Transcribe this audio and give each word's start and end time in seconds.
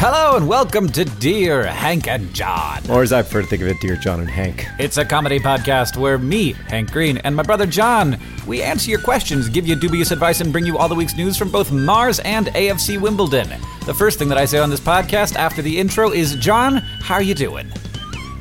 Hello 0.00 0.36
and 0.36 0.46
welcome 0.46 0.88
to 0.90 1.04
Dear 1.04 1.66
Hank 1.66 2.06
and 2.06 2.32
John. 2.32 2.88
Or 2.88 3.02
as 3.02 3.12
I 3.12 3.22
prefer 3.22 3.42
to 3.42 3.48
think 3.48 3.62
of 3.62 3.68
it, 3.68 3.80
Dear 3.80 3.96
John 3.96 4.20
and 4.20 4.30
Hank. 4.30 4.64
It's 4.78 4.96
a 4.96 5.04
comedy 5.04 5.40
podcast 5.40 5.96
where 5.96 6.18
me, 6.18 6.52
Hank 6.68 6.92
Green, 6.92 7.18
and 7.18 7.34
my 7.34 7.42
brother 7.42 7.66
John, 7.66 8.16
we 8.46 8.62
answer 8.62 8.90
your 8.90 9.00
questions, 9.00 9.48
give 9.48 9.66
you 9.66 9.74
dubious 9.74 10.12
advice, 10.12 10.40
and 10.40 10.52
bring 10.52 10.64
you 10.64 10.78
all 10.78 10.88
the 10.88 10.94
week's 10.94 11.16
news 11.16 11.36
from 11.36 11.50
both 11.50 11.72
Mars 11.72 12.20
and 12.20 12.46
AFC 12.48 13.00
Wimbledon. 13.00 13.48
The 13.86 13.94
first 13.94 14.20
thing 14.20 14.28
that 14.28 14.38
I 14.38 14.44
say 14.44 14.58
on 14.58 14.70
this 14.70 14.78
podcast 14.80 15.34
after 15.34 15.62
the 15.62 15.76
intro 15.78 16.12
is, 16.12 16.36
John, 16.36 16.76
how 16.76 17.14
are 17.16 17.22
you 17.22 17.34
doing? 17.34 17.66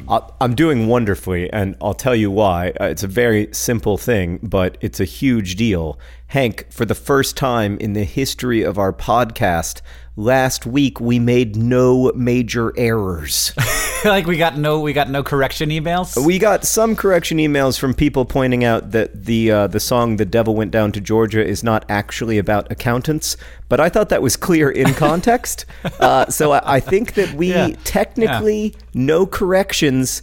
I- 0.07 0.21
I'm 0.39 0.53
doing 0.53 0.87
wonderfully, 0.87 1.51
and 1.51 1.75
I'll 1.81 1.95
tell 1.95 2.15
you 2.15 2.29
why. 2.29 2.71
Uh, 2.79 2.85
It's 2.85 3.03
a 3.03 3.07
very 3.07 3.49
simple 3.51 3.97
thing, 3.97 4.39
but 4.43 4.77
it's 4.79 4.99
a 4.99 5.05
huge 5.05 5.55
deal. 5.55 5.99
Hank, 6.27 6.67
for 6.69 6.85
the 6.85 6.95
first 6.95 7.35
time 7.35 7.77
in 7.79 7.93
the 7.93 8.03
history 8.03 8.61
of 8.61 8.77
our 8.77 8.93
podcast, 8.93 9.81
last 10.17 10.65
week 10.65 10.99
we 10.99 11.19
made 11.19 11.55
no 11.55 12.11
major 12.15 12.73
errors. 12.75 13.53
like 14.05 14.25
we 14.25 14.35
got 14.35 14.57
no 14.57 14.79
we 14.81 14.91
got 14.91 15.09
no 15.09 15.23
correction 15.23 15.69
emails. 15.69 16.17
We 16.23 16.39
got 16.39 16.65
some 16.65 16.95
correction 16.95 17.37
emails 17.37 17.79
from 17.79 17.93
people 17.93 18.25
pointing 18.25 18.63
out 18.63 18.91
that 18.91 19.25
the 19.25 19.51
uh, 19.51 19.67
the 19.67 19.79
song 19.79 20.17
"The 20.17 20.25
Devil 20.25 20.55
Went 20.55 20.71
Down 20.71 20.91
to 20.93 20.99
Georgia" 21.01 21.45
is 21.45 21.63
not 21.63 21.85
actually 21.87 22.37
about 22.37 22.69
accountants, 22.71 23.37
but 23.69 23.79
I 23.79 23.89
thought 23.89 24.09
that 24.09 24.21
was 24.21 24.35
clear 24.35 24.69
in 24.69 24.93
context. 24.95 25.65
uh, 25.99 26.25
so 26.27 26.51
I, 26.53 26.75
I 26.77 26.79
think 26.79 27.13
that 27.13 27.33
we 27.33 27.49
Yeah. 27.49 27.69
technically 27.83 28.75
no 28.93 29.25
corrections. 29.25 30.21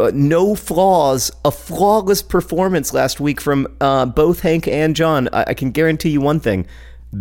Uh, 0.00 0.10
no 0.12 0.54
flaws, 0.54 1.30
a 1.44 1.50
flawless 1.50 2.20
performance 2.20 2.92
last 2.92 3.18
week 3.18 3.40
from 3.40 3.66
uh, 3.80 4.04
both 4.04 4.40
Hank 4.40 4.66
and 4.68 4.94
John. 4.94 5.28
I, 5.32 5.44
I 5.48 5.54
can 5.54 5.70
guarantee 5.70 6.10
you 6.10 6.20
one 6.20 6.38
thing: 6.40 6.66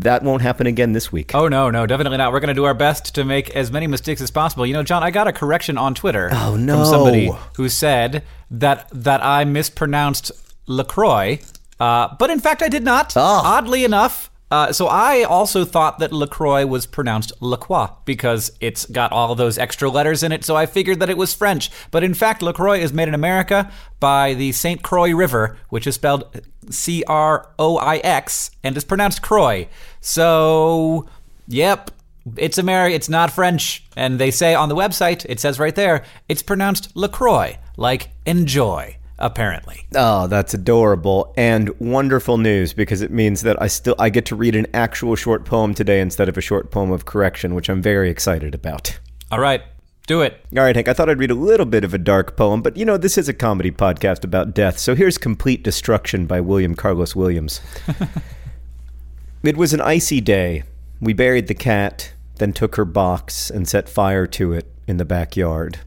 that 0.01 0.23
won't 0.23 0.41
happen 0.41 0.67
again 0.67 0.93
this 0.93 1.11
week. 1.11 1.33
Oh 1.33 1.47
no, 1.47 1.69
no, 1.69 1.85
definitely 1.85 2.17
not. 2.17 2.31
We're 2.31 2.39
going 2.39 2.49
to 2.49 2.53
do 2.53 2.65
our 2.65 2.73
best 2.73 3.15
to 3.15 3.23
make 3.23 3.49
as 3.55 3.71
many 3.71 3.87
mistakes 3.87 4.21
as 4.21 4.31
possible. 4.31 4.65
You 4.65 4.73
know, 4.73 4.83
John, 4.83 5.03
I 5.03 5.11
got 5.11 5.27
a 5.27 5.33
correction 5.33 5.77
on 5.77 5.93
Twitter 5.95 6.29
Oh, 6.31 6.55
no. 6.55 6.77
from 6.77 6.85
somebody 6.85 7.31
who 7.55 7.69
said 7.69 8.23
that 8.51 8.87
that 8.91 9.23
I 9.23 9.45
mispronounced 9.45 10.31
Lacroix, 10.67 11.39
uh, 11.79 12.15
but 12.19 12.29
in 12.29 12.39
fact 12.39 12.61
I 12.61 12.67
did 12.69 12.83
not. 12.83 13.13
Ah. 13.15 13.57
Oddly 13.57 13.83
enough. 13.85 14.29
Uh, 14.55 14.71
so 14.71 14.87
I 14.87 15.23
also 15.23 15.65
thought 15.65 15.99
that 15.99 16.13
Lacroix 16.13 16.65
was 16.65 16.85
pronounced 16.85 17.33
Lacroix 17.41 17.89
because 18.05 18.53
it's 18.61 18.85
got 18.85 19.11
all 19.11 19.35
those 19.35 19.57
extra 19.57 19.89
letters 19.89 20.23
in 20.23 20.31
it. 20.31 20.45
So 20.45 20.55
I 20.55 20.65
figured 20.65 21.01
that 21.01 21.09
it 21.09 21.17
was 21.17 21.33
French, 21.33 21.69
but 21.91 22.05
in 22.05 22.13
fact 22.13 22.41
Lacroix 22.41 22.79
is 22.79 22.93
made 22.93 23.09
in 23.09 23.13
America 23.13 23.69
by 23.99 24.33
the 24.33 24.53
Saint 24.53 24.81
Croix 24.81 25.13
River, 25.13 25.57
which 25.67 25.85
is 25.85 25.95
spelled 25.95 26.23
C 26.69 27.03
R 27.05 27.49
O 27.59 27.77
I 27.77 27.97
X 27.97 28.51
and 28.63 28.77
is 28.77 28.85
pronounced 28.85 29.21
Croix. 29.21 29.67
So 29.99 31.05
Yep. 31.49 31.91
It's 32.37 32.57
Ameri 32.57 32.93
it's 32.93 33.09
not 33.09 33.31
French. 33.31 33.85
And 33.97 34.19
they 34.19 34.31
say 34.31 34.55
on 34.55 34.69
the 34.69 34.75
website, 34.75 35.25
it 35.27 35.41
says 35.41 35.59
right 35.59 35.75
there, 35.75 36.05
it's 36.29 36.41
pronounced 36.41 36.95
LaCroix, 36.95 37.57
like 37.75 38.11
enjoy, 38.25 38.95
apparently. 39.17 39.87
Oh, 39.95 40.27
that's 40.27 40.53
adorable 40.53 41.33
and 41.37 41.69
wonderful 41.79 42.37
news 42.37 42.73
because 42.73 43.01
it 43.01 43.11
means 43.11 43.41
that 43.41 43.61
I 43.61 43.67
still 43.67 43.95
I 43.97 44.09
get 44.09 44.25
to 44.27 44.35
read 44.35 44.55
an 44.55 44.67
actual 44.73 45.15
short 45.15 45.45
poem 45.45 45.73
today 45.73 46.01
instead 46.01 46.29
of 46.29 46.37
a 46.37 46.41
short 46.41 46.71
poem 46.71 46.91
of 46.91 47.05
correction, 47.05 47.55
which 47.55 47.69
I'm 47.69 47.81
very 47.81 48.09
excited 48.09 48.53
about. 48.53 48.99
All 49.31 49.39
right, 49.39 49.61
do 50.07 50.21
it. 50.21 50.39
All 50.55 50.63
right, 50.63 50.75
Hank, 50.75 50.87
I 50.87 50.93
thought 50.93 51.09
I'd 51.09 51.19
read 51.19 51.31
a 51.31 51.35
little 51.35 51.65
bit 51.65 51.83
of 51.83 51.93
a 51.93 51.97
dark 51.97 52.37
poem, 52.37 52.61
but 52.61 52.77
you 52.77 52.85
know, 52.85 52.97
this 52.97 53.17
is 53.17 53.29
a 53.29 53.33
comedy 53.33 53.71
podcast 53.71 54.23
about 54.23 54.53
death, 54.53 54.77
so 54.77 54.95
here's 54.95 55.17
Complete 55.17 55.63
Destruction 55.63 56.25
by 56.27 56.41
William 56.41 56.75
Carlos 56.75 57.15
Williams. 57.15 57.61
it 59.43 59.57
was 59.57 59.73
an 59.73 59.81
icy 59.81 60.21
day. 60.21 60.63
We 61.01 61.13
buried 61.13 61.47
the 61.47 61.55
cat, 61.55 62.13
then 62.37 62.53
took 62.53 62.75
her 62.75 62.85
box 62.85 63.49
and 63.49 63.67
set 63.67 63.89
fire 63.89 64.27
to 64.27 64.53
it 64.53 64.71
in 64.87 64.97
the 64.97 65.05
backyard. 65.05 65.79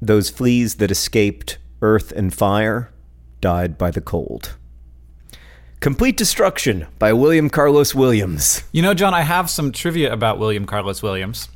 Those 0.00 0.30
fleas 0.30 0.76
that 0.76 0.90
escaped 0.90 1.58
earth 1.84 2.10
and 2.12 2.32
fire 2.32 2.90
died 3.40 3.76
by 3.76 3.90
the 3.90 4.00
cold. 4.00 4.56
Complete 5.80 6.16
Destruction 6.16 6.86
by 6.98 7.12
William 7.12 7.50
Carlos 7.50 7.94
Williams. 7.94 8.64
You 8.72 8.80
know, 8.80 8.94
John, 8.94 9.12
I 9.12 9.20
have 9.20 9.50
some 9.50 9.70
trivia 9.70 10.10
about 10.10 10.38
William 10.38 10.64
Carlos 10.64 11.02
Williams 11.02 11.50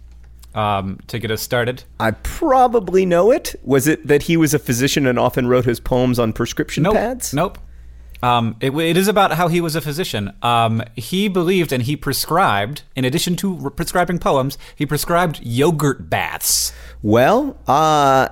um, 0.54 0.98
to 1.06 1.18
get 1.18 1.30
us 1.30 1.40
started. 1.40 1.84
I 1.98 2.10
probably 2.10 3.06
know 3.06 3.30
it. 3.32 3.54
Was 3.64 3.86
it 3.88 4.06
that 4.06 4.24
he 4.24 4.36
was 4.36 4.52
a 4.52 4.58
physician 4.58 5.06
and 5.06 5.18
often 5.18 5.46
wrote 5.48 5.64
his 5.64 5.80
poems 5.80 6.18
on 6.18 6.34
prescription 6.34 6.82
Nope. 6.82 6.94
pads? 6.96 7.32
Nope. 7.32 7.58
Um, 8.22 8.56
it, 8.60 8.74
it 8.74 8.96
is 8.98 9.08
about 9.08 9.32
how 9.32 9.48
he 9.48 9.60
was 9.62 9.76
a 9.76 9.80
physician. 9.80 10.32
Um, 10.42 10.82
he 10.94 11.28
believed 11.28 11.72
and 11.72 11.84
he 11.84 11.96
prescribed, 11.96 12.82
in 12.96 13.04
addition 13.06 13.34
to 13.36 13.54
re- 13.54 13.70
prescribing 13.70 14.18
poems, 14.18 14.58
he 14.76 14.84
prescribed 14.84 15.40
yogurt 15.42 16.10
baths. 16.10 16.72
Well, 17.00 17.56
uh, 17.66 18.28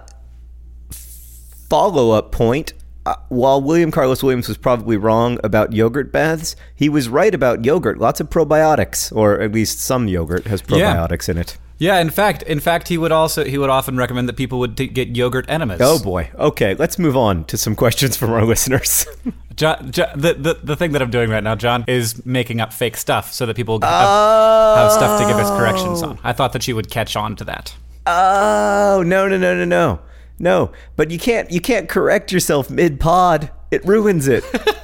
follow 1.69 2.11
up 2.13 2.33
point. 2.33 2.73
Uh, 3.05 3.15
while 3.29 3.63
William 3.63 3.93
Carlos 3.93 4.21
Williams 4.23 4.49
was 4.49 4.57
probably 4.57 4.97
wrong 4.97 5.39
about 5.45 5.73
yogurt 5.73 6.11
baths, 6.11 6.57
he 6.75 6.89
was 6.89 7.09
right 7.09 7.33
about 7.33 7.65
yogurt. 7.65 7.99
Lots 7.99 8.19
of 8.19 8.29
probiotics, 8.31 9.15
or 9.15 9.41
at 9.41 9.53
least 9.53 9.79
some 9.79 10.09
yogurt 10.09 10.47
has 10.49 10.61
Yeah. 10.69 10.93
probiotics 10.97 11.29
in 11.29 11.39
it. 11.39 11.57
Yeah, 11.79 12.01
in 12.01 12.11
fact, 12.11 12.43
in 12.45 12.59
fact, 12.59 12.89
he 12.89 12.97
would 12.99 13.13
also 13.13 13.45
he 13.45 13.59
would 13.59 13.71
often 13.71 13.97
recommend 13.97 14.29
that 14.29 14.37
people 14.37 14.59
would 14.61 14.77
t- 14.77 14.87
get 14.89 15.15
yogurt 15.15 15.45
enemas. 15.49 15.79
Oh 15.81 16.03
boy. 16.03 16.31
Okay, 16.37 16.75
let's 16.75 16.99
move 16.99 17.17
on 17.17 17.45
to 17.45 17.57
some 17.57 17.77
questions 17.77 18.17
from 18.17 18.33
our 18.33 18.45
listeners. 18.53 19.07
John, 19.55 19.91
Jo- 19.93 20.11
the, 20.17 20.35
the 20.35 20.59
the 20.65 20.75
thing 20.77 20.93
that 20.93 21.03
I'm 21.03 21.11
doing 21.11 21.31
right 21.31 21.45
now, 21.45 21.55
John, 21.55 21.85
is 21.87 22.25
making 22.27 22.61
up 22.61 22.73
fake 22.73 22.97
stuff 22.97 23.33
so 23.33 23.47
that 23.47 23.55
people 23.57 23.79
have, 23.83 23.91
Oh. 24.09 24.75
have 24.79 24.93
stuff 24.93 25.21
to 25.21 25.27
give 25.29 25.37
us 25.37 25.51
corrections 25.51 26.03
on. 26.03 26.19
I 26.25 26.33
thought 26.33 26.53
that 26.55 26.67
you 26.67 26.75
would 26.75 26.91
catch 26.91 27.15
on 27.15 27.37
to 27.37 27.45
that. 27.45 27.75
oh 28.07 29.03
no 29.07 29.29
no 29.29 29.37
no 29.37 29.55
no 29.55 29.65
no 29.65 29.99
no! 30.39 30.73
But 30.97 31.11
you 31.11 31.19
can't 31.19 31.51
you 31.51 31.61
can't 31.61 31.89
correct 31.89 32.33
yourself 32.33 32.71
mid 32.71 33.01
pod. 33.01 33.51
It 33.71 33.85
ruins 33.85 34.29
it. 34.29 34.45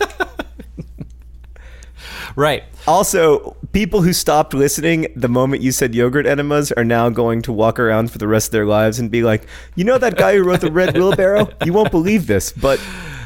Right. 2.36 2.64
Also, 2.86 3.56
people 3.72 4.02
who 4.02 4.12
stopped 4.12 4.54
listening 4.54 5.12
the 5.14 5.28
moment 5.28 5.62
you 5.62 5.72
said 5.72 5.94
yogurt 5.94 6.26
enemas 6.26 6.72
are 6.72 6.84
now 6.84 7.10
going 7.10 7.42
to 7.42 7.52
walk 7.52 7.78
around 7.78 8.10
for 8.10 8.18
the 8.18 8.28
rest 8.28 8.48
of 8.48 8.52
their 8.52 8.66
lives 8.66 8.98
and 8.98 9.10
be 9.10 9.22
like, 9.22 9.46
you 9.74 9.84
know 9.84 9.98
that 9.98 10.16
guy 10.16 10.36
who 10.36 10.42
wrote 10.42 10.60
the 10.60 10.72
Red 10.72 10.94
Wheelbarrow? 10.96 11.50
You 11.64 11.72
won't 11.72 11.90
believe 11.90 12.26
this, 12.26 12.52
but 12.52 12.80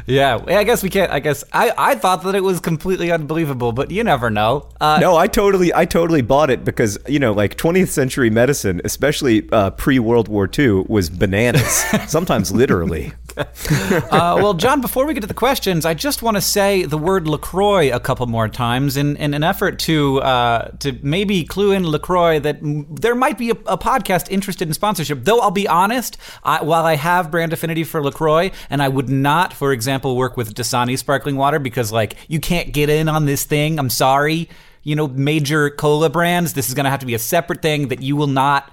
Yeah. 0.07 0.43
I 0.47 0.65
guess 0.65 0.83
we 0.83 0.91
can't. 0.91 1.11
I 1.11 1.21
guess 1.21 1.45
I, 1.53 1.73
I 1.77 1.95
thought 1.97 2.23
that 2.25 2.35
it 2.35 2.43
was 2.43 2.61
completely 2.61 3.11
unbelievable, 3.11 3.73
but 3.73 3.91
you 3.91 4.05
never 4.05 4.31
know. 4.31 4.69
Uh, 4.81 4.99
no, 5.01 5.17
I 5.17 5.27
totally, 5.27 5.75
I 5.75 5.85
totally 5.85 6.23
bought 6.23 6.51
it 6.51 6.65
because 6.65 6.99
you 7.09 7.19
know, 7.19 7.33
like 7.33 7.57
20th 7.57 7.89
century 7.89 8.31
medicine, 8.31 8.81
especially 8.85 9.49
uh, 9.51 9.71
pre 9.71 9.99
World 9.99 10.29
War 10.29 10.49
II, 10.57 10.85
was 10.89 11.11
bananas. 11.11 11.85
sometimes 12.07 12.53
literally. 12.53 13.13
uh, 13.71 14.39
well, 14.41 14.55
John, 14.55 14.81
before 14.81 15.05
we 15.05 15.13
get 15.13 15.21
to 15.21 15.27
the 15.27 15.35
questions, 15.35 15.85
I 15.85 15.93
just 15.93 16.23
want 16.23 16.39
to 16.39 16.41
say 16.41 16.85
the 16.85 16.97
word 16.97 17.29
Lacroix 17.29 17.95
a 17.95 18.01
couple 18.01 18.27
more 18.27 18.49
times 18.49 18.97
in, 18.97 19.17
in 19.19 19.35
an 19.35 19.45
effort 19.45 19.79
to 19.81 20.23
uh, 20.23 20.71
to 20.79 20.99
maybe 21.03 21.45
clue 21.45 21.73
in 21.73 21.87
Lacroix 21.87 22.39
that 22.41 22.59
there 22.63 23.15
might 23.15 23.37
be 23.37 23.51
a, 23.51 23.55
a 23.67 23.77
podcast 23.77 24.31
interested 24.31 24.67
in 24.67 24.73
sponsorship. 24.73 25.25
Though 25.25 25.41
I'll 25.41 25.51
be 25.51 25.69
honest, 25.69 26.17
I, 26.45 26.63
while 26.63 26.87
I 26.87 26.97
have 26.97 27.31
brand 27.31 27.53
affinity 27.53 27.85
for 27.85 28.03
Lacroix, 28.03 28.53
and 28.71 28.83
I 28.83 28.89
would 28.89 29.11
not, 29.11 29.53
for 29.53 29.71
example, 29.73 30.17
work 30.17 30.39
with 30.39 30.55
Dasani 30.55 30.97
sparkling 30.97 31.37
water 31.37 31.59
because 31.59 31.93
like 31.93 32.17
you 32.29 32.41
can't 32.41 32.73
get 32.73 32.89
in 32.89 33.07
on 33.07 33.27
this 33.27 33.45
thing. 33.45 33.79
I'm 33.79 33.91
sorry. 33.91 34.49
You 34.83 34.97
know, 34.97 35.09
major 35.09 35.69
cola 35.69 36.09
brands. 36.09 36.55
This 36.55 36.69
is 36.69 36.75
going 36.75 36.85
to 36.85 36.91
have 36.91 37.01
to 37.01 37.07
be 37.07 37.15
a 37.15 37.19
separate 37.19 37.61
thing 37.61 37.89
that 37.89 38.01
you 38.01 38.17
will 38.17 38.29
not. 38.29 38.71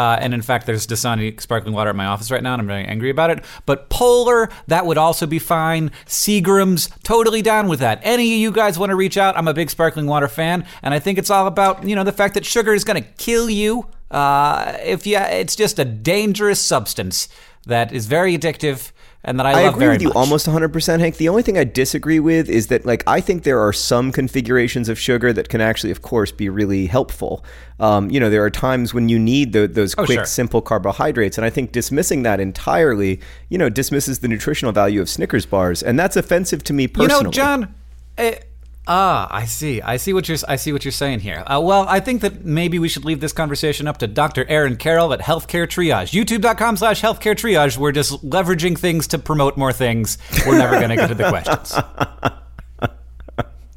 Uh, 0.00 0.16
and 0.18 0.32
in 0.32 0.40
fact, 0.40 0.64
there's 0.64 0.86
Dasani 0.86 1.38
sparkling 1.38 1.74
water 1.74 1.90
at 1.90 1.96
my 1.96 2.06
office 2.06 2.30
right 2.30 2.42
now, 2.42 2.54
and 2.54 2.62
I'm 2.62 2.66
very 2.66 2.86
angry 2.86 3.10
about 3.10 3.28
it. 3.28 3.44
But 3.66 3.90
Polar, 3.90 4.48
that 4.66 4.86
would 4.86 4.96
also 4.96 5.26
be 5.26 5.38
fine. 5.38 5.90
Seagram's, 6.06 6.88
totally 7.02 7.42
down 7.42 7.68
with 7.68 7.80
that. 7.80 8.00
Any 8.02 8.32
of 8.32 8.40
you 8.40 8.50
guys 8.50 8.78
want 8.78 8.88
to 8.88 8.96
reach 8.96 9.18
out? 9.18 9.36
I'm 9.36 9.46
a 9.46 9.52
big 9.52 9.68
sparkling 9.68 10.06
water 10.06 10.26
fan, 10.26 10.64
and 10.82 10.94
I 10.94 11.00
think 11.00 11.18
it's 11.18 11.28
all 11.28 11.46
about 11.46 11.84
you 11.86 11.94
know 11.94 12.02
the 12.02 12.12
fact 12.12 12.32
that 12.32 12.46
sugar 12.46 12.72
is 12.72 12.82
going 12.82 13.02
to 13.02 13.06
kill 13.18 13.50
you. 13.50 13.88
Uh, 14.10 14.78
if 14.82 15.06
you, 15.06 15.18
it's 15.18 15.54
just 15.54 15.78
a 15.78 15.84
dangerous 15.84 16.60
substance 16.62 17.28
that 17.66 17.92
is 17.92 18.06
very 18.06 18.38
addictive, 18.38 18.92
and 19.24 19.38
that 19.38 19.46
I, 19.46 19.50
I 19.50 19.62
love 19.64 19.74
agree 19.74 19.80
very 19.86 19.94
with 19.96 20.02
you 20.02 20.08
much. 20.08 20.16
almost 20.16 20.46
100%, 20.46 20.98
Hank. 21.00 21.16
The 21.18 21.28
only 21.28 21.42
thing 21.42 21.58
I 21.58 21.64
disagree 21.64 22.20
with 22.20 22.48
is 22.48 22.68
that, 22.68 22.86
like, 22.86 23.02
I 23.06 23.20
think 23.20 23.42
there 23.42 23.60
are 23.60 23.72
some 23.72 24.12
configurations 24.12 24.88
of 24.88 24.98
sugar 24.98 25.32
that 25.32 25.48
can 25.50 25.60
actually, 25.60 25.90
of 25.90 26.00
course, 26.02 26.32
be 26.32 26.48
really 26.48 26.86
helpful. 26.86 27.44
Um, 27.78 28.10
you 28.10 28.18
know, 28.18 28.30
there 28.30 28.42
are 28.44 28.50
times 28.50 28.94
when 28.94 29.08
you 29.08 29.18
need 29.18 29.52
tho- 29.52 29.66
those 29.66 29.94
quick, 29.94 30.10
Oh, 30.10 30.12
sure. 30.14 30.24
simple 30.24 30.62
carbohydrates. 30.62 31.36
And 31.38 31.44
I 31.44 31.50
think 31.50 31.72
dismissing 31.72 32.22
that 32.22 32.40
entirely, 32.40 33.20
you 33.50 33.58
know, 33.58 33.68
dismisses 33.68 34.20
the 34.20 34.28
nutritional 34.28 34.72
value 34.72 35.00
of 35.02 35.08
Snickers 35.08 35.44
bars. 35.46 35.82
And 35.82 35.98
that's 35.98 36.16
offensive 36.16 36.64
to 36.64 36.72
me 36.72 36.88
personally. 36.88 37.18
You 37.18 37.24
know, 37.24 37.30
John. 37.30 37.74
eh, 38.18 38.36
ah, 38.86 39.28
I 39.30 39.44
see. 39.44 39.80
I 39.82 39.96
see 39.96 40.12
what 40.12 40.28
you're. 40.28 40.38
I 40.48 40.56
see 40.56 40.72
what 40.72 40.84
you're 40.84 40.92
saying 40.92 41.20
here. 41.20 41.42
Uh, 41.46 41.60
well, 41.62 41.86
I 41.88 42.00
think 42.00 42.22
that 42.22 42.44
maybe 42.44 42.78
we 42.78 42.88
should 42.88 43.04
leave 43.04 43.20
this 43.20 43.32
conversation 43.32 43.86
up 43.86 43.98
to 43.98 44.06
Dr. 44.06 44.46
Aaron 44.48 44.76
Carroll 44.76 45.12
at 45.12 45.20
Healthcare 45.20 45.66
Triage. 45.66 46.12
YouTube.com/slash 46.12 47.00
Healthcare 47.02 47.34
Triage. 47.34 47.76
We're 47.76 47.92
just 47.92 48.24
leveraging 48.24 48.78
things 48.78 49.06
to 49.08 49.18
promote 49.18 49.56
more 49.56 49.72
things. 49.72 50.18
We're 50.46 50.58
never 50.58 50.76
going 50.76 50.90
to 50.90 50.96
get 50.96 51.08
to 51.08 51.14
the 51.14 51.28
questions. 51.28 51.74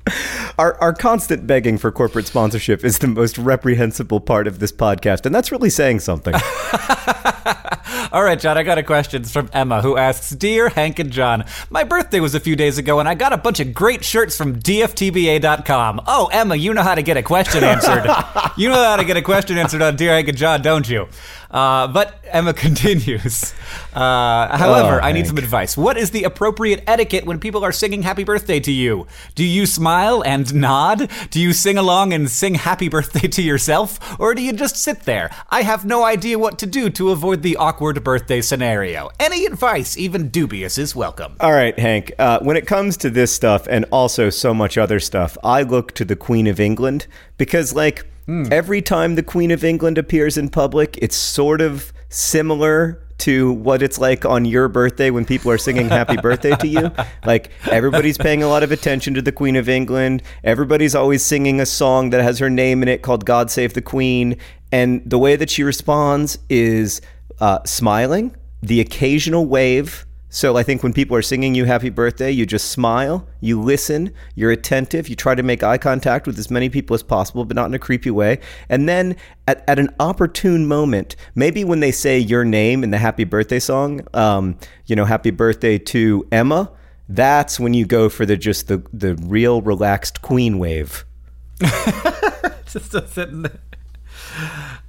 our, 0.57 0.75
our 0.79 0.93
constant 0.93 1.47
begging 1.47 1.77
for 1.77 1.91
corporate 1.91 2.27
sponsorship 2.27 2.83
is 2.83 2.99
the 2.99 3.07
most 3.07 3.37
reprehensible 3.37 4.19
part 4.19 4.47
of 4.47 4.59
this 4.59 4.71
podcast, 4.71 5.25
and 5.25 5.33
that's 5.33 5.51
really 5.51 5.69
saying 5.69 5.99
something. 5.99 6.33
All 8.11 8.23
right, 8.23 8.39
John, 8.39 8.57
I 8.57 8.63
got 8.63 8.77
a 8.77 8.83
question 8.83 9.21
It's 9.21 9.31
from 9.31 9.49
Emma 9.53 9.81
who 9.81 9.97
asks 9.97 10.29
Dear 10.29 10.69
Hank 10.69 10.99
and 10.99 11.11
John, 11.11 11.45
my 11.69 11.83
birthday 11.83 12.19
was 12.19 12.35
a 12.35 12.39
few 12.39 12.55
days 12.55 12.77
ago 12.77 12.99
and 12.99 13.09
I 13.09 13.15
got 13.15 13.33
a 13.33 13.37
bunch 13.37 13.59
of 13.59 13.73
great 13.73 14.03
shirts 14.03 14.37
from 14.37 14.59
DFTBA.com. 14.59 16.01
Oh, 16.07 16.29
Emma, 16.31 16.55
you 16.55 16.73
know 16.73 16.83
how 16.83 16.95
to 16.95 17.01
get 17.03 17.17
a 17.17 17.23
question 17.23 17.63
answered. 17.63 18.05
you 18.57 18.69
know 18.69 18.75
how 18.75 18.95
to 18.95 19.05
get 19.05 19.17
a 19.17 19.21
question 19.21 19.57
answered 19.57 19.81
on 19.81 19.95
Dear 19.95 20.11
Hank 20.11 20.27
and 20.27 20.37
John, 20.37 20.61
don't 20.61 20.87
you? 20.87 21.07
Uh, 21.53 21.87
but 21.87 22.15
Emma 22.25 22.51
continues. 22.65 23.53
Uh, 23.93 24.57
however, 24.57 24.99
Oh, 24.99 25.05
I 25.05 25.11
need 25.11 25.27
some 25.27 25.37
advice. 25.37 25.77
What 25.77 25.97
is 25.97 26.09
the 26.09 26.23
appropriate 26.23 26.83
etiquette 26.87 27.25
when 27.25 27.39
people 27.39 27.63
are 27.63 27.71
singing 27.71 28.01
happy 28.01 28.23
birthday 28.23 28.59
to 28.61 28.71
you? 28.71 29.05
Do 29.35 29.43
you 29.43 29.67
smile 29.67 30.23
and 30.25 30.53
nod? 30.55 31.11
Do 31.29 31.39
you 31.39 31.53
sing 31.53 31.77
along 31.77 32.11
and 32.11 32.29
sing 32.29 32.55
happy 32.55 32.89
birthday 32.89 33.27
to 33.27 33.41
yourself? 33.43 34.19
Or 34.19 34.33
do 34.33 34.41
you 34.41 34.51
just 34.51 34.77
sit 34.77 35.03
there? 35.03 35.29
I 35.51 35.61
have 35.61 35.85
no 35.85 36.03
idea 36.03 36.39
what 36.39 36.57
to 36.59 36.65
do 36.65 36.89
to 36.89 37.11
avoid 37.11 37.43
the 37.43 37.55
awkward 37.57 38.03
birthday 38.03 38.41
scenario. 38.41 39.11
Any 39.19 39.45
advice, 39.45 39.95
even 39.95 40.29
dubious, 40.29 40.79
is 40.79 40.95
welcome. 40.95 41.35
All 41.39 41.51
right, 41.53 41.77
Hank. 41.77 42.13
Uh, 42.17 42.39
when 42.39 42.57
it 42.57 42.65
comes 42.65 42.97
to 42.97 43.11
this 43.11 43.31
stuff 43.31 43.67
and 43.69 43.85
also 43.91 44.31
so 44.31 44.53
much 44.55 44.75
other 44.77 44.99
stuff, 44.99 45.37
I 45.43 45.61
look 45.61 45.93
to 45.93 46.05
the 46.05 46.15
Queen 46.15 46.47
of 46.47 46.59
England 46.59 47.05
because, 47.37 47.75
like, 47.75 48.05
every 48.27 48.81
time 48.81 49.15
the 49.15 49.23
Queen 49.23 49.51
of 49.51 49.63
England 49.63 49.97
appears 49.97 50.37
in 50.37 50.49
public, 50.49 50.97
it's 51.01 51.15
sort 51.15 51.61
of 51.61 51.91
similar 52.09 52.99
to 53.19 53.53
what 53.53 53.81
it's 53.81 53.99
like 53.99 54.25
on 54.25 54.43
your 54.43 54.67
birthday 54.67 55.09
when 55.09 55.23
people 55.23 55.49
are 55.49 55.57
singing 55.57 55.87
happy 55.87 56.17
birthday 56.17 56.55
to 56.57 56.67
you. 56.67 56.91
Like, 57.25 57.51
everybody's 57.71 58.17
paying 58.17 58.43
a 58.43 58.49
lot 58.49 58.63
of 58.63 58.71
attention 58.73 59.13
to 59.13 59.21
the 59.21 59.31
Queen 59.31 59.55
of 59.55 59.69
England. 59.69 60.23
Everybody's 60.43 60.93
always 60.93 61.23
singing 61.23 61.61
a 61.61 61.65
song 61.65 62.09
that 62.09 62.21
has 62.21 62.39
her 62.39 62.49
name 62.49 62.81
in 62.83 62.89
it 62.89 63.01
called 63.01 63.25
God 63.25 63.49
Save 63.49 63.73
the 63.75 63.81
Queen. 63.81 64.35
And 64.73 65.01
the 65.09 65.17
way 65.17 65.37
that 65.37 65.49
she 65.49 65.63
responds 65.63 66.37
is 66.49 66.99
uh, 67.39 67.59
smiling, 67.63 68.35
the 68.61 68.81
occasional 68.81 69.45
wave. 69.45 70.05
So 70.33 70.57
I 70.57 70.63
think 70.63 70.81
when 70.81 70.93
people 70.93 71.15
are 71.15 71.21
singing 71.21 71.53
you 71.53 71.65
happy 71.65 71.91
birthday, 71.91 72.31
you 72.31 72.47
just 72.47 72.71
smile, 72.71 73.27
you 73.39 73.61
listen, 73.61 74.11
you're 74.33 74.49
attentive, 74.49 75.07
you 75.07 75.15
try 75.15 75.35
to 75.35 75.43
make 75.43 75.61
eye 75.61 75.77
contact 75.77 76.25
with 76.25 76.39
as 76.39 76.49
many 76.49 76.69
people 76.69 76.95
as 76.95 77.03
possible, 77.03 77.45
but 77.45 77.55
not 77.55 77.67
in 77.67 77.75
a 77.75 77.79
creepy 77.79 78.09
way. 78.09 78.39
And 78.67 78.89
then 78.89 79.15
at, 79.47 79.63
at 79.69 79.77
an 79.77 79.89
opportune 79.99 80.65
moment, 80.65 81.15
maybe 81.35 81.63
when 81.63 81.81
they 81.81 81.91
say 81.91 82.17
your 82.17 82.43
name 82.43 82.83
in 82.83 82.89
the 82.89 82.97
happy 82.97 83.25
birthday 83.25 83.59
song, 83.59 84.07
um, 84.15 84.57
you 84.87 84.95
know, 84.95 85.05
happy 85.05 85.29
birthday 85.29 85.77
to 85.77 86.27
Emma, 86.31 86.71
that's 87.07 87.59
when 87.59 87.75
you 87.75 87.85
go 87.85 88.09
for 88.09 88.25
the 88.25 88.35
just 88.35 88.67
the, 88.67 88.83
the 88.91 89.13
real 89.13 89.61
relaxed 89.61 90.23
queen 90.23 90.57
wave. 90.57 91.05
Just 92.65 92.91
sitting 93.13 93.43
there. 93.43 93.59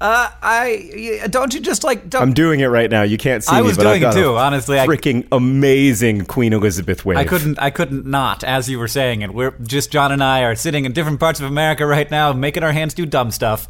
Uh, 0.00 0.28
I 0.42 1.26
don't 1.30 1.54
you 1.54 1.60
just 1.60 1.84
like 1.84 2.08
don't 2.10 2.22
I'm 2.22 2.32
doing 2.32 2.60
it 2.60 2.66
right 2.66 2.90
now. 2.90 3.02
You 3.02 3.16
can't 3.16 3.42
see 3.44 3.54
I 3.54 3.60
me, 3.60 3.68
was 3.68 3.76
but 3.76 3.86
I've 3.86 4.00
doing 4.00 4.12
it 4.12 4.14
too, 4.14 4.36
honestly. 4.36 4.78
I- 4.78 4.86
freaking 4.86 5.26
amazing 5.32 6.26
Queen 6.26 6.52
Elizabeth 6.52 7.04
wave. 7.04 7.18
I 7.18 7.24
couldn't 7.24 7.58
I 7.58 7.70
couldn't 7.70 8.06
not 8.06 8.44
as 8.44 8.68
you 8.68 8.78
were 8.78 8.88
saying 8.88 9.22
it. 9.22 9.32
We're 9.32 9.52
just 9.62 9.90
John 9.90 10.12
and 10.12 10.22
I 10.22 10.42
are 10.42 10.54
sitting 10.54 10.84
in 10.84 10.92
different 10.92 11.20
parts 11.20 11.40
of 11.40 11.46
America 11.46 11.86
right 11.86 12.10
now 12.10 12.32
making 12.32 12.62
our 12.62 12.72
hands 12.72 12.94
do 12.94 13.06
dumb 13.06 13.30
stuff. 13.30 13.68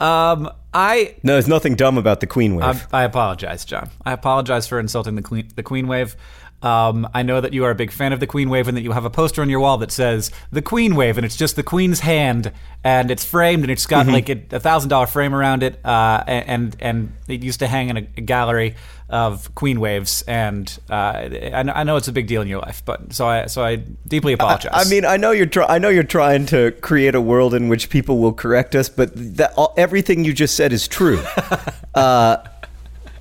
Um 0.00 0.50
I 0.72 1.14
No, 1.22 1.34
there's 1.34 1.48
nothing 1.48 1.76
dumb 1.76 1.98
about 1.98 2.20
the 2.20 2.26
Queen 2.26 2.56
wave. 2.56 2.86
I, 2.92 3.02
I 3.02 3.04
apologize, 3.04 3.64
John. 3.64 3.90
I 4.04 4.12
apologize 4.12 4.66
for 4.66 4.80
insulting 4.80 5.14
the 5.14 5.22
queen 5.22 5.48
the 5.54 5.62
Queen 5.62 5.86
wave. 5.86 6.16
Um, 6.64 7.06
I 7.12 7.22
know 7.22 7.42
that 7.42 7.52
you 7.52 7.64
are 7.64 7.70
a 7.70 7.74
big 7.74 7.92
fan 7.92 8.14
of 8.14 8.20
the 8.20 8.26
Queen 8.26 8.48
Wave 8.48 8.68
and 8.68 8.76
that 8.76 8.80
you 8.80 8.92
have 8.92 9.04
a 9.04 9.10
poster 9.10 9.42
on 9.42 9.50
your 9.50 9.60
wall 9.60 9.76
that 9.78 9.92
says 9.92 10.30
the 10.50 10.62
Queen 10.62 10.96
Wave, 10.96 11.18
and 11.18 11.24
it's 11.26 11.36
just 11.36 11.56
the 11.56 11.62
Queen's 11.62 12.00
hand, 12.00 12.52
and 12.82 13.10
it's 13.10 13.22
framed, 13.22 13.64
and 13.64 13.70
it's 13.70 13.84
got 13.84 14.06
like 14.06 14.30
a 14.30 14.60
thousand 14.60 14.88
dollar 14.88 15.06
frame 15.06 15.34
around 15.34 15.62
it, 15.62 15.78
uh, 15.84 16.24
and 16.26 16.74
and 16.80 17.12
it 17.28 17.42
used 17.42 17.58
to 17.60 17.66
hang 17.66 17.90
in 17.90 17.96
a, 17.98 18.00
gallery 18.00 18.76
of 19.10 19.54
Queen 19.54 19.78
Waves, 19.78 20.22
and 20.22 20.78
uh, 20.88 21.28
I, 21.52 21.84
know- 21.84 21.96
it's 21.96 22.08
a 22.08 22.12
big 22.12 22.26
deal 22.26 22.40
in 22.40 22.48
your 22.48 22.60
life, 22.60 22.82
but 22.86 23.12
so 23.12 23.26
I 23.28 23.44
so 23.46 23.62
I 23.62 23.76
deeply 23.76 24.32
apologize. 24.32 24.72
I 24.72 24.88
mean, 24.88 25.04
I 25.04 25.18
know 25.18 25.32
you're 25.32 25.44
try- 25.44 25.66
I 25.66 25.78
know 25.78 25.90
you're 25.90 26.02
trying 26.02 26.46
to 26.46 26.70
create 26.80 27.14
a 27.14 27.20
world 27.20 27.52
in 27.52 27.68
which 27.68 27.90
people 27.90 28.18
will 28.18 28.32
correct 28.32 28.74
us, 28.74 28.88
but 28.88 29.10
that 29.36 29.52
all, 29.56 29.74
everything 29.76 30.24
you 30.24 30.32
just 30.32 30.56
said 30.56 30.72
is 30.72 30.88
true. 30.88 31.22
uh, 31.94 32.38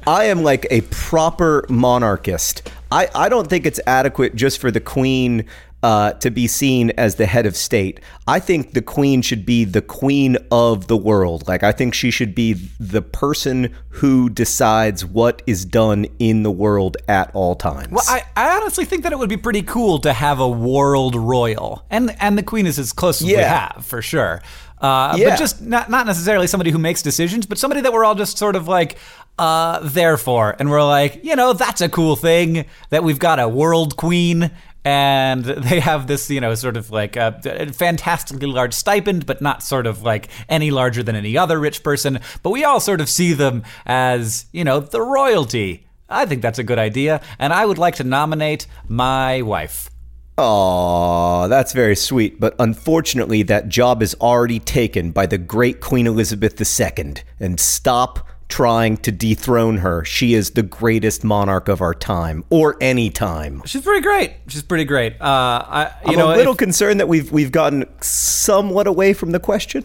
I 0.05 0.25
am 0.25 0.43
like 0.43 0.67
a 0.69 0.81
proper 0.81 1.65
monarchist. 1.69 2.69
I, 2.91 3.09
I 3.15 3.29
don't 3.29 3.49
think 3.49 3.65
it's 3.65 3.79
adequate 3.87 4.35
just 4.35 4.59
for 4.59 4.69
the 4.71 4.79
queen 4.79 5.45
uh, 5.81 6.13
to 6.13 6.31
be 6.31 6.47
seen 6.47 6.91
as 6.91 7.15
the 7.15 7.25
head 7.25 7.45
of 7.45 7.57
state. 7.57 7.99
I 8.25 8.39
think 8.39 8.73
the 8.73 8.81
queen 8.81 9.21
should 9.21 9.45
be 9.45 9.65
the 9.65 9.81
queen 9.81 10.37
of 10.49 10.87
the 10.87 10.95
world. 10.95 11.45
Like, 11.47 11.61
I 11.63 11.73
think 11.73 11.93
she 11.93 12.09
should 12.09 12.33
be 12.33 12.53
the 12.79 13.01
person 13.01 13.73
who 13.89 14.29
decides 14.29 15.03
what 15.03 15.41
is 15.45 15.65
done 15.65 16.05
in 16.19 16.43
the 16.43 16.51
world 16.51 16.95
at 17.09 17.31
all 17.33 17.55
times. 17.55 17.89
Well, 17.89 18.03
I, 18.07 18.23
I 18.37 18.55
honestly 18.57 18.85
think 18.85 19.03
that 19.03 19.11
it 19.11 19.19
would 19.19 19.29
be 19.29 19.37
pretty 19.37 19.61
cool 19.63 19.99
to 19.99 20.13
have 20.13 20.39
a 20.39 20.47
world 20.47 21.15
royal, 21.15 21.85
and 21.89 22.15
and 22.21 22.37
the 22.37 22.43
queen 22.43 22.65
is 22.65 22.79
as 22.79 22.93
close 22.93 23.21
as 23.21 23.27
we 23.27 23.33
have 23.33 23.85
for 23.85 24.01
sure. 24.01 24.41
Uh, 24.79 25.15
Yeah. 25.17 25.31
But 25.31 25.39
just 25.39 25.61
not 25.61 25.89
not 25.89 26.05
necessarily 26.05 26.47
somebody 26.47 26.71
who 26.71 26.77
makes 26.77 27.01
decisions, 27.01 27.45
but 27.45 27.57
somebody 27.57 27.81
that 27.81 27.91
we're 27.91 28.05
all 28.05 28.15
just 28.15 28.37
sort 28.37 28.55
of 28.55 28.67
like 28.69 28.97
uh, 29.37 29.79
there 29.81 30.17
for, 30.17 30.55
and 30.59 30.69
we're 30.69 30.83
like, 30.83 31.23
you 31.23 31.35
know, 31.35 31.53
that's 31.53 31.81
a 31.81 31.89
cool 31.89 32.15
thing 32.15 32.65
that 32.89 33.03
we've 33.03 33.19
got 33.19 33.39
a 33.39 33.47
world 33.47 33.97
queen. 33.97 34.51
And 34.85 35.45
they 35.45 35.79
have 35.79 36.07
this, 36.07 36.29
you 36.29 36.41
know, 36.41 36.55
sort 36.55 36.75
of 36.75 36.91
like 36.91 37.15
a, 37.15 37.39
a 37.45 37.71
fantastically 37.71 38.47
large 38.47 38.73
stipend, 38.73 39.25
but 39.25 39.41
not 39.41 39.63
sort 39.63 39.87
of 39.87 40.03
like 40.03 40.27
any 40.49 40.71
larger 40.71 41.01
than 41.03 41.15
any 41.15 41.37
other 41.37 41.57
rich 41.57 41.83
person. 41.83 42.19
But 42.41 42.49
we 42.49 42.65
all 42.65 42.81
sort 42.81 42.99
of 42.99 43.09
see 43.09 43.31
them 43.31 43.63
as, 43.85 44.45
you 44.51 44.65
know, 44.65 44.81
the 44.81 45.01
royalty. 45.01 45.87
I 46.09 46.25
think 46.25 46.41
that's 46.41 46.59
a 46.59 46.63
good 46.63 46.79
idea, 46.79 47.21
and 47.39 47.53
I 47.53 47.65
would 47.65 47.77
like 47.77 47.95
to 47.95 48.03
nominate 48.03 48.67
my 48.87 49.41
wife. 49.41 49.89
Aw, 50.37 51.47
that's 51.47 51.73
very 51.73 51.95
sweet, 51.95 52.39
but 52.39 52.55
unfortunately, 52.57 53.43
that 53.43 53.69
job 53.69 54.01
is 54.01 54.15
already 54.19 54.59
taken 54.59 55.11
by 55.11 55.27
the 55.27 55.37
great 55.37 55.79
Queen 55.79 56.07
Elizabeth 56.07 56.59
II. 56.59 57.13
And 57.39 57.59
stop 57.59 58.27
trying 58.53 58.97
to 58.97 59.11
dethrone 59.11 59.77
her. 59.77 60.05
She 60.05 60.35
is 60.35 60.51
the 60.51 60.61
greatest 60.61 61.23
monarch 61.23 61.67
of 61.67 61.81
our 61.81 61.95
time, 61.95 62.43
or 62.51 62.77
any 62.79 63.09
time. 63.09 63.63
She's 63.65 63.81
pretty 63.81 64.03
great. 64.03 64.35
She's 64.47 64.61
pretty 64.61 64.85
great. 64.85 65.13
Uh, 65.19 65.25
I, 65.25 65.91
you 66.05 66.11
I'm 66.11 66.19
know, 66.19 66.35
a 66.35 66.37
little 66.37 66.51
if- 66.53 66.59
concerned 66.59 66.99
that 66.99 67.07
we've 67.07 67.31
we've 67.31 67.51
gotten 67.51 67.85
somewhat 67.99 68.85
away 68.85 69.13
from 69.13 69.31
the 69.31 69.39
question. 69.39 69.83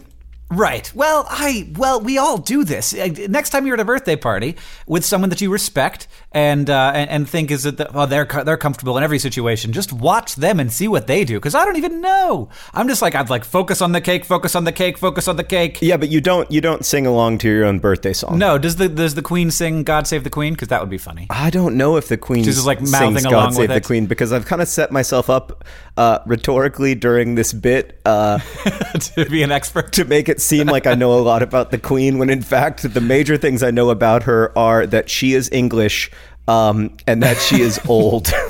Right. 0.51 0.91
Well, 0.95 1.27
I 1.29 1.71
well, 1.75 2.01
we 2.01 2.17
all 2.17 2.37
do 2.37 2.63
this. 2.63 2.93
Next 2.93 3.51
time 3.51 3.67
you're 3.67 3.75
at 3.75 3.79
a 3.79 3.85
birthday 3.85 4.15
party 4.15 4.55
with 4.87 5.05
someone 5.05 5.29
that 5.29 5.41
you 5.41 5.51
respect 5.51 6.07
and 6.31 6.69
uh, 6.69 6.91
and, 6.95 7.09
and 7.09 7.29
think 7.29 7.51
is 7.51 7.63
that 7.63 7.77
the, 7.77 7.91
oh 7.95 8.07
they're 8.07 8.25
they're 8.25 8.57
comfortable 8.57 8.97
in 8.97 9.03
every 9.03 9.19
situation. 9.19 9.73
Just 9.73 9.93
watch 9.93 10.35
them 10.35 10.59
and 10.59 10.71
see 10.71 10.87
what 10.87 11.05
they 11.05 11.23
do 11.23 11.37
because 11.37 11.53
I 11.53 11.65
don't 11.65 11.77
even 11.77 12.01
know. 12.01 12.49
I'm 12.73 12.87
just 12.87 13.01
like 13.01 13.13
I'd 13.13 13.29
like 13.29 13.45
focus 13.45 13.81
on 13.81 13.91
the 13.91 14.01
cake, 14.01 14.25
focus 14.25 14.55
on 14.55 14.63
the 14.63 14.71
cake, 14.71 14.97
focus 14.97 15.27
on 15.27 15.35
the 15.35 15.43
cake. 15.43 15.79
Yeah, 15.81 15.97
but 15.97 16.09
you 16.09 16.19
don't 16.19 16.51
you 16.51 16.61
don't 16.61 16.83
sing 16.83 17.05
along 17.05 17.39
to 17.39 17.47
your 17.47 17.65
own 17.65 17.77
birthday 17.77 18.13
song. 18.13 18.39
No, 18.39 18.57
does 18.57 18.77
the 18.77 18.89
does 18.89 19.13
the 19.13 19.21
Queen 19.21 19.51
sing 19.51 19.83
"God 19.83 20.07
Save 20.07 20.23
the 20.23 20.29
Queen"? 20.31 20.53
Because 20.53 20.69
that 20.69 20.81
would 20.81 20.89
be 20.89 20.97
funny. 20.97 21.27
I 21.29 21.51
don't 21.51 21.77
know 21.77 21.97
if 21.97 22.07
the 22.07 22.17
Queen 22.17 22.43
She's 22.43 22.55
just, 22.55 22.67
like, 22.67 22.79
sings 22.79 22.91
mouthing 22.91 23.23
"God 23.29 23.53
Save 23.53 23.59
with 23.59 23.69
the 23.69 23.75
it. 23.75 23.85
Queen" 23.85 24.07
because 24.07 24.33
I've 24.33 24.45
kind 24.45 24.61
of 24.63 24.67
set 24.67 24.91
myself 24.91 25.29
up 25.29 25.63
uh, 25.95 26.19
rhetorically 26.25 26.95
during 26.95 27.35
this 27.35 27.53
bit 27.53 27.99
uh, 28.05 28.39
to 29.15 29.27
be 29.29 29.43
an 29.43 29.51
expert. 29.51 29.91
to 29.93 30.05
make 30.05 30.29
it 30.29 30.38
seem 30.41 30.67
like 30.67 30.87
I 30.87 30.95
know 30.95 31.17
a 31.17 31.21
lot 31.21 31.41
about 31.41 31.71
the 31.71 31.77
Queen, 31.77 32.17
when 32.17 32.29
in 32.29 32.41
fact 32.41 32.93
the 32.93 33.01
major 33.01 33.37
things 33.37 33.63
I 33.63 33.71
know 33.71 33.89
about 33.89 34.23
her 34.23 34.57
are 34.57 34.85
that 34.87 35.09
she 35.09 35.33
is 35.33 35.49
English 35.51 36.11
um, 36.47 36.97
and 37.05 37.21
that 37.23 37.37
she 37.37 37.61
is 37.61 37.79
old. 37.87 38.31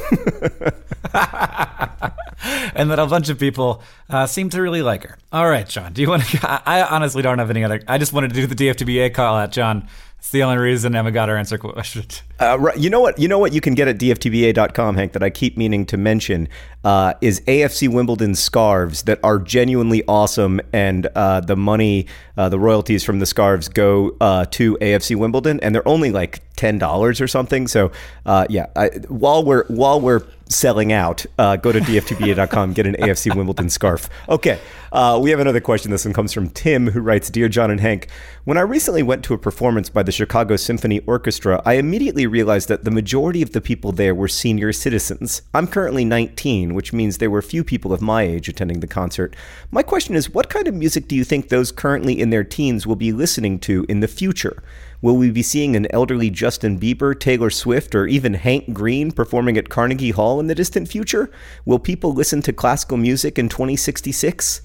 and 1.13 2.89
that 2.91 2.99
a 2.99 3.05
bunch 3.07 3.29
of 3.29 3.39
people 3.39 3.81
uh, 4.09 4.25
seem 4.25 4.49
to 4.49 4.61
really 4.61 4.81
like 4.81 5.03
her. 5.03 5.17
All 5.31 5.49
right, 5.49 5.67
John. 5.67 5.93
Do 5.93 6.01
you 6.01 6.09
want 6.09 6.23
to? 6.23 6.49
I 6.49 6.61
I 6.65 6.83
honestly 6.83 7.21
don't 7.21 7.39
have 7.39 7.49
any 7.49 7.63
other. 7.63 7.81
I 7.87 7.97
just 7.97 8.13
wanted 8.13 8.29
to 8.29 8.35
do 8.35 8.47
the 8.47 8.55
DFTBA 8.55 9.13
call 9.13 9.35
out, 9.35 9.51
John. 9.51 9.87
It's 10.19 10.31
the 10.31 10.43
only 10.43 10.57
reason 10.57 10.95
Emma 10.95 11.11
got 11.11 11.29
her 11.29 11.37
answer 11.37 11.57
question. 11.57 12.05
Uh, 12.41 12.59
right, 12.59 12.77
you 12.77 12.89
know 12.89 12.99
what? 12.99 13.17
You 13.17 13.29
know 13.29 13.39
what 13.39 13.53
you 13.53 13.61
can 13.61 13.73
get 13.73 13.87
at 13.87 13.97
dftba.com, 13.97 14.95
Hank. 14.95 15.13
That 15.13 15.23
I 15.23 15.29
keep 15.29 15.57
meaning 15.57 15.85
to 15.87 15.97
mention 15.97 16.49
uh, 16.83 17.13
is 17.21 17.39
AFC 17.41 17.87
Wimbledon 17.91 18.35
scarves 18.35 19.03
that 19.03 19.19
are 19.23 19.39
genuinely 19.39 20.03
awesome, 20.09 20.59
and 20.73 21.07
uh, 21.15 21.39
the 21.39 21.55
money, 21.55 22.05
uh, 22.37 22.49
the 22.49 22.59
royalties 22.59 23.03
from 23.03 23.19
the 23.19 23.25
scarves 23.25 23.69
go 23.69 24.15
uh, 24.19 24.45
to 24.51 24.77
AFC 24.81 25.15
Wimbledon, 25.15 25.61
and 25.61 25.73
they're 25.73 25.87
only 25.87 26.11
like 26.11 26.41
ten 26.57 26.77
dollars 26.77 27.21
or 27.21 27.27
something. 27.27 27.67
So, 27.67 27.91
uh, 28.25 28.45
yeah, 28.49 28.67
I, 28.75 28.89
while 29.07 29.43
we're 29.45 29.65
while 29.67 30.01
we're 30.01 30.23
selling 30.49 30.91
out, 30.91 31.25
go 31.37 31.71
to 31.71 31.79
dftba.com, 31.79 32.73
get 32.73 32.85
an 32.85 32.95
AFC 32.95 33.33
Wimbledon 33.33 33.69
scarf. 33.69 34.09
Okay. 34.27 34.59
Uh, 34.91 35.19
we 35.21 35.29
have 35.29 35.39
another 35.39 35.61
question. 35.61 35.91
This 35.91 36.05
one 36.05 36.13
comes 36.13 36.33
from 36.33 36.49
Tim, 36.49 36.87
who 36.87 37.01
writes 37.01 37.29
Dear 37.29 37.47
John 37.47 37.69
and 37.69 37.79
Hank, 37.79 38.07
when 38.43 38.57
I 38.57 38.61
recently 38.61 39.03
went 39.03 39.23
to 39.25 39.35
a 39.35 39.37
performance 39.37 39.89
by 39.89 40.01
the 40.01 40.11
Chicago 40.11 40.55
Symphony 40.55 41.01
Orchestra, 41.01 41.61
I 41.63 41.73
immediately 41.73 42.25
realized 42.25 42.67
that 42.69 42.83
the 42.83 42.89
majority 42.89 43.43
of 43.43 43.51
the 43.51 43.61
people 43.61 43.91
there 43.91 44.15
were 44.15 44.27
senior 44.27 44.73
citizens. 44.73 45.43
I'm 45.53 45.67
currently 45.67 46.03
19, 46.03 46.73
which 46.73 46.91
means 46.91 47.17
there 47.17 47.29
were 47.29 47.43
few 47.43 47.63
people 47.63 47.93
of 47.93 48.01
my 48.01 48.23
age 48.23 48.49
attending 48.49 48.79
the 48.79 48.87
concert. 48.87 49.35
My 49.69 49.83
question 49.83 50.15
is 50.15 50.31
what 50.31 50.49
kind 50.49 50.67
of 50.67 50.73
music 50.73 51.07
do 51.07 51.15
you 51.15 51.23
think 51.23 51.49
those 51.49 51.71
currently 51.71 52.19
in 52.19 52.31
their 52.31 52.43
teens 52.43 52.87
will 52.87 52.95
be 52.95 53.11
listening 53.11 53.59
to 53.59 53.85
in 53.87 53.99
the 53.99 54.07
future? 54.07 54.63
Will 55.01 55.15
we 55.15 55.29
be 55.29 55.43
seeing 55.43 55.75
an 55.75 55.85
elderly 55.91 56.31
Justin 56.31 56.79
Bieber, 56.79 57.17
Taylor 57.17 57.51
Swift, 57.51 57.93
or 57.93 58.07
even 58.07 58.33
Hank 58.33 58.73
Green 58.73 59.11
performing 59.11 59.57
at 59.57 59.69
Carnegie 59.69 60.09
Hall 60.09 60.39
in 60.39 60.47
the 60.47 60.55
distant 60.55 60.89
future? 60.89 61.29
Will 61.65 61.79
people 61.79 62.13
listen 62.13 62.41
to 62.41 62.51
classical 62.51 62.97
music 62.97 63.37
in 63.37 63.47
2066? 63.47 64.61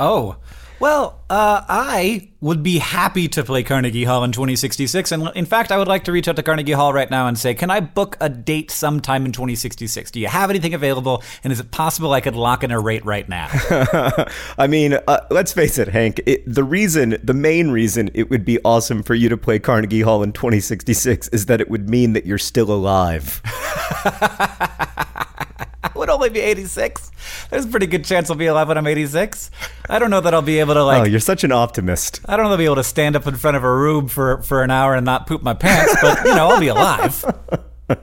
Oh, 0.00 0.38
well, 0.80 1.20
uh, 1.28 1.62
I 1.68 2.30
would 2.40 2.62
be 2.62 2.78
happy 2.78 3.28
to 3.28 3.44
play 3.44 3.62
Carnegie 3.62 4.04
Hall 4.04 4.24
in 4.24 4.32
2066. 4.32 5.12
And 5.12 5.28
in 5.34 5.44
fact, 5.44 5.70
I 5.70 5.76
would 5.76 5.88
like 5.88 6.04
to 6.04 6.12
reach 6.12 6.26
out 6.26 6.36
to 6.36 6.42
Carnegie 6.42 6.72
Hall 6.72 6.94
right 6.94 7.10
now 7.10 7.26
and 7.26 7.38
say, 7.38 7.52
can 7.52 7.70
I 7.70 7.80
book 7.80 8.16
a 8.18 8.30
date 8.30 8.70
sometime 8.70 9.26
in 9.26 9.32
2066? 9.32 10.10
Do 10.10 10.18
you 10.18 10.28
have 10.28 10.48
anything 10.48 10.72
available? 10.72 11.22
And 11.44 11.52
is 11.52 11.60
it 11.60 11.70
possible 11.70 12.14
I 12.14 12.22
could 12.22 12.34
lock 12.34 12.64
in 12.64 12.70
a 12.70 12.80
rate 12.80 13.04
right 13.04 13.28
now? 13.28 13.48
I 14.56 14.66
mean, 14.66 14.94
uh, 15.06 15.20
let's 15.30 15.52
face 15.52 15.76
it, 15.76 15.88
Hank. 15.88 16.22
It, 16.24 16.44
the 16.46 16.64
reason, 16.64 17.18
the 17.22 17.34
main 17.34 17.70
reason 17.70 18.10
it 18.14 18.30
would 18.30 18.46
be 18.46 18.58
awesome 18.64 19.02
for 19.02 19.14
you 19.14 19.28
to 19.28 19.36
play 19.36 19.58
Carnegie 19.58 20.00
Hall 20.00 20.22
in 20.22 20.32
2066 20.32 21.28
is 21.28 21.44
that 21.44 21.60
it 21.60 21.68
would 21.68 21.90
mean 21.90 22.14
that 22.14 22.24
you're 22.24 22.38
still 22.38 22.72
alive. 22.72 23.42
I 26.10 26.14
would 26.14 26.28
only 26.28 26.30
be 26.30 26.40
86. 26.40 27.12
There's 27.50 27.64
a 27.64 27.68
pretty 27.68 27.86
good 27.86 28.04
chance 28.04 28.30
I'll 28.30 28.36
be 28.36 28.46
alive 28.46 28.66
when 28.66 28.76
I'm 28.76 28.86
86. 28.86 29.50
I 29.88 30.00
don't 30.00 30.10
know 30.10 30.20
that 30.20 30.34
I'll 30.34 30.42
be 30.42 30.58
able 30.58 30.74
to 30.74 30.82
like. 30.84 31.02
Oh, 31.02 31.04
you're 31.04 31.20
such 31.20 31.44
an 31.44 31.52
optimist. 31.52 32.20
I 32.26 32.36
don't 32.36 32.44
know 32.44 32.50
that 32.50 32.54
I'll 32.54 32.58
be 32.58 32.64
able 32.64 32.76
to 32.76 32.84
stand 32.84 33.14
up 33.14 33.26
in 33.28 33.36
front 33.36 33.56
of 33.56 33.62
a 33.62 33.72
room 33.72 34.08
for 34.08 34.42
for 34.42 34.62
an 34.64 34.70
hour 34.70 34.94
and 34.94 35.04
not 35.04 35.28
poop 35.28 35.42
my 35.42 35.54
pants, 35.54 35.96
but 36.02 36.24
you 36.24 36.34
know 36.34 36.48
I'll 36.48 36.60
be 36.60 36.68
alive. 36.68 37.24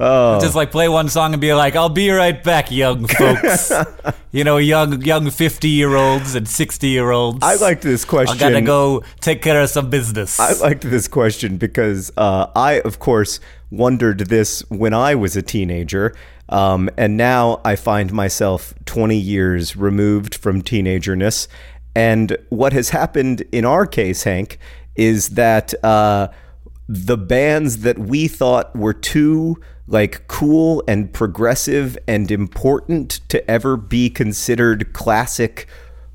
Oh. 0.00 0.38
Just 0.40 0.54
like 0.54 0.70
play 0.70 0.88
one 0.88 1.08
song 1.08 1.32
and 1.34 1.40
be 1.40 1.52
like, 1.54 1.74
"I'll 1.74 1.88
be 1.88 2.08
right 2.10 2.40
back, 2.40 2.70
young 2.70 3.08
folks." 3.08 3.72
you 4.30 4.44
know, 4.44 4.56
young 4.56 5.02
young 5.02 5.28
50 5.28 5.68
year 5.68 5.96
olds 5.96 6.36
and 6.36 6.48
60 6.48 6.86
year 6.86 7.10
olds. 7.10 7.40
I 7.42 7.56
liked 7.56 7.82
this 7.82 8.04
question. 8.04 8.36
I 8.36 8.38
gotta 8.38 8.60
go 8.60 9.02
take 9.20 9.42
care 9.42 9.60
of 9.60 9.70
some 9.70 9.90
business. 9.90 10.38
I 10.38 10.52
liked 10.52 10.82
this 10.82 11.08
question 11.08 11.56
because 11.56 12.12
uh, 12.16 12.46
I, 12.54 12.80
of 12.82 13.00
course, 13.00 13.40
wondered 13.70 14.20
this 14.20 14.60
when 14.70 14.94
I 14.94 15.16
was 15.16 15.36
a 15.36 15.42
teenager. 15.42 16.14
Um, 16.48 16.88
and 16.96 17.16
now 17.16 17.60
I 17.64 17.76
find 17.76 18.12
myself 18.12 18.72
20 18.86 19.16
years 19.16 19.76
removed 19.76 20.34
from 20.34 20.62
teenagerness. 20.62 21.48
And 21.94 22.36
what 22.48 22.72
has 22.72 22.90
happened 22.90 23.42
in 23.52 23.64
our 23.64 23.86
case, 23.86 24.22
Hank, 24.22 24.58
is 24.96 25.30
that 25.30 25.74
uh, 25.84 26.28
the 26.88 27.18
bands 27.18 27.78
that 27.78 27.98
we 27.98 28.28
thought 28.28 28.74
were 28.74 28.94
too 28.94 29.56
like 29.86 30.26
cool 30.28 30.82
and 30.86 31.12
progressive 31.12 31.96
and 32.06 32.30
important 32.30 33.20
to 33.28 33.50
ever 33.50 33.76
be 33.76 34.10
considered 34.10 34.92
classic 34.92 35.66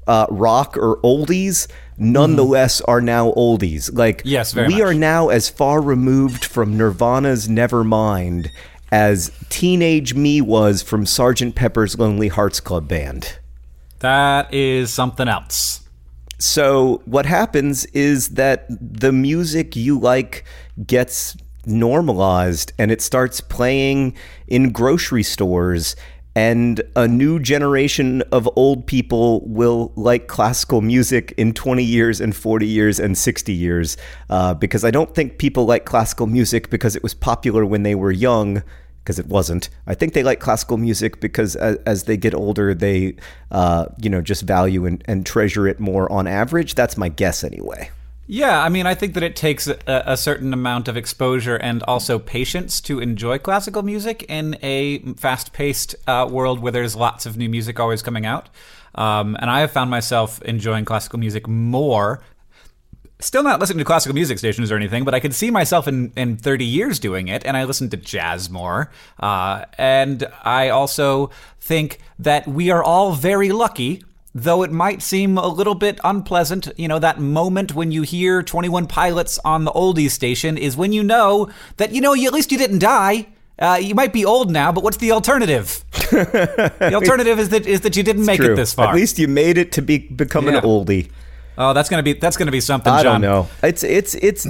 uh, 0.06 0.28
rock 0.30 0.78
or 0.78 1.00
oldies 1.02 1.68
nonetheless 1.98 2.82
are 2.82 3.02
now 3.02 3.32
oldies 3.32 3.90
like 3.96 4.22
Yes, 4.26 4.52
very 4.52 4.68
we 4.68 4.74
much. 4.76 4.82
are 4.84 4.94
now 4.94 5.30
as 5.30 5.50
far 5.50 5.82
removed 5.82 6.44
from 6.44 6.78
nirvana's 6.78 7.48
nevermind 7.48 8.50
as 8.94 9.32
teenage 9.50 10.14
me 10.14 10.40
was 10.40 10.84
from 10.84 11.04
sergeant 11.04 11.56
pepper's 11.56 11.98
lonely 11.98 12.28
hearts 12.28 12.60
club 12.60 12.88
band 12.88 13.40
that 14.02 14.54
is 14.54 14.94
something 14.94 15.28
else. 15.28 15.82
so 16.38 17.02
what 17.06 17.26
happens 17.26 17.86
is 17.86 18.30
that 18.30 18.68
the 18.70 19.12
music 19.12 19.76
you 19.76 19.98
like 19.98 20.46
gets 20.86 21.36
normalized 21.66 22.72
and 22.78 22.92
it 22.92 23.02
starts 23.02 23.42
playing 23.42 24.16
in 24.48 24.72
grocery 24.72 25.24
stores 25.24 25.96
and 26.36 26.82
a 26.96 27.08
new 27.08 27.40
generation 27.40 28.22
of 28.32 28.48
old 28.56 28.86
people 28.86 29.42
will 29.48 29.92
like 29.96 30.28
classical 30.28 30.82
music 30.82 31.34
in 31.38 31.54
20 31.54 31.84
years 31.84 32.22
and 32.22 32.36
40 32.36 32.68
years 32.68 33.00
and 33.00 33.18
60 33.18 33.54
years 33.54 33.98
uh, 34.30 34.54
because 34.54 34.86
i 34.86 34.92
don't 34.92 35.16
think 35.16 35.40
people 35.40 35.66
like 35.66 35.84
classical 35.84 36.28
music 36.28 36.70
because 36.70 36.96
it 36.96 37.02
was 37.02 37.16
popular 37.16 37.66
when 37.66 37.82
they 37.82 37.96
were 37.96 38.12
young 38.12 38.62
because 39.04 39.20
it 39.20 39.28
wasn't. 39.28 39.70
I 39.86 39.94
think 39.94 40.14
they 40.14 40.24
like 40.24 40.40
classical 40.40 40.78
music 40.78 41.20
because 41.20 41.56
as, 41.58 41.78
as 41.86 42.04
they 42.04 42.16
get 42.16 42.34
older, 42.34 42.74
they, 42.74 43.16
uh, 43.52 43.88
you 43.98 44.10
know, 44.10 44.22
just 44.22 44.44
value 44.44 44.86
and, 44.86 45.04
and 45.06 45.26
treasure 45.26 45.68
it 45.68 45.80
more 45.80 46.10
on 46.12 46.26
average. 46.26 46.76
That's 46.76 46.96
my 46.96 47.10
guess 47.10 47.44
anyway. 47.44 47.92
Yeah, 48.26 48.64
I 48.64 48.70
mean, 48.70 48.86
I 48.86 48.96
think 48.96 49.16
that 49.16 49.24
it 49.24 49.36
takes 49.36 49.68
a, 49.68 49.78
a 49.86 50.16
certain 50.16 50.54
amount 50.54 50.88
of 50.88 50.96
exposure 50.96 51.58
and 51.58 51.84
also 51.84 52.18
patience 52.18 52.80
to 52.82 53.00
enjoy 53.00 53.38
classical 53.38 53.84
music 53.84 54.24
in 54.30 54.58
a 54.62 55.00
fast 55.16 55.52
paced 55.52 55.96
uh, 56.08 56.28
world 56.32 56.60
where 56.60 56.72
there's 56.72 56.96
lots 56.96 57.26
of 57.26 57.36
new 57.36 57.50
music 57.50 57.82
always 57.82 58.02
coming 58.02 58.26
out. 58.26 58.48
Um, 58.96 59.36
and 59.42 59.50
I 59.50 59.60
have 59.60 59.72
found 59.72 59.90
myself 59.90 60.42
enjoying 60.44 60.86
classical 60.86 61.20
music 61.20 61.48
more. 61.48 62.22
Still 63.24 63.44
not 63.44 63.60
listening 63.62 63.78
to 63.80 63.86
classical 63.86 64.14
music 64.14 64.38
stations 64.38 64.70
or 64.70 64.76
anything, 64.76 65.06
but 65.06 65.14
I 65.16 65.22
could 65.22 65.34
see 65.34 65.50
myself 65.50 65.88
in, 65.88 66.12
in 66.18 66.36
30 66.36 66.66
years 66.66 67.00
doing 67.00 67.30
it, 67.30 67.46
and 67.46 67.56
I 67.56 67.64
listen 67.64 67.90
to 67.92 67.98
jazz 67.98 68.50
more. 68.50 68.92
Uh, 69.18 69.64
and 69.78 70.28
I 70.44 70.68
also 70.68 71.30
think 71.62 72.00
that 72.20 72.48
we 72.48 72.70
are 72.70 72.84
all 72.84 73.14
very 73.14 73.52
lucky 73.52 74.04
though 74.36 74.64
it 74.64 74.72
might 74.72 75.02
seem 75.02 75.38
a 75.38 75.48
little 75.48 75.76
bit 75.76 76.00
unpleasant, 76.04 76.68
you 76.76 76.88
know, 76.88 76.98
that 76.98 77.20
moment 77.20 77.76
when 77.76 77.92
you 77.92 78.02
hear 78.02 78.42
21 78.42 78.88
Pilots 78.88 79.40
on 79.46 79.64
the 79.64 79.72
oldies 79.72 80.10
station 80.10 80.58
is 80.58 80.76
when 80.76 80.92
you 80.92 81.04
know 81.04 81.52
that, 81.78 81.92
you 81.92 82.02
know, 82.02 82.14
you, 82.14 82.28
at 82.28 82.34
least 82.34 82.52
you 82.52 82.58
didn't 82.58 82.80
die. 82.80 83.28
Uh, 83.60 83.78
you 83.80 83.94
might 83.94 84.12
be 84.12 84.26
old 84.26 84.50
now, 84.50 84.72
but 84.72 84.84
what's 84.84 84.98
the 84.98 85.12
alternative? 85.12 85.86
the 85.92 86.92
alternative 86.96 87.38
is 87.38 87.50
that 87.50 87.68
is 87.68 87.82
that 87.82 87.96
you 87.96 88.02
didn't 88.02 88.26
make 88.26 88.40
True. 88.40 88.54
it 88.54 88.56
this 88.56 88.74
far. 88.74 88.88
At 88.90 88.96
least 88.96 89.20
you 89.20 89.28
made 89.28 89.60
it 89.60 89.72
to 89.74 89.82
be 89.84 90.00
become 90.00 90.48
Yeah. 90.48 90.58
an 90.58 90.64
oldie. 90.64 91.12
Oh, 91.58 91.74
that's 91.74 91.90
gonna 91.90 92.04
be 92.04 92.14
that's 92.14 92.38
gonna 92.38 92.52
be 92.52 92.62
something, 92.62 92.92
I 92.92 93.04
John. 93.04 93.22
don't 93.22 93.30
know. 93.30 93.48
It's 93.62 93.84
it's 93.84 94.16
it's. 94.16 94.48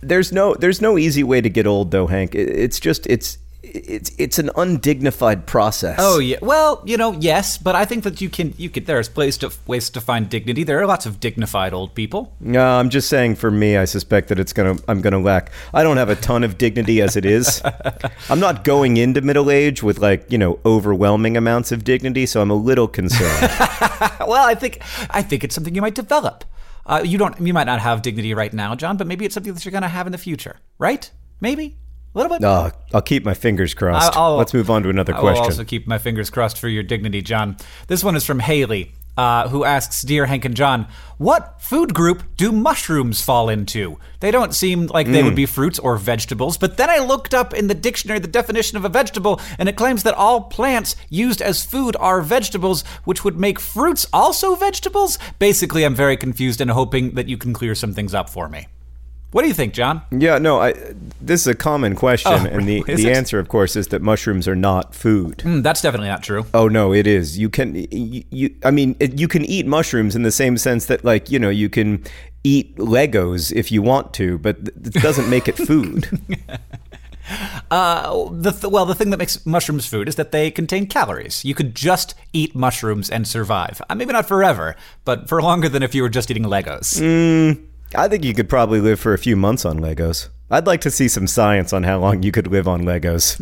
There's 0.00 0.32
no 0.32 0.54
there's 0.54 0.82
no 0.82 0.98
easy 0.98 1.24
way 1.24 1.40
to 1.40 1.48
get 1.48 1.66
old 1.66 1.90
though, 1.90 2.06
Hank. 2.06 2.34
It's 2.34 2.78
just 2.78 3.06
it's 3.06 3.38
it's 3.74 4.10
it's 4.18 4.38
an 4.38 4.50
undignified 4.56 5.46
process. 5.46 5.96
Oh 5.98 6.18
yeah. 6.18 6.38
Well, 6.42 6.82
you 6.84 6.96
know, 6.96 7.12
yes, 7.12 7.58
but 7.58 7.74
I 7.74 7.84
think 7.84 8.04
that 8.04 8.20
you 8.20 8.28
can 8.28 8.54
you 8.56 8.70
could 8.70 8.86
there's 8.86 9.14
ways 9.14 9.38
to 9.38 9.50
ways 9.66 9.90
to 9.90 10.00
find 10.00 10.28
dignity. 10.28 10.64
There 10.64 10.80
are 10.80 10.86
lots 10.86 11.06
of 11.06 11.20
dignified 11.20 11.72
old 11.72 11.94
people. 11.94 12.34
No, 12.40 12.64
I'm 12.64 12.90
just 12.90 13.08
saying 13.08 13.36
for 13.36 13.50
me, 13.50 13.76
I 13.76 13.84
suspect 13.84 14.28
that 14.28 14.38
it's 14.38 14.52
gonna 14.52 14.76
I'm 14.88 15.00
gonna 15.00 15.18
lack. 15.18 15.50
I 15.72 15.82
don't 15.82 15.96
have 15.96 16.08
a 16.08 16.16
ton 16.16 16.44
of 16.44 16.58
dignity 16.58 17.00
as 17.00 17.16
it 17.16 17.24
is. 17.24 17.62
I'm 18.30 18.40
not 18.40 18.64
going 18.64 18.96
into 18.96 19.20
middle 19.20 19.50
age 19.50 19.82
with 19.82 19.98
like 19.98 20.30
you 20.30 20.38
know 20.38 20.58
overwhelming 20.64 21.36
amounts 21.36 21.72
of 21.72 21.84
dignity, 21.84 22.26
so 22.26 22.40
I'm 22.40 22.50
a 22.50 22.54
little 22.54 22.88
concerned. 22.88 23.50
Well, 24.26 24.46
I 24.46 24.54
think 24.54 24.78
I 25.10 25.22
think 25.22 25.44
it's 25.44 25.54
something 25.54 25.74
you 25.74 25.82
might 25.82 25.94
develop. 25.94 26.44
Uh, 26.86 27.02
you 27.04 27.18
don't 27.18 27.38
you 27.40 27.54
might 27.54 27.64
not 27.64 27.80
have 27.80 28.02
dignity 28.02 28.34
right 28.34 28.52
now, 28.52 28.74
John, 28.74 28.96
but 28.96 29.06
maybe 29.06 29.24
it's 29.24 29.34
something 29.34 29.52
that 29.52 29.64
you're 29.64 29.72
going 29.72 29.82
to 29.82 29.88
have 29.88 30.06
in 30.06 30.12
the 30.12 30.18
future, 30.18 30.56
right? 30.78 31.10
Maybe 31.40 31.76
a 32.14 32.18
little 32.18 32.36
bit. 32.36 32.44
uh, 32.44 32.70
I'll 32.92 33.02
keep 33.02 33.24
my 33.24 33.34
fingers 33.34 33.74
crossed. 33.74 34.16
I'll- 34.16 34.36
Let's 34.36 34.54
move 34.54 34.70
on 34.70 34.82
to 34.84 34.88
another 34.88 35.14
I 35.14 35.20
question. 35.20 35.44
also 35.44 35.64
keep 35.64 35.86
my 35.86 35.98
fingers 35.98 36.30
crossed 36.30 36.58
for 36.58 36.68
your 36.68 36.82
dignity, 36.82 37.22
John. 37.22 37.56
This 37.88 38.04
one 38.04 38.16
is 38.16 38.24
from 38.24 38.40
Haley, 38.40 38.92
uh, 39.16 39.48
who 39.48 39.64
asks, 39.64 40.02
"Dear 40.02 40.26
Hank 40.26 40.44
and 40.44 40.54
John, 40.56 40.86
what 41.18 41.56
food 41.60 41.94
group 41.94 42.22
do 42.36 42.50
mushrooms 42.52 43.20
fall 43.20 43.48
into? 43.48 43.98
They 44.20 44.30
don't 44.32 44.54
seem 44.54 44.86
like 44.86 45.06
they 45.06 45.20
Mm. 45.22 45.24
would 45.26 45.34
be 45.36 45.46
fruits 45.46 45.78
or 45.78 45.96
vegetables, 45.96 46.56
but 46.56 46.76
then 46.76 46.90
I 46.90 46.98
looked 46.98 47.32
up 47.34 47.54
in 47.54 47.68
the 47.68 47.74
dictionary 47.74 48.18
the 48.18 48.26
definition 48.28 48.76
of 48.76 48.84
a 48.84 48.88
vegetable, 48.88 49.40
and 49.58 49.68
it 49.68 49.76
claims 49.76 50.02
that 50.02 50.14
all 50.14 50.40
plants 50.42 50.96
used 51.10 51.40
as 51.42 51.64
food 51.64 51.96
are 52.00 52.20
vegetables, 52.22 52.82
which 53.04 53.22
would 53.24 53.38
make 53.38 53.60
fruits 53.60 54.06
also 54.12 54.54
vegetables. 54.56 55.18
Basically, 55.38 55.84
I'm 55.84 55.94
very 55.94 56.16
confused 56.16 56.60
and 56.60 56.70
hoping 56.72 57.12
that 57.14 57.28
you 57.28 57.36
can 57.36 57.52
clear 57.52 57.74
some 57.76 57.92
things 57.94 58.14
up 58.14 58.28
for 58.28 58.48
me. 58.48 58.66
What 59.34 59.42
do 59.42 59.48
you 59.48 59.54
think, 59.54 59.74
John? 59.74 60.00
Yeah, 60.12 60.38
no, 60.38 60.60
I, 60.60 60.74
this 61.20 61.40
is 61.40 61.48
a 61.48 61.56
common 61.56 61.96
question, 61.96 62.30
Oh, 62.32 62.46
and 62.46 62.68
the, 62.68 62.84
the 62.84 63.08
it? 63.08 63.16
answer, 63.16 63.40
of 63.40 63.48
course, 63.48 63.74
is 63.74 63.88
that 63.88 64.00
mushrooms 64.00 64.46
are 64.46 64.54
not 64.54 64.94
food. 64.94 65.40
Hmm, 65.40 65.60
that's 65.60 65.82
definitely 65.82 66.06
not 66.06 66.22
true. 66.22 66.46
Oh 66.54 66.68
no, 66.68 66.94
it 66.94 67.08
is. 67.08 67.36
You 67.36 67.50
can, 67.50 67.74
you, 67.74 68.22
you 68.30 68.54
I 68.64 68.70
mean, 68.70 68.94
it, 69.00 69.18
you 69.18 69.26
can 69.26 69.44
eat 69.44 69.66
mushrooms 69.66 70.14
in 70.14 70.22
the 70.22 70.30
same 70.30 70.56
sense 70.56 70.86
that, 70.86 71.04
like, 71.04 71.32
you 71.32 71.40
know, 71.40 71.50
you 71.50 71.68
can 71.68 72.04
eat 72.44 72.76
Legos 72.76 73.50
if 73.50 73.72
you 73.72 73.82
want 73.82 74.14
to, 74.14 74.38
but 74.38 74.56
it 74.58 74.92
doesn't 75.02 75.28
make 75.28 75.48
it 75.48 75.56
food. 75.56 76.08
Uh, 77.70 78.28
the 78.32 78.50
th- 78.52 78.70
well, 78.70 78.84
the 78.84 78.94
thing 78.94 79.08
that 79.08 79.16
makes 79.16 79.46
mushrooms 79.46 79.86
food 79.86 80.08
is 80.10 80.16
that 80.16 80.30
they 80.30 80.50
contain 80.50 80.86
calories. 80.86 81.42
You 81.42 81.54
could 81.54 81.74
just 81.74 82.14
eat 82.34 82.54
mushrooms 82.54 83.08
and 83.08 83.26
survive. 83.26 83.80
Uh, 83.88 83.94
maybe 83.94 84.12
not 84.12 84.28
forever, 84.28 84.76
but 85.06 85.26
for 85.26 85.40
longer 85.40 85.70
than 85.70 85.82
if 85.82 85.94
you 85.94 86.02
were 86.02 86.10
just 86.10 86.30
eating 86.30 86.44
Legos. 86.44 87.00
I 87.96 88.08
think 88.08 88.24
you 88.24 88.34
could 88.34 88.48
probably 88.48 88.80
live 88.80 88.98
for 89.00 89.12
a 89.14 89.18
few 89.18 89.36
months 89.36 89.64
on 89.64 89.78
Legos. 89.80 90.28
I'd 90.50 90.66
like 90.66 90.80
to 90.82 90.90
see 90.90 91.08
some 91.08 91.26
science 91.26 91.72
on 91.72 91.82
how 91.84 91.98
long 91.98 92.22
you 92.22 92.32
could 92.32 92.46
live 92.46 92.68
on 92.68 92.82
Legos. 92.82 93.40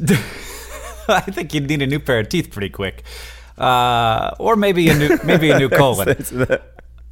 I 1.09 1.21
think 1.21 1.52
you'd 1.54 1.68
need 1.68 1.82
a 1.82 1.87
new 1.87 1.99
pair 1.99 2.21
of 2.21 2.28
teeth 2.28 2.50
pretty 2.50 2.68
quick. 2.71 3.02
uh, 3.59 4.30
or 4.38 4.56
maybe 4.56 4.88
a 4.88 4.94
new 4.97 5.18
maybe 5.25 5.50
a 5.50 5.59
new 5.59 5.68
colon. 5.80 6.16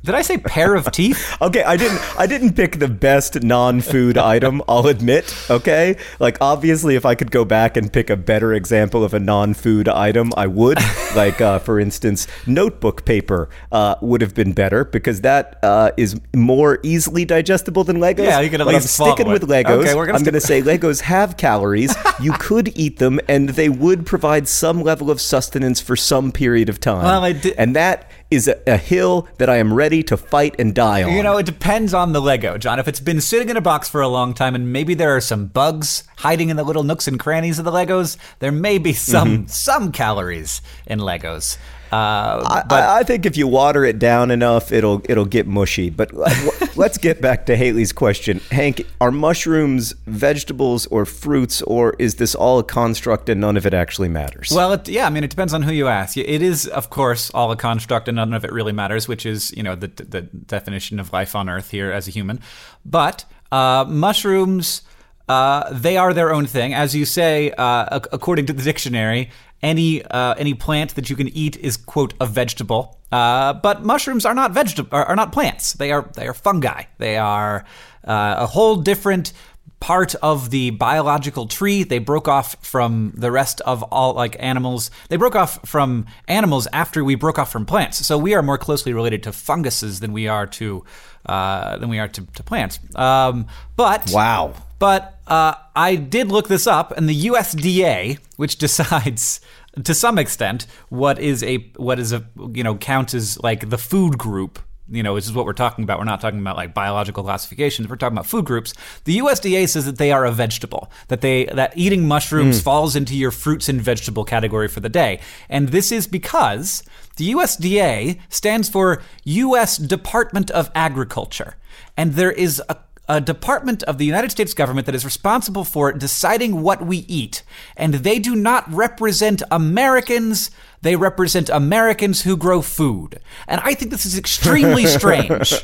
Did 0.03 0.15
I 0.15 0.23
say 0.23 0.39
pair 0.39 0.75
of 0.75 0.91
teeth? 0.93 1.27
Okay, 1.43 1.63
I 1.63 1.77
didn't 1.77 2.01
I 2.19 2.27
didn't 2.27 2.53
pick 2.55 2.79
the 2.79 2.89
best 2.89 3.43
non-food 3.43 4.19
item, 4.19 4.63
I'll 4.69 4.87
admit, 4.89 5.35
okay? 5.51 5.97
Like 6.19 6.37
obviously 6.41 6.95
if 6.97 7.07
I 7.07 7.15
could 7.15 7.31
go 7.31 7.45
back 7.47 7.77
and 7.79 7.91
pick 7.91 8.11
a 8.11 8.17
better 8.17 8.53
example 8.53 9.05
of 9.05 9.15
a 9.15 9.19
non-food 9.21 9.89
item, 9.89 10.33
I 10.37 10.47
would. 10.47 10.79
like 11.17 11.41
uh, 11.41 11.59
for 11.61 11.81
instance, 11.81 12.27
notebook 12.47 13.05
paper 13.07 13.49
uh, 13.73 13.95
would 14.03 14.21
have 14.21 14.35
been 14.35 14.53
better 14.53 14.85
because 14.85 15.23
that 15.23 15.59
uh, 15.63 15.93
is 15.97 16.21
more 16.35 16.79
easily 16.83 17.25
digestible 17.25 17.85
than 17.85 17.97
Legos. 17.97 18.25
Yeah, 18.25 18.41
you 18.41 18.51
can 18.51 18.61
at 18.61 18.65
but 18.65 18.75
least 18.75 19.01
I'm 19.01 19.07
sticking 19.15 19.33
with 19.33 19.43
it. 19.45 19.49
Legos. 19.49 19.83
Okay, 19.83 19.95
we're 19.95 20.07
gonna 20.07 20.19
I'm 20.19 20.25
stick- 20.25 20.33
going 20.33 20.41
to 20.41 20.47
say 20.47 20.63
Legos 20.79 21.01
have 21.03 21.37
calories. 21.39 21.95
you 22.21 22.33
could 22.35 22.77
eat 22.77 22.99
them 22.99 23.19
and 23.29 23.51
they 23.51 23.69
would 23.71 24.05
provide 24.05 24.47
some 24.47 24.83
level 24.83 25.11
of 25.11 25.21
sustenance 25.23 25.81
for 25.81 25.97
some 25.97 26.33
period 26.33 26.69
of 26.69 26.81
time. 26.81 27.05
Well, 27.05 27.25
I 27.25 27.33
di- 27.33 27.55
and 27.57 27.75
that 27.77 28.10
is 28.31 28.47
a, 28.49 28.61
a 28.67 28.77
hill 28.77 29.27
that 29.39 29.49
I 29.51 29.57
am 29.57 29.75
ready 29.75 30.03
to 30.05 30.17
fight 30.17 30.55
and 30.59 30.75
die 30.75 31.03
on. 31.03 31.13
You 31.13 31.23
know, 31.23 31.37
it 31.39 31.47
depends 31.47 31.93
on 31.93 32.13
the 32.13 32.21
Lego, 32.21 32.59
John. 32.59 32.79
If 32.79 32.87
it's 32.89 33.01
been 33.01 33.21
sitting 33.21 33.49
in 33.49 33.57
a 33.57 33.61
box 33.61 33.89
for 33.89 34.01
a 34.01 34.09
long 34.09 34.35
time 34.35 34.55
and 34.55 34.73
maybe 34.73 34.95
there 34.95 35.15
are 35.17 35.21
some 35.21 35.47
bugs 35.47 36.05
hiding 36.19 36.49
in 36.49 36.57
the 36.57 36.65
little 36.65 36.85
nooks 36.85 37.09
and 37.09 37.19
crannies 37.19 37.59
of 37.59 37.65
the 37.65 37.73
Legos, 37.73 38.17
there 38.39 38.53
may 38.53 38.79
be 38.79 38.93
some 38.93 39.31
Mm-hmm. 39.31 39.47
some 39.47 39.93
calories 39.93 40.63
in 40.87 40.99
Legos. 41.01 41.57
Uh, 41.93 42.45
I, 42.47 42.63
but 42.69 42.83
I 42.83 43.01
I 43.01 43.03
think 43.03 43.27
if 43.27 43.37
you 43.37 43.49
water 43.49 43.85
it 43.85 43.99
down 43.99 44.31
enough, 44.31 44.71
it'll 44.71 45.03
it'll 45.09 45.25
get 45.25 45.47
mushy. 45.47 45.91
But 45.91 46.13
let's 46.77 46.99
get 46.99 47.21
back 47.21 47.47
to 47.47 47.57
Haley's 47.57 47.93
question, 47.93 48.41
Hank. 48.51 48.87
Are 49.01 49.11
mushrooms 49.11 49.93
vegetables 50.07 50.87
or 50.87 51.05
fruits, 51.05 51.63
or 51.63 51.95
is 51.99 52.17
this 52.17 52.35
all 52.35 52.59
a 52.59 52.65
construct 52.65 53.29
and 53.29 53.41
none 53.41 53.57
of 53.57 53.67
it 53.67 53.75
actually 53.75 54.09
matters? 54.09 54.53
Well, 54.55 54.75
it, 54.75 54.89
yeah, 54.89 55.07
I 55.07 55.11
mean, 55.11 55.25
it 55.25 55.31
depends 55.31 55.53
on 55.53 55.63
who 55.63 55.73
you 55.73 55.89
ask. 55.89 56.17
It 56.17 56.43
is, 56.43 56.67
of 56.69 56.91
course, 56.91 57.31
all 57.31 57.51
a 57.51 57.57
construct, 57.57 58.07
and 58.07 58.17
none 58.17 58.35
of 58.35 58.45
it 58.45 58.53
really 58.53 58.73
matters, 58.73 59.09
which 59.09 59.27
is, 59.27 59.51
you 59.57 59.63
know, 59.63 59.75
the 59.75 59.89
the 59.89 60.23
definition 60.23 61.01
of 61.01 61.13
life 61.13 61.35
on 61.35 61.49
Earth 61.49 61.71
here 61.71 61.91
as 61.91 62.07
a 62.07 62.11
human. 62.11 62.41
But 62.85 63.25
uh, 63.51 63.85
mushrooms, 63.89 64.83
uh, 65.31 65.69
they 65.71 65.97
are 65.97 66.13
their 66.13 66.33
own 66.33 66.45
thing, 66.45 66.75
as 66.75 66.93
you 66.93 67.05
say. 67.05 67.53
Uh, 67.53 67.99
ac- 67.99 68.09
according 68.11 68.47
to 68.47 68.53
the 68.53 68.65
dictionary, 68.65 69.31
any 69.63 70.05
uh, 70.05 70.35
any 70.35 70.55
plant 70.55 70.97
that 70.97 71.09
you 71.09 71.15
can 71.15 71.29
eat 71.29 71.57
is 71.59 71.77
quote 71.77 72.15
a 72.21 72.27
vegetable. 72.27 72.99
Uh, 73.13 73.53
but 73.53 73.85
mushrooms 73.85 74.27
are 74.27 74.35
not 74.35 74.51
vegetable 74.51 74.97
are, 74.97 75.05
are 75.05 75.15
not 75.15 75.31
plants. 75.31 75.75
They 75.75 75.93
are 75.93 76.11
they 76.17 76.27
are 76.27 76.35
fungi. 76.35 76.83
They 76.99 77.17
are 77.17 77.65
uh, 78.05 78.35
a 78.39 78.47
whole 78.47 78.77
different 78.77 79.33
part 79.79 80.15
of 80.17 80.51
the 80.51 80.71
biological 80.71 81.47
tree. 81.47 81.85
They 81.85 81.99
broke 81.99 82.29
off 82.29 82.57
from 82.65 83.13
the 83.17 83.31
rest 83.31 83.61
of 83.63 83.83
all 83.85 84.15
like 84.15 84.37
animals. 84.41 84.91
They 85.11 85.17
broke 85.17 85.37
off 85.37 85.67
from 85.67 86.07
animals 86.27 86.67
after 86.73 87.05
we 87.05 87.15
broke 87.15 87.39
off 87.39 87.53
from 87.53 87.67
plants. 87.67 88.05
So 88.07 88.19
we 88.19 88.35
are 88.35 88.43
more 88.43 88.59
closely 88.59 88.93
related 88.93 89.23
to 89.25 89.33
funguses 89.33 90.01
than 90.01 90.13
we 90.13 90.29
are 90.29 90.47
to 90.47 90.85
uh, 91.27 91.77
than 91.79 91.89
we 91.89 91.99
are 91.99 92.09
to, 92.09 92.23
to 92.27 92.43
plants. 92.43 92.79
Um, 92.95 93.47
but 93.77 94.11
wow. 94.13 94.55
but 94.79 95.20
uh, 95.31 95.55
I 95.77 95.95
did 95.95 96.29
look 96.29 96.49
this 96.49 96.67
up, 96.67 96.91
and 96.97 97.09
the 97.09 97.27
USDA, 97.27 98.19
which 98.37 98.57
decides 98.59 99.41
to 99.85 99.95
some 99.95 100.19
extent 100.19 100.67
what 100.89 101.21
is 101.21 101.45
a 101.45 101.59
what 101.77 102.01
is 102.01 102.13
a 102.13 102.27
you 102.53 102.65
know 102.65 102.75
counts 102.75 103.15
as 103.15 103.41
like 103.43 103.71
the 103.71 103.79
food 103.79 104.19
group. 104.19 104.59
You 104.93 105.05
know, 105.05 105.15
this 105.15 105.27
is 105.27 105.33
what 105.33 105.47
we're 105.47 105.53
talking 105.53 105.85
about. 105.85 106.01
We're 106.01 106.05
not 106.05 106.21
talking 106.21 106.41
about 106.41 106.57
like 106.57 106.75
biological 106.75 107.23
classifications. 107.23 107.87
We're 107.89 107.95
talking 107.95 108.17
about 108.17 108.27
food 108.27 108.45
groups. 108.45 108.75
The 109.05 109.19
USDA 109.19 109.69
says 109.69 109.87
that 109.87 109.99
they 109.99 110.11
are 110.11 110.25
a 110.25 110.33
vegetable. 110.33 110.91
That 111.07 111.21
they 111.21 111.45
that 111.45 111.73
eating 111.77 112.09
mushrooms 112.09 112.61
falls 112.61 112.97
into 112.97 113.15
your 113.15 113.31
fruits 113.31 113.69
and 113.69 113.81
vegetable 113.81 114.25
category 114.25 114.67
for 114.67 114.81
the 114.81 114.89
day. 114.89 115.21
And 115.49 115.69
this 115.69 115.93
is 115.93 116.09
because 116.09 116.83
the 117.19 117.31
USDA 117.31 118.19
stands 118.29 118.69
for 118.69 119.01
U.S. 119.23 119.77
Department 119.77 120.51
of 120.51 120.73
Agriculture, 120.75 121.55
and 121.97 122.15
there 122.15 122.33
is 122.33 122.61
a 122.69 122.77
a 123.11 123.21
department 123.21 123.83
of 123.83 123.99
the 123.99 124.05
United 124.05 124.31
States 124.31 124.55
government 124.55 124.87
that 124.87 124.95
is 124.95 125.05
responsible 125.05 125.65
for 125.65 125.93
deciding 125.93 126.63
what 126.63 126.87
we 126.87 126.99
eat. 127.09 127.43
And 127.77 127.95
they 127.95 128.21
do 128.21 128.37
not 128.37 128.73
represent 128.73 129.43
Americans, 129.51 130.53
they 130.83 130.95
represent 130.95 131.49
Americans 131.49 132.23
who 132.23 132.37
grow 132.37 132.63
food. 132.63 133.19
And 133.49 133.61
I 133.65 133.75
think 133.75 133.91
this 133.91 134.07
is 134.07 134.17
extremely 134.17 134.87
strange 134.99 135.61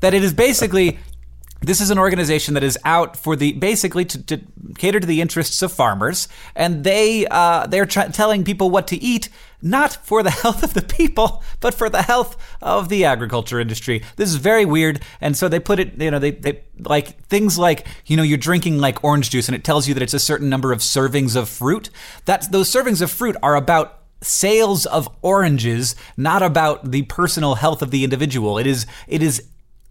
that 0.00 0.14
it 0.14 0.24
is 0.24 0.32
basically. 0.32 0.98
This 1.62 1.80
is 1.80 1.88
an 1.90 1.98
organization 1.98 2.52
that 2.54 2.62
is 2.62 2.78
out 2.84 3.16
for 3.16 3.34
the 3.34 3.52
basically 3.52 4.04
to, 4.04 4.22
to 4.24 4.40
cater 4.76 5.00
to 5.00 5.06
the 5.06 5.22
interests 5.22 5.62
of 5.62 5.72
farmers, 5.72 6.28
and 6.54 6.84
they 6.84 7.26
uh, 7.30 7.66
they're 7.66 7.86
tr- 7.86 8.12
telling 8.12 8.44
people 8.44 8.68
what 8.68 8.86
to 8.88 8.96
eat, 9.02 9.30
not 9.62 9.94
for 10.06 10.22
the 10.22 10.30
health 10.42 10.62
of 10.62 10.74
the 10.74 10.82
people, 10.82 11.42
but 11.60 11.74
for 11.74 11.88
the 11.88 12.02
health 12.02 12.36
of 12.60 12.88
the 12.88 13.04
agriculture 13.04 13.60
industry. 13.60 14.02
This 14.16 14.28
is 14.28 14.36
very 14.36 14.64
weird, 14.64 15.02
and 15.20 15.36
so 15.36 15.48
they 15.48 15.60
put 15.60 15.78
it, 15.78 16.00
you 16.00 16.10
know, 16.10 16.18
they, 16.18 16.32
they 16.32 16.62
like 16.78 17.20
things 17.24 17.58
like, 17.58 17.86
you 18.06 18.16
know, 18.16 18.22
you're 18.22 18.38
drinking 18.38 18.78
like 18.78 19.02
orange 19.04 19.30
juice, 19.30 19.48
and 19.48 19.54
it 19.54 19.64
tells 19.64 19.88
you 19.88 19.94
that 19.94 20.02
it's 20.02 20.14
a 20.14 20.18
certain 20.18 20.48
number 20.48 20.72
of 20.72 20.80
servings 20.80 21.36
of 21.36 21.48
fruit. 21.48 21.90
That's 22.24 22.48
those 22.48 22.70
servings 22.70 23.02
of 23.02 23.10
fruit 23.10 23.36
are 23.42 23.56
about 23.56 24.02
sales 24.22 24.86
of 24.86 25.08
oranges, 25.22 25.94
not 26.16 26.42
about 26.42 26.90
the 26.90 27.02
personal 27.02 27.56
health 27.56 27.82
of 27.82 27.90
the 27.90 28.04
individual. 28.04 28.58
It 28.58 28.66
is 28.66 28.86
it 29.06 29.22
is 29.22 29.42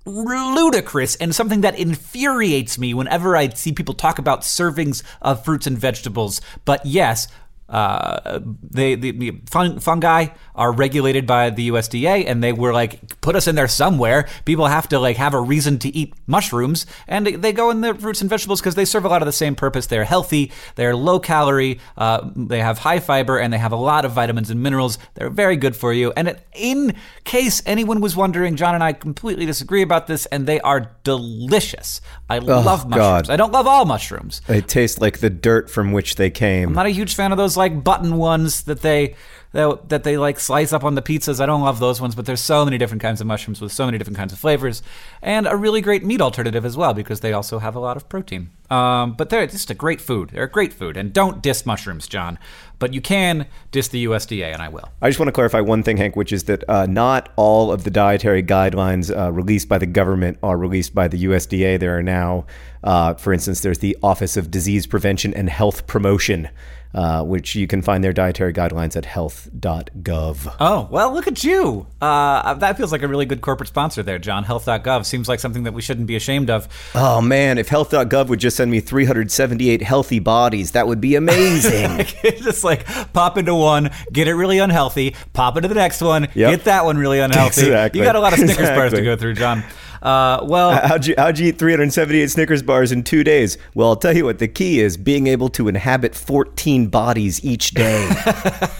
ludicrous 0.05 1.15
and 1.15 1.33
something 1.33 1.61
that 1.61 1.79
infuriates 1.79 2.77
me 2.77 2.93
whenever 2.93 3.35
I 3.35 3.49
see 3.49 3.71
people 3.71 3.95
talk 3.95 4.19
about 4.19 4.41
servings 4.41 5.01
of 5.21 5.43
fruits 5.43 5.65
and 5.65 5.77
vegetables. 5.77 6.41
But 6.63 6.85
yes, 6.85 7.27
uh, 7.67 8.39
they 8.61 8.95
the, 8.95 9.11
the 9.11 9.41
fun, 9.49 9.79
fungi 9.79 10.27
are 10.53 10.71
regulated 10.71 11.25
by 11.25 11.49
the 11.49 11.69
USDA, 11.69 12.25
and 12.27 12.43
they 12.43 12.53
were 12.53 12.73
like 12.73 13.19
put 13.21 13.35
us 13.35 13.47
in 13.47 13.55
there 13.55 13.67
somewhere. 13.67 14.27
People 14.45 14.67
have 14.67 14.87
to 14.89 14.99
like 14.99 15.17
have 15.17 15.33
a 15.33 15.41
reason 15.41 15.79
to 15.79 15.89
eat 15.95 16.13
mushrooms, 16.27 16.85
and 17.07 17.25
they 17.25 17.51
go 17.51 17.71
in 17.71 17.81
the 17.81 17.95
fruits 17.95 18.21
and 18.21 18.29
vegetables 18.29 18.61
because 18.61 18.75
they 18.75 18.85
serve 18.85 19.05
a 19.05 19.07
lot 19.09 19.21
of 19.21 19.25
the 19.25 19.31
same 19.31 19.55
purpose. 19.55 19.87
They're 19.87 20.03
healthy, 20.03 20.51
they're 20.75 20.95
low 20.95 21.19
calorie, 21.19 21.79
uh, 21.97 22.29
they 22.35 22.59
have 22.59 22.79
high 22.79 22.99
fiber, 22.99 23.39
and 23.39 23.51
they 23.51 23.57
have 23.57 23.71
a 23.71 23.77
lot 23.77 24.05
of 24.05 24.11
vitamins 24.11 24.49
and 24.49 24.61
minerals. 24.61 24.97
They're 25.15 25.29
very 25.29 25.57
good 25.57 25.75
for 25.75 25.91
you. 25.91 26.13
And 26.15 26.39
in 26.53 26.95
case 27.23 27.63
anyone 27.65 27.99
was 27.99 28.15
wondering, 28.15 28.55
John 28.55 28.75
and 28.75 28.83
I 28.83 28.93
completely 28.93 29.45
disagree 29.45 29.81
about 29.81 30.07
this, 30.07 30.27
and 30.27 30.45
they 30.45 30.61
are 30.61 30.95
delicious. 31.03 32.01
I 32.29 32.39
love 32.39 32.87
mushrooms. 32.87 33.27
God. 33.27 33.29
I 33.29 33.35
don't 33.35 33.51
love 33.51 33.67
all 33.67 33.85
mushrooms. 33.85 34.41
They 34.47 34.61
taste 34.61 35.01
like 35.01 35.19
the 35.19 35.29
dirt 35.29 35.69
from 35.69 35.91
which 35.91 36.15
they 36.15 36.29
came. 36.29 36.69
I'm 36.69 36.75
not 36.75 36.85
a 36.85 36.89
huge 36.89 37.15
fan 37.15 37.31
of 37.31 37.37
those 37.37 37.54
like 37.57 37.83
button 37.83 38.17
ones 38.17 38.63
that 38.63 38.81
they 38.81 39.15
that, 39.55 39.87
that 39.87 40.03
they 40.03 40.17
like 40.17 40.37
slice 40.37 40.73
up 40.73 40.83
on 40.83 40.95
the 40.95 41.01
pizzas. 41.01 41.39
I 41.39 41.45
don't 41.45 41.61
love 41.61 41.79
those 41.79 42.01
ones, 42.01 42.13
but 42.13 42.25
there's 42.25 42.41
so 42.41 42.65
many 42.65 42.77
different 42.77 43.01
kinds 43.01 43.21
of 43.21 43.27
mushrooms 43.27 43.61
with 43.61 43.71
so 43.71 43.85
many 43.85 43.97
different 43.97 44.17
kinds 44.17 44.33
of 44.33 44.39
flavors, 44.39 44.83
and 45.21 45.47
a 45.47 45.55
really 45.55 45.79
great 45.79 46.03
meat 46.03 46.19
alternative 46.19 46.65
as 46.65 46.75
well 46.75 46.93
because 46.93 47.21
they 47.21 47.31
also 47.31 47.59
have 47.59 47.73
a 47.73 47.79
lot 47.79 47.95
of 47.95 48.09
protein. 48.09 48.49
Um, 48.69 49.13
but 49.13 49.29
they're 49.29 49.47
just 49.47 49.69
a 49.69 49.73
great 49.73 50.01
food. 50.01 50.31
They're 50.31 50.43
a 50.43 50.49
great 50.49 50.73
food, 50.73 50.97
and 50.97 51.13
don't 51.13 51.41
diss 51.41 51.65
mushrooms, 51.65 52.07
John. 52.07 52.37
But 52.79 52.93
you 52.93 52.99
can 52.99 53.47
diss 53.71 53.87
the 53.87 54.03
USDA, 54.05 54.51
and 54.51 54.61
I 54.61 54.67
will. 54.67 54.89
I 55.01 55.07
just 55.07 55.19
want 55.19 55.29
to 55.29 55.33
clarify 55.33 55.61
one 55.61 55.83
thing, 55.83 55.95
Hank, 55.95 56.17
which 56.17 56.33
is 56.33 56.43
that 56.45 56.69
uh, 56.69 56.85
not 56.85 57.31
all 57.37 57.71
of 57.71 57.85
the 57.85 57.91
dietary 57.91 58.43
guidelines 58.43 59.15
uh, 59.15 59.31
released 59.31 59.69
by 59.69 59.77
the 59.77 59.85
government 59.85 60.37
are 60.43 60.57
released 60.57 60.93
by 60.93 61.07
the 61.07 61.23
USDA. 61.23 61.79
There 61.79 61.97
are 61.97 62.03
now, 62.03 62.45
uh, 62.83 63.13
for 63.13 63.31
instance, 63.31 63.61
there's 63.61 63.79
the 63.79 63.95
Office 64.03 64.35
of 64.35 64.51
Disease 64.51 64.85
Prevention 64.85 65.33
and 65.33 65.49
Health 65.49 65.87
Promotion, 65.87 66.49
uh, 66.95 67.21
which 67.23 67.53
you 67.55 67.67
can 67.67 67.81
find 67.83 68.03
their 68.03 68.13
dietary 68.13 68.53
guidelines 68.53 68.95
at 68.95 69.05
health.gov. 69.05 70.55
Oh, 70.59 70.87
well, 70.89 71.13
look 71.13 71.27
at 71.27 71.43
you. 71.43 71.85
Uh, 72.01 72.53
that 72.55 72.77
feels 72.77 72.91
like 72.91 73.01
a 73.03 73.07
really 73.07 73.25
good 73.25 73.41
corporate 73.41 73.67
sponsor 73.67 74.01
there, 74.01 74.17
John. 74.17 74.43
Health.gov 74.45 75.05
seems 75.05 75.27
like 75.27 75.39
something 75.39 75.63
that 75.63 75.73
we 75.73 75.81
shouldn't 75.81 76.07
be 76.07 76.15
ashamed 76.15 76.49
of. 76.49 76.67
Oh 76.95 77.21
man, 77.21 77.57
if 77.57 77.67
health.gov 77.67 78.27
would 78.29 78.39
just 78.39 78.57
send 78.57 78.71
me 78.71 78.79
378 78.79 79.81
healthy 79.81 80.19
bodies, 80.19 80.71
that 80.71 80.87
would 80.87 81.01
be 81.01 81.15
amazing. 81.15 82.05
just 82.23 82.63
like 82.63 82.85
pop 83.13 83.37
into 83.37 83.53
one, 83.53 83.91
get 84.11 84.27
it 84.27 84.33
really 84.33 84.59
unhealthy, 84.59 85.15
pop 85.33 85.57
into 85.57 85.67
the 85.67 85.75
next 85.75 86.01
one, 86.01 86.29
Yep. 86.33 86.51
get 86.51 86.63
that 86.65 86.85
one 86.85 86.97
really 86.97 87.19
unhealthy. 87.19 87.63
Exactly. 87.75 87.99
You 87.99 88.05
got 88.05 88.15
a 88.15 88.19
lot 88.19 88.31
of 88.33 88.39
Snickers 88.39 88.69
bars 88.69 88.93
to 88.93 89.01
go 89.01 89.15
through, 89.15 89.33
John. 89.33 89.63
Uh, 90.01 90.39
well, 90.43 90.71
how'd, 90.87 91.05
you, 91.05 91.15
how'd 91.17 91.39
you 91.39 91.47
eat 91.47 91.57
378 91.57 92.29
Snickers 92.29 92.61
bars 92.61 92.91
in 92.91 93.03
two 93.03 93.23
days? 93.23 93.57
Well, 93.73 93.89
I'll 93.89 93.95
tell 93.95 94.15
you 94.15 94.25
what 94.25 94.39
the 94.39 94.47
key 94.47 94.79
is 94.79 94.97
being 94.97 95.27
able 95.27 95.49
to 95.49 95.67
inhabit 95.67 96.15
14 96.15 96.87
bodies 96.87 97.43
each 97.43 97.71
day. 97.71 98.09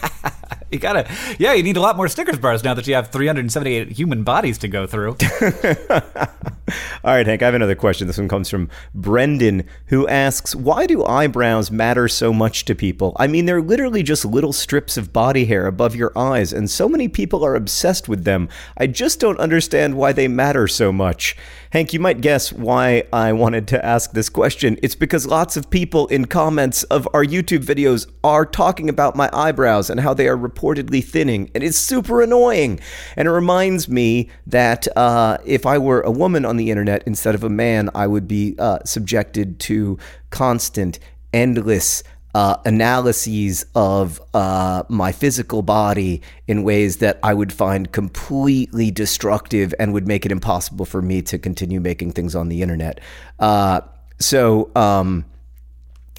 you 0.70 0.78
gotta, 0.78 1.08
yeah, 1.38 1.52
you 1.52 1.62
need 1.62 1.76
a 1.76 1.80
lot 1.80 1.96
more 1.96 2.08
Snickers 2.08 2.38
bars 2.38 2.64
now 2.64 2.74
that 2.74 2.86
you 2.86 2.94
have 2.94 3.10
378 3.10 3.90
human 3.92 4.22
bodies 4.22 4.58
to 4.58 4.68
go 4.68 4.86
through. 4.86 5.16
All 7.04 7.14
right, 7.14 7.26
Hank, 7.26 7.42
I 7.42 7.46
have 7.46 7.54
another 7.54 7.76
question. 7.76 8.06
This 8.06 8.18
one 8.18 8.28
comes 8.28 8.50
from 8.50 8.68
Brendan, 8.94 9.68
who 9.86 10.08
asks 10.08 10.54
Why 10.54 10.86
do 10.86 11.04
eyebrows 11.04 11.70
matter 11.70 12.08
so 12.08 12.32
much 12.32 12.64
to 12.64 12.74
people? 12.74 13.14
I 13.18 13.28
mean, 13.28 13.46
they're 13.46 13.62
literally 13.62 14.02
just 14.02 14.24
little 14.24 14.52
strips 14.52 14.96
of 14.96 15.12
body 15.12 15.44
hair 15.44 15.66
above 15.66 15.94
your 15.94 16.16
eyes, 16.18 16.52
and 16.52 16.68
so 16.68 16.88
many 16.88 17.06
people 17.06 17.44
are 17.44 17.54
obsessed 17.54 18.08
with 18.08 18.24
them. 18.24 18.48
I 18.76 18.88
just 18.88 19.20
don't 19.20 19.38
understand 19.38 19.94
why 19.94 20.12
they 20.12 20.26
matter 20.26 20.66
so 20.66 20.92
much. 20.92 21.36
Hank, 21.70 21.92
you 21.92 22.00
might 22.00 22.20
guess 22.20 22.52
why 22.52 23.04
I 23.12 23.32
wanted 23.32 23.68
to 23.68 23.84
ask 23.84 24.12
this 24.12 24.28
question. 24.28 24.78
It's 24.82 24.94
because 24.94 25.26
lots 25.26 25.56
of 25.56 25.70
people 25.70 26.06
in 26.08 26.24
comments 26.24 26.82
of 26.84 27.06
our 27.12 27.24
YouTube 27.24 27.64
videos 27.64 28.10
are 28.24 28.46
talking 28.46 28.88
about 28.88 29.14
my 29.14 29.28
eyebrows 29.32 29.90
and 29.90 30.00
how 30.00 30.14
they 30.14 30.26
are 30.26 30.36
reportedly 30.36 31.04
thinning, 31.04 31.50
and 31.54 31.62
it's 31.62 31.78
super 31.78 32.22
annoying. 32.22 32.80
And 33.14 33.28
it 33.28 33.30
reminds 33.30 33.88
me 33.88 34.30
that 34.46 34.88
uh, 34.96 35.38
if 35.44 35.66
I 35.66 35.78
were 35.78 36.00
a 36.00 36.10
woman 36.10 36.44
on 36.44 36.55
the 36.56 36.70
internet 36.70 37.02
instead 37.06 37.34
of 37.34 37.44
a 37.44 37.48
man, 37.48 37.90
I 37.94 38.06
would 38.06 38.26
be 38.28 38.54
uh, 38.58 38.78
subjected 38.84 39.58
to 39.60 39.98
constant, 40.30 40.98
endless 41.32 42.02
uh, 42.36 42.60
analyses 42.66 43.64
of 43.74 44.20
uh, 44.34 44.82
my 44.90 45.10
physical 45.10 45.62
body 45.62 46.20
in 46.46 46.62
ways 46.64 46.98
that 46.98 47.18
I 47.22 47.32
would 47.32 47.50
find 47.50 47.90
completely 47.90 48.90
destructive 48.90 49.72
and 49.78 49.94
would 49.94 50.06
make 50.06 50.26
it 50.26 50.32
impossible 50.32 50.84
for 50.84 51.00
me 51.00 51.22
to 51.22 51.38
continue 51.38 51.80
making 51.80 52.12
things 52.12 52.34
on 52.34 52.50
the 52.50 52.60
internet. 52.60 53.00
Uh, 53.38 53.80
so, 54.18 54.70
um, 54.76 55.24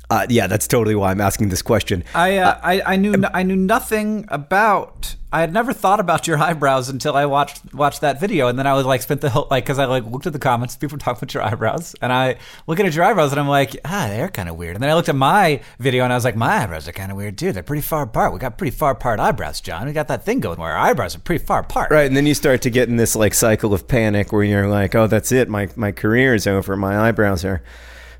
uh, 0.09 0.25
yeah, 0.27 0.47
that's 0.47 0.67
totally 0.67 0.95
why 0.95 1.11
I'm 1.11 1.21
asking 1.21 1.49
this 1.49 1.61
question. 1.61 2.03
I, 2.15 2.37
uh, 2.37 2.59
I 2.63 2.81
I 2.93 2.95
knew 2.95 3.23
I 3.31 3.43
knew 3.43 3.55
nothing 3.55 4.25
about. 4.29 5.16
I 5.31 5.41
had 5.41 5.51
never 5.51 5.73
thought 5.73 5.99
about 5.99 6.25
your 6.25 6.37
eyebrows 6.37 6.87
until 6.87 7.13
I 7.15 7.25
watched 7.25 7.73
watched 7.73 7.99
that 7.99 8.17
video, 8.19 8.47
and 8.47 8.57
then 8.57 8.65
I 8.65 8.73
was 8.73 8.85
like 8.85 9.01
spent 9.01 9.19
the 9.19 9.29
whole 9.29 9.47
like 9.51 9.65
because 9.65 9.77
I 9.77 9.83
like 9.85 10.05
looked 10.05 10.25
at 10.25 10.31
the 10.31 10.39
comments, 10.39 10.77
people 10.77 10.97
talking 10.97 11.17
about 11.19 11.33
your 11.33 11.43
eyebrows, 11.43 11.95
and 12.01 12.13
I 12.13 12.37
looking 12.65 12.85
at 12.85 12.95
your 12.95 13.03
eyebrows, 13.03 13.31
and 13.31 13.39
I'm 13.39 13.47
like, 13.49 13.75
ah, 13.83 14.07
they're 14.07 14.29
kind 14.29 14.47
of 14.47 14.55
weird. 14.55 14.75
And 14.75 14.83
then 14.83 14.89
I 14.89 14.93
looked 14.93 15.09
at 15.09 15.15
my 15.15 15.61
video, 15.79 16.05
and 16.05 16.13
I 16.13 16.15
was 16.15 16.23
like, 16.23 16.37
my 16.37 16.63
eyebrows 16.63 16.87
are 16.87 16.93
kind 16.93 17.11
of 17.11 17.17
weird 17.17 17.37
too. 17.37 17.51
They're 17.51 17.61
pretty 17.61 17.81
far 17.81 18.03
apart. 18.03 18.31
We 18.31 18.39
got 18.39 18.57
pretty 18.57 18.75
far 18.75 18.91
apart 18.91 19.19
eyebrows, 19.19 19.59
John. 19.59 19.85
We 19.85 19.91
got 19.91 20.07
that 20.07 20.23
thing 20.23 20.39
going 20.39 20.59
where 20.59 20.71
our 20.71 20.77
eyebrows 20.77 21.15
are 21.15 21.19
pretty 21.19 21.43
far 21.43 21.59
apart. 21.59 21.91
Right, 21.91 22.07
and 22.07 22.15
then 22.15 22.25
you 22.25 22.33
start 22.33 22.61
to 22.61 22.69
get 22.69 22.87
in 22.87 22.95
this 22.95 23.13
like 23.13 23.33
cycle 23.33 23.73
of 23.73 23.85
panic 23.87 24.31
where 24.31 24.43
you're 24.43 24.69
like, 24.69 24.95
oh, 24.95 25.07
that's 25.07 25.33
it. 25.33 25.49
My 25.49 25.67
my 25.75 25.91
career 25.91 26.35
is 26.35 26.47
over. 26.47 26.77
My 26.77 27.09
eyebrows 27.09 27.43
are 27.43 27.61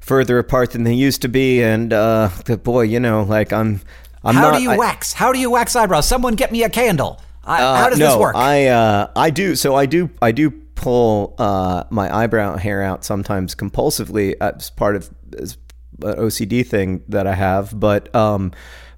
further 0.01 0.39
apart 0.39 0.71
than 0.71 0.83
they 0.83 0.93
used 0.93 1.21
to 1.21 1.29
be, 1.29 1.63
and 1.63 1.93
uh, 1.93 2.29
the 2.45 2.57
boy, 2.57 2.81
you 2.81 2.99
know, 2.99 3.23
like 3.23 3.53
I'm. 3.53 3.79
I'm 4.23 4.35
How 4.35 4.51
not, 4.51 4.57
do 4.57 4.63
you 4.63 4.71
I- 4.71 4.77
wax? 4.77 5.13
How 5.13 5.31
do 5.31 5.39
you 5.39 5.51
wax 5.51 5.75
eyebrows? 5.75 6.07
Someone 6.07 6.35
get 6.35 6.51
me 6.51 6.63
a 6.63 6.69
candle. 6.69 7.21
I, 7.43 7.61
Uh, 7.61 7.75
how 7.77 7.89
does 7.89 7.99
no, 7.99 8.07
this 8.09 8.17
work? 8.17 8.35
I 8.35 8.67
uh, 8.67 9.07
I 9.15 9.29
do. 9.29 9.55
So 9.55 9.75
I 9.75 9.85
do. 9.85 10.09
I 10.21 10.31
do 10.31 10.51
pull 10.75 11.33
uh, 11.37 11.83
my 11.89 12.13
eyebrow 12.15 12.57
hair 12.57 12.83
out 12.83 13.03
sometimes 13.05 13.55
compulsively 13.55 14.35
as 14.41 14.69
part 14.69 14.95
of 14.95 15.09
as 15.39 15.57
an 16.03 16.15
OCD 16.15 16.65
thing 16.67 17.03
that 17.07 17.25
I 17.25 17.35
have. 17.35 17.79
But 17.79 18.13
um, 18.13 18.51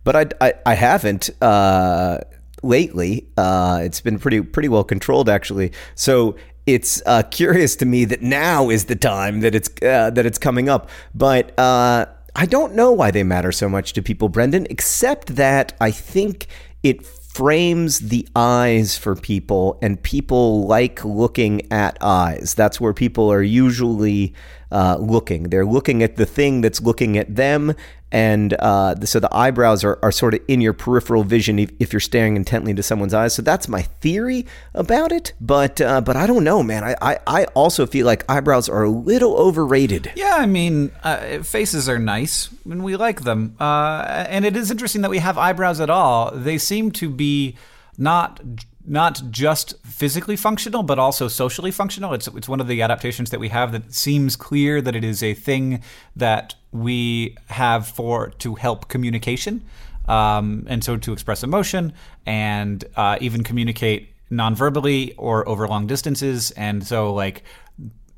but 0.03 0.15
I 0.15 0.25
I, 0.41 0.53
I 0.65 0.73
haven't. 0.75 1.29
Uh, 1.41 2.19
lately 2.61 3.25
uh, 3.37 3.79
it's 3.83 4.01
been 4.01 4.19
pretty 4.19 4.41
pretty 4.41 4.67
well 4.67 4.83
controlled 4.83 5.29
actually 5.29 5.71
so 5.95 6.35
it's 6.65 7.01
uh, 7.05 7.23
curious 7.31 7.77
to 7.77 7.85
me 7.85 8.03
that 8.03 8.21
now 8.21 8.69
is 8.69 8.83
the 8.85 8.97
time 8.97 9.39
that 9.39 9.55
it's 9.55 9.69
uh, 9.81 10.09
that 10.09 10.25
it's 10.25 10.37
coming 10.37 10.67
up 10.67 10.89
but 11.15 11.57
uh, 11.57 12.05
I 12.39 12.45
don't 12.45 12.73
know 12.73 12.93
why 12.93 13.11
they 13.11 13.23
matter 13.23 13.51
so 13.51 13.67
much 13.67 13.91
to 13.91 14.01
people 14.01 14.29
Brendan 14.29 14.65
except 14.69 15.35
that 15.35 15.73
I 15.81 15.91
think 15.91 16.47
it 16.83 17.05
frames 17.05 17.99
the 17.99 18.25
eyes 18.33 18.97
for 18.97 19.13
people 19.13 19.77
and 19.81 20.01
people 20.01 20.65
like 20.65 21.03
looking 21.03 21.69
at 21.69 21.97
eyes. 21.99 22.53
That's 22.53 22.79
where 22.79 22.93
people 22.93 23.29
are 23.29 23.41
usually 23.41 24.33
uh, 24.71 24.97
looking 24.99 25.43
they're 25.43 25.65
looking 25.65 26.03
at 26.03 26.15
the 26.15 26.25
thing 26.25 26.61
that's 26.61 26.81
looking 26.81 27.17
at 27.17 27.35
them 27.35 27.73
and 28.11 28.55
uh, 28.57 28.95
so 29.05 29.19
the 29.19 29.29
eyebrows 29.31 29.83
are, 29.83 29.99
are 30.01 30.11
sort 30.11 30.33
of 30.33 30.39
in 30.47 30.61
your 30.61 30.73
peripheral 30.73 31.23
vision 31.23 31.59
if, 31.59 31.71
if 31.79 31.93
you're 31.93 31.99
staring 31.99 32.35
intently 32.35 32.71
into 32.71 32.83
someone's 32.83 33.13
eyes 33.13 33.33
so 33.33 33.41
that's 33.41 33.67
my 33.67 33.81
theory 33.81 34.45
about 34.73 35.11
it 35.11 35.33
but 35.41 35.79
uh, 35.81 36.01
but 36.01 36.15
I 36.15 36.27
don't 36.27 36.43
know 36.43 36.63
man 36.63 36.83
I, 36.83 36.95
I, 37.01 37.19
I 37.27 37.45
also 37.55 37.85
feel 37.85 38.05
like 38.05 38.29
eyebrows 38.29 38.69
are 38.69 38.83
a 38.83 38.89
little 38.89 39.35
overrated 39.35 40.11
Yeah, 40.15 40.35
I 40.37 40.45
mean, 40.45 40.91
uh, 41.03 41.43
faces 41.43 41.87
are 41.87 41.99
nice 41.99 42.49
and 42.69 42.83
we 42.83 42.95
like 42.95 43.21
them. 43.21 43.55
Uh, 43.59 44.25
and 44.29 44.45
it 44.45 44.55
is 44.55 44.71
interesting 44.71 45.01
that 45.01 45.09
we 45.09 45.19
have 45.19 45.37
eyebrows 45.37 45.79
at 45.79 45.89
all. 45.89 46.31
They 46.31 46.57
seem 46.57 46.91
to 46.91 47.09
be 47.09 47.55
not 47.97 48.41
not 48.89 49.21
just 49.29 49.75
physically 49.85 50.35
functional, 50.35 50.81
but 50.81 50.97
also 50.97 51.27
socially 51.27 51.71
functional. 51.71 52.13
It's 52.13 52.27
it's 52.27 52.49
one 52.49 52.59
of 52.59 52.67
the 52.67 52.81
adaptations 52.81 53.29
that 53.29 53.39
we 53.39 53.49
have 53.49 53.71
that 53.71 53.93
seems 53.93 54.35
clear 54.35 54.81
that 54.81 54.95
it 54.95 55.03
is 55.03 55.21
a 55.21 55.35
thing 55.35 55.83
that 56.15 56.55
we 56.71 57.37
have 57.47 57.87
for 57.87 58.31
to 58.39 58.55
help 58.55 58.87
communication, 58.89 59.63
um, 60.07 60.65
and 60.67 60.83
so 60.83 60.97
to 60.97 61.13
express 61.13 61.43
emotion 61.43 61.93
and 62.25 62.83
uh, 62.95 63.17
even 63.21 63.43
communicate 63.43 64.09
non-verbally 64.31 65.13
or 65.17 65.47
over 65.47 65.67
long 65.67 65.87
distances. 65.87 66.51
And 66.51 66.85
so 66.85 67.13
like 67.13 67.43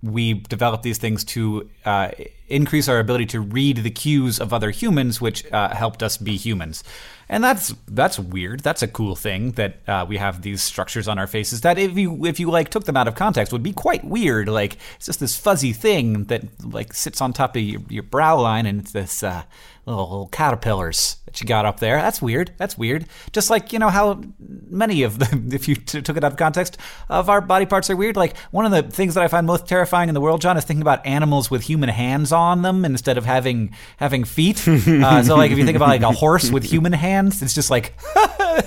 we 0.04 0.34
develop 0.34 0.82
these 0.82 0.98
things 0.98 1.24
to 1.24 1.70
uh, 1.86 2.10
increase 2.48 2.88
our 2.88 3.00
ability 3.00 3.26
to 3.28 3.40
read 3.40 3.78
the 3.78 3.92
cues 3.92 4.40
of 4.40 4.52
other 4.52 4.72
humans, 4.72 5.22
which 5.22 5.50
uh, 5.52 5.70
helped 5.76 6.02
us 6.02 6.18
be 6.18 6.38
humans. 6.38 6.84
And 7.32 7.42
that's 7.42 7.74
that's 7.88 8.20
weird. 8.20 8.60
That's 8.60 8.82
a 8.82 8.90
cool 8.90 9.16
thing 9.16 9.52
that 9.52 9.78
uh, 9.88 10.06
we 10.08 10.18
have 10.18 10.42
these 10.42 10.62
structures 10.62 11.08
on 11.08 11.18
our 11.18 11.28
faces 11.28 11.62
that 11.62 11.80
if 11.80 11.98
you 11.98 12.26
if 12.26 12.42
you 12.42 12.52
like 12.52 12.68
took 12.68 12.84
them 12.84 12.98
out 12.98 13.08
of 13.08 13.16
context 13.16 13.54
would 13.54 13.64
be 13.64 13.72
quite 13.72 14.04
weird. 14.04 14.50
Like 14.50 14.78
it's 14.98 15.06
just 15.06 15.22
this 15.22 15.38
fuzzy 15.38 15.72
thing 15.72 16.26
that 16.26 16.44
like 16.62 16.94
sits 16.94 17.22
on 17.22 17.32
top 17.32 17.56
of 17.56 17.62
your, 17.62 17.80
your 17.88 18.04
brow 18.04 18.38
line, 18.38 18.66
and 18.66 18.82
it's 18.82 18.92
this 18.92 19.24
uh, 19.24 19.44
little, 19.86 20.04
little 20.04 20.28
caterpillars 20.28 21.18
that 21.26 21.42
you 21.42 21.48
got 21.48 21.66
up 21.66 21.80
there. 21.80 21.98
That's 21.98 22.22
weird. 22.22 22.52
That's 22.58 22.78
weird. 22.78 23.06
Just 23.32 23.50
like 23.50 23.74
you 23.74 23.80
know 23.80 23.90
how 23.90 24.22
many 24.40 25.04
of 25.04 25.20
them, 25.20 25.50
if 25.54 25.68
you 25.68 25.76
t- 25.76 26.02
took 26.02 26.18
it 26.18 26.24
out 26.24 26.32
of 26.32 26.38
context, 26.38 26.78
of 27.10 27.30
our 27.30 27.42
body 27.42 27.66
parts 27.66 27.90
are 27.90 27.96
weird. 27.96 28.16
Like 28.16 28.38
one 28.52 28.66
of 28.66 28.72
the 28.72 28.84
things 28.84 29.16
that 29.16 29.24
I 29.24 29.28
find 29.28 29.48
most 29.48 29.68
terrifying 29.68 30.10
in 30.10 30.16
the 30.16 30.22
world, 30.22 30.42
John, 30.42 30.58
is 30.58 30.66
thinking 30.66 30.82
about 30.82 31.06
animals 31.06 31.50
with 31.50 31.64
human 31.64 31.90
hands 31.90 32.32
on 32.32 32.62
them 32.62 32.86
instead 32.86 33.18
of 33.18 33.26
having 33.26 33.76
having 33.98 34.24
feet. 34.24 34.68
uh, 34.68 35.24
so 35.24 35.36
like 35.36 35.52
if 35.52 35.58
you 35.58 35.66
think 35.66 35.76
about 35.76 35.90
like 35.90 36.02
a 36.02 36.12
horse 36.12 36.52
with 36.52 36.64
human 36.64 36.94
hands, 36.94 37.42
it's 37.42 37.56
just 37.56 37.72
like. 37.72 37.94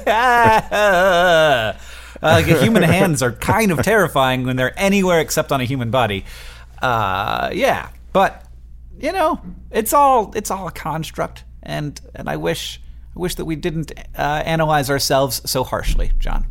Uh, 0.07 1.73
like 2.23 2.47
human 2.47 2.83
hands 2.83 3.23
are 3.23 3.33
kind 3.33 3.71
of 3.71 3.83
terrifying 3.83 4.45
when 4.45 4.57
they're 4.57 4.79
anywhere 4.79 5.21
except 5.21 5.53
on 5.53 5.61
a 5.61 5.65
human 5.65 5.91
body. 5.91 6.25
Uh, 6.81 7.51
yeah, 7.53 7.91
but 8.13 8.45
you 8.99 9.13
know, 9.13 9.41
it's 9.71 9.93
all 9.93 10.33
it's 10.35 10.51
all 10.51 10.69
a 10.69 10.73
construct, 10.73 11.45
and 11.63 12.01
and 12.15 12.29
I 12.29 12.37
wish 12.37 12.81
I 13.17 13.19
wish 13.19 13.35
that 13.37 13.45
we 13.45 13.57
didn't 13.57 13.93
uh, 14.17 14.43
analyze 14.45 14.91
ourselves 14.91 15.43
so 15.49 15.65
harshly, 15.65 16.13
John, 16.19 16.47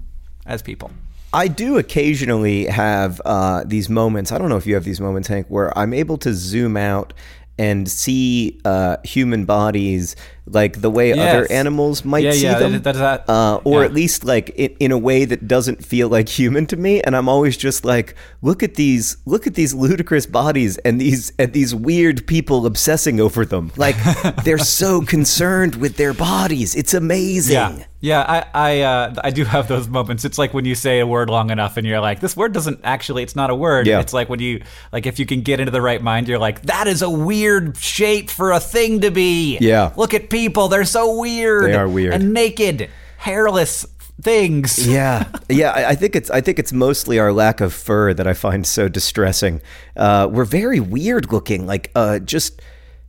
as 0.46 0.62
people. 0.62 0.92
I 1.34 1.48
do 1.48 1.78
occasionally 1.80 2.68
have 2.68 3.20
uh, 3.26 3.64
these 3.66 3.90
moments. 3.90 4.32
I 4.32 4.38
don't 4.38 4.50
know 4.50 4.58
if 4.58 4.68
you 4.68 4.76
have 4.76 4.84
these 4.84 5.02
moments, 5.02 5.28
Hank, 5.28 5.48
where 5.48 5.76
I'm 5.78 5.94
able 5.94 6.18
to 6.20 6.34
zoom 6.34 6.78
out 6.78 7.14
and 7.58 7.90
see 7.90 8.60
uh, 8.66 8.98
human 9.04 9.46
bodies 9.46 10.16
like 10.46 10.82
the 10.82 10.90
way 10.90 11.14
other 11.14 11.50
animals 11.52 12.04
might 12.04 12.24
Yeah, 12.24 12.32
see 12.32 12.44
yeah, 12.44 12.60
them, 12.60 12.72
that- 12.74 12.84
that- 12.84 12.96
that- 13.28 13.30
uh, 13.30 13.62
or 13.64 13.80
yeah. 13.80 13.86
at 13.86 13.94
least 13.94 14.26
like 14.26 14.50
in, 14.50 14.76
in 14.80 14.92
a 14.92 14.98
way 14.98 15.24
that 15.26 15.48
doesn't 15.48 15.86
feel 15.86 16.10
like 16.10 16.28
human 16.28 16.66
to 16.68 16.76
me. 16.76 17.02
And 17.02 17.16
I'm 17.16 17.30
always 17.30 17.56
just 17.56 17.86
like, 17.86 18.16
look 18.42 18.62
at 18.62 18.76
these, 18.76 19.18
look 19.26 19.48
at 19.48 19.54
these 19.56 19.74
ludicrous 19.74 20.26
bodies 20.26 20.78
and 20.80 21.00
these 21.00 21.32
and 21.40 21.54
these 21.54 21.74
weird 21.74 22.28
people 22.28 22.66
obsessing 22.66 23.20
over 23.22 23.46
them. 23.46 23.72
Like 23.78 23.96
they're 24.44 24.58
so 24.58 25.02
concerned 25.02 25.76
with 25.76 25.96
their 25.98 26.14
bodies. 26.14 26.76
It's 26.76 26.94
amazing. 26.94 27.54
Yeah, 27.54 27.86
yeah. 28.02 28.22
I 28.28 28.46
I 28.54 28.82
uh, 28.82 29.14
I 29.24 29.30
do 29.30 29.46
have 29.46 29.68
those 29.70 29.88
moments. 29.88 30.26
It's 30.26 30.38
like 30.38 30.54
when 30.54 30.66
you 30.66 30.76
say 30.76 31.00
a 31.00 31.08
word 31.08 31.30
long 31.30 31.50
enough, 31.52 31.78
and 31.78 31.88
you're 31.88 32.02
like, 32.02 32.20
this 32.20 32.36
word 32.36 32.52
doesn't 32.52 32.82
actually. 32.84 33.24
It's 33.24 33.36
not 33.36 33.50
a 33.50 33.56
word. 33.56 33.88
Yeah. 33.88 34.02
It's 34.02 34.12
like 34.14 34.28
when 34.30 34.40
you 34.42 34.62
like 34.92 35.06
if 35.06 35.20
you 35.20 35.26
can 35.26 35.42
get 35.42 35.60
into 35.62 35.72
the 35.72 35.82
right 35.82 36.02
mind, 36.02 36.28
you're 36.28 36.38
like, 36.40 36.64
that 36.64 36.88
is 36.88 37.02
a 37.02 37.10
weird 37.10 37.78
shape 37.78 38.30
for 38.30 38.52
a 38.52 38.60
thing 38.60 39.00
to 39.02 39.10
be. 39.12 39.58
Yeah. 39.62 39.94
Look 39.96 40.14
at 40.14 40.30
people. 40.34 40.68
They're 40.68 40.84
so 40.84 41.18
weird. 41.20 41.66
They 41.66 41.76
are 41.76 41.88
weird. 41.88 42.14
and 42.14 42.34
naked, 42.34 42.90
hairless 43.18 43.86
things. 44.22 44.86
yeah, 44.88 45.30
yeah. 45.50 45.72
I, 45.72 45.90
I 45.90 45.96
think 45.96 46.16
it's 46.16 46.30
I 46.30 46.42
think 46.42 46.60
it's 46.60 46.74
mostly 46.74 47.20
our 47.20 47.32
lack 47.32 47.62
of 47.62 47.74
fur 47.74 48.14
that 48.14 48.28
I 48.28 48.34
find 48.34 48.66
so 48.68 48.88
distressing. 48.90 49.62
Uh, 49.96 50.28
we're 50.32 50.46
very 50.46 50.80
weird 50.80 51.32
looking. 51.32 51.66
Like, 51.66 51.92
uh, 51.96 52.20
just 52.20 52.62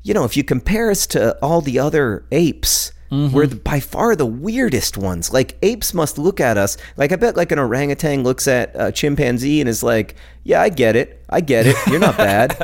you 0.03 0.15
know, 0.15 0.25
if 0.25 0.37
you 0.37 0.45
compare 0.45 0.91
us 0.91 1.07
to 1.09 1.37
all 1.43 1.61
the 1.61 1.79
other 1.79 2.25
apes. 2.31 2.93
Mm-hmm. 3.15 3.35
We're 3.35 3.47
the, 3.47 3.57
by 3.57 3.79
far 3.81 4.17
the 4.17 4.27
weirdest 4.27 4.97
ones. 4.99 5.33
Like 5.33 5.57
apes 5.63 5.95
must 5.95 6.19
look 6.19 6.41
at 6.41 6.57
us. 6.59 6.77
Like 6.97 7.13
I 7.13 7.17
bet, 7.17 7.37
like 7.37 7.53
an 7.53 7.59
orangutan 7.61 8.25
looks 8.25 8.49
at 8.49 8.73
a 8.75 8.91
chimpanzee 8.91 9.61
and 9.61 9.69
is 9.69 9.83
like, 9.85 10.17
"Yeah, 10.43 10.61
I 10.63 10.69
get 10.69 10.97
it. 10.97 11.23
I 11.31 11.41
get 11.41 11.67
it. 11.67 11.77
You're 11.87 12.01
not 12.01 12.17
bad." 12.17 12.57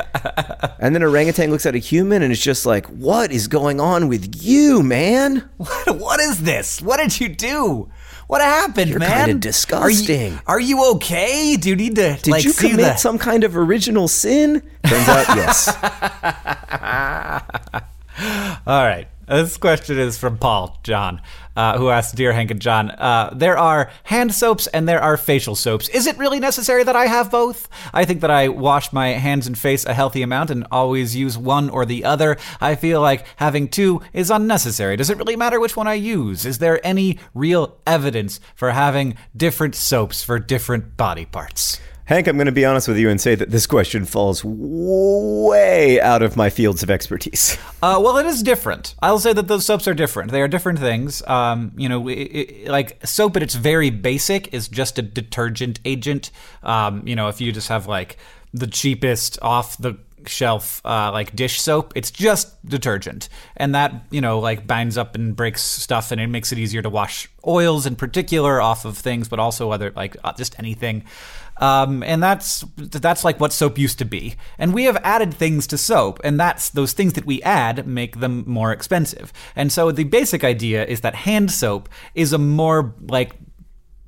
and 0.79 0.93
then 0.93 1.03
orangutan 1.03 1.51
looks 1.51 1.65
at 1.65 1.75
a 1.75 1.77
human 1.77 2.21
and 2.21 2.31
is 2.31 2.41
just 2.41 2.65
like, 2.65 2.85
"What 2.87 3.31
is 3.31 3.47
going 3.47 3.79
on 3.79 4.07
with 4.09 4.43
you, 4.43 4.83
man?" 4.83 5.49
What, 5.57 5.97
what 5.99 6.19
is 6.19 6.43
this? 6.43 6.81
What 6.81 6.97
did 6.97 7.19
you 7.19 7.29
do? 7.29 7.89
What 8.27 8.41
happened, 8.41 8.89
You're 8.89 8.99
man? 8.99 9.27
kinda 9.27 9.39
disgusting. 9.41 10.39
Are 10.47 10.59
you, 10.59 10.77
are 10.77 10.85
you 10.85 10.91
okay? 10.95 11.57
Do 11.57 11.69
you 11.69 11.75
need 11.75 11.95
to 11.95 12.17
Did 12.21 12.31
like 12.31 12.43
you 12.45 12.51
see 12.51 12.69
commit 12.71 12.85
the- 12.85 12.95
some 12.95 13.17
kind 13.17 13.43
of 13.43 13.57
original 13.57 14.07
sin? 14.07 14.61
Turns 14.85 15.07
out, 15.09 15.35
yes. 15.35 15.67
All 18.67 18.85
right. 18.85 19.07
This 19.31 19.55
question 19.55 19.97
is 19.97 20.17
from 20.17 20.37
Paul 20.37 20.77
John, 20.83 21.21
uh, 21.55 21.77
who 21.77 21.87
asks, 21.87 22.11
"Dear 22.11 22.33
Hank 22.33 22.51
and 22.51 22.59
John, 22.59 22.91
uh, 22.91 23.29
there 23.33 23.57
are 23.57 23.89
hand 24.03 24.33
soaps 24.33 24.67
and 24.67 24.89
there 24.89 25.01
are 25.01 25.15
facial 25.15 25.55
soaps. 25.55 25.87
Is 25.87 26.05
it 26.05 26.17
really 26.17 26.41
necessary 26.41 26.83
that 26.83 26.97
I 26.97 27.05
have 27.05 27.31
both? 27.31 27.69
I 27.93 28.03
think 28.03 28.19
that 28.19 28.29
I 28.29 28.49
wash 28.49 28.91
my 28.91 29.11
hands 29.11 29.47
and 29.47 29.57
face 29.57 29.85
a 29.85 29.93
healthy 29.93 30.21
amount 30.21 30.51
and 30.51 30.67
always 30.69 31.15
use 31.15 31.37
one 31.37 31.69
or 31.69 31.85
the 31.85 32.03
other. 32.03 32.35
I 32.59 32.75
feel 32.75 32.99
like 32.99 33.25
having 33.37 33.69
two 33.69 34.01
is 34.11 34.29
unnecessary. 34.29 34.97
Does 34.97 35.09
it 35.09 35.17
really 35.17 35.37
matter 35.37 35.61
which 35.61 35.77
one 35.77 35.87
I 35.87 35.93
use? 35.93 36.45
Is 36.45 36.57
there 36.57 36.85
any 36.85 37.17
real 37.33 37.77
evidence 37.87 38.41
for 38.53 38.71
having 38.71 39.15
different 39.35 39.75
soaps 39.75 40.21
for 40.21 40.39
different 40.39 40.97
body 40.97 41.23
parts?" 41.23 41.79
Hank, 42.11 42.27
I'm 42.27 42.35
going 42.35 42.47
to 42.47 42.51
be 42.51 42.65
honest 42.65 42.89
with 42.89 42.97
you 42.97 43.09
and 43.09 43.21
say 43.21 43.35
that 43.35 43.51
this 43.51 43.65
question 43.65 44.03
falls 44.03 44.43
way 44.43 46.01
out 46.01 46.21
of 46.21 46.35
my 46.35 46.49
fields 46.49 46.83
of 46.83 46.89
expertise. 46.89 47.57
Uh, 47.81 48.01
well, 48.03 48.17
it 48.17 48.25
is 48.25 48.43
different. 48.43 48.95
I'll 49.01 49.17
say 49.17 49.31
that 49.31 49.47
those 49.47 49.65
soaps 49.65 49.87
are 49.87 49.93
different. 49.93 50.29
They 50.29 50.41
are 50.41 50.49
different 50.49 50.77
things. 50.77 51.25
Um, 51.25 51.71
you 51.77 51.87
know, 51.87 52.09
it, 52.09 52.13
it, 52.13 52.67
like 52.67 53.03
soap 53.07 53.37
at 53.37 53.43
its 53.43 53.55
very 53.55 53.89
basic 53.91 54.53
is 54.53 54.67
just 54.67 54.99
a 54.99 55.01
detergent 55.01 55.79
agent. 55.85 56.31
Um, 56.63 57.07
you 57.07 57.15
know, 57.15 57.29
if 57.29 57.39
you 57.39 57.53
just 57.53 57.69
have 57.69 57.87
like 57.87 58.17
the 58.53 58.67
cheapest 58.67 59.39
off 59.41 59.77
the 59.77 59.97
shelf 60.27 60.81
uh, 60.85 61.11
like 61.11 61.35
dish 61.35 61.59
soap 61.59 61.93
it's 61.95 62.11
just 62.11 62.63
detergent 62.63 63.27
and 63.57 63.73
that 63.73 63.91
you 64.11 64.21
know 64.21 64.37
like 64.39 64.67
binds 64.67 64.95
up 64.95 65.15
and 65.15 65.35
breaks 65.35 65.63
stuff 65.63 66.11
and 66.11 66.21
it 66.21 66.27
makes 66.27 66.51
it 66.51 66.59
easier 66.59 66.81
to 66.81 66.89
wash 66.91 67.27
oils 67.47 67.87
in 67.87 67.95
particular 67.95 68.61
off 68.61 68.85
of 68.85 68.95
things 68.97 69.27
but 69.27 69.39
also 69.39 69.71
other 69.71 69.91
like 69.95 70.15
uh, 70.23 70.31
just 70.33 70.57
anything 70.59 71.03
um, 71.61 72.01
and 72.03 72.21
that's 72.21 72.65
that's 72.75 73.23
like 73.23 73.39
what 73.39 73.53
soap 73.53 73.77
used 73.77 73.99
to 73.99 74.05
be. 74.05 74.35
And 74.57 74.73
we 74.73 74.85
have 74.85 74.97
added 75.03 75.33
things 75.33 75.67
to 75.67 75.77
soap, 75.77 76.19
and 76.23 76.39
that's 76.39 76.69
those 76.69 76.91
things 76.91 77.13
that 77.13 77.25
we 77.25 77.41
add 77.43 77.87
make 77.87 78.19
them 78.19 78.43
more 78.47 78.71
expensive. 78.71 79.31
And 79.55 79.71
so 79.71 79.91
the 79.91 80.03
basic 80.03 80.43
idea 80.43 80.83
is 80.83 81.01
that 81.01 81.13
hand 81.13 81.51
soap 81.51 81.87
is 82.15 82.33
a 82.33 82.39
more 82.39 82.95
like 83.07 83.35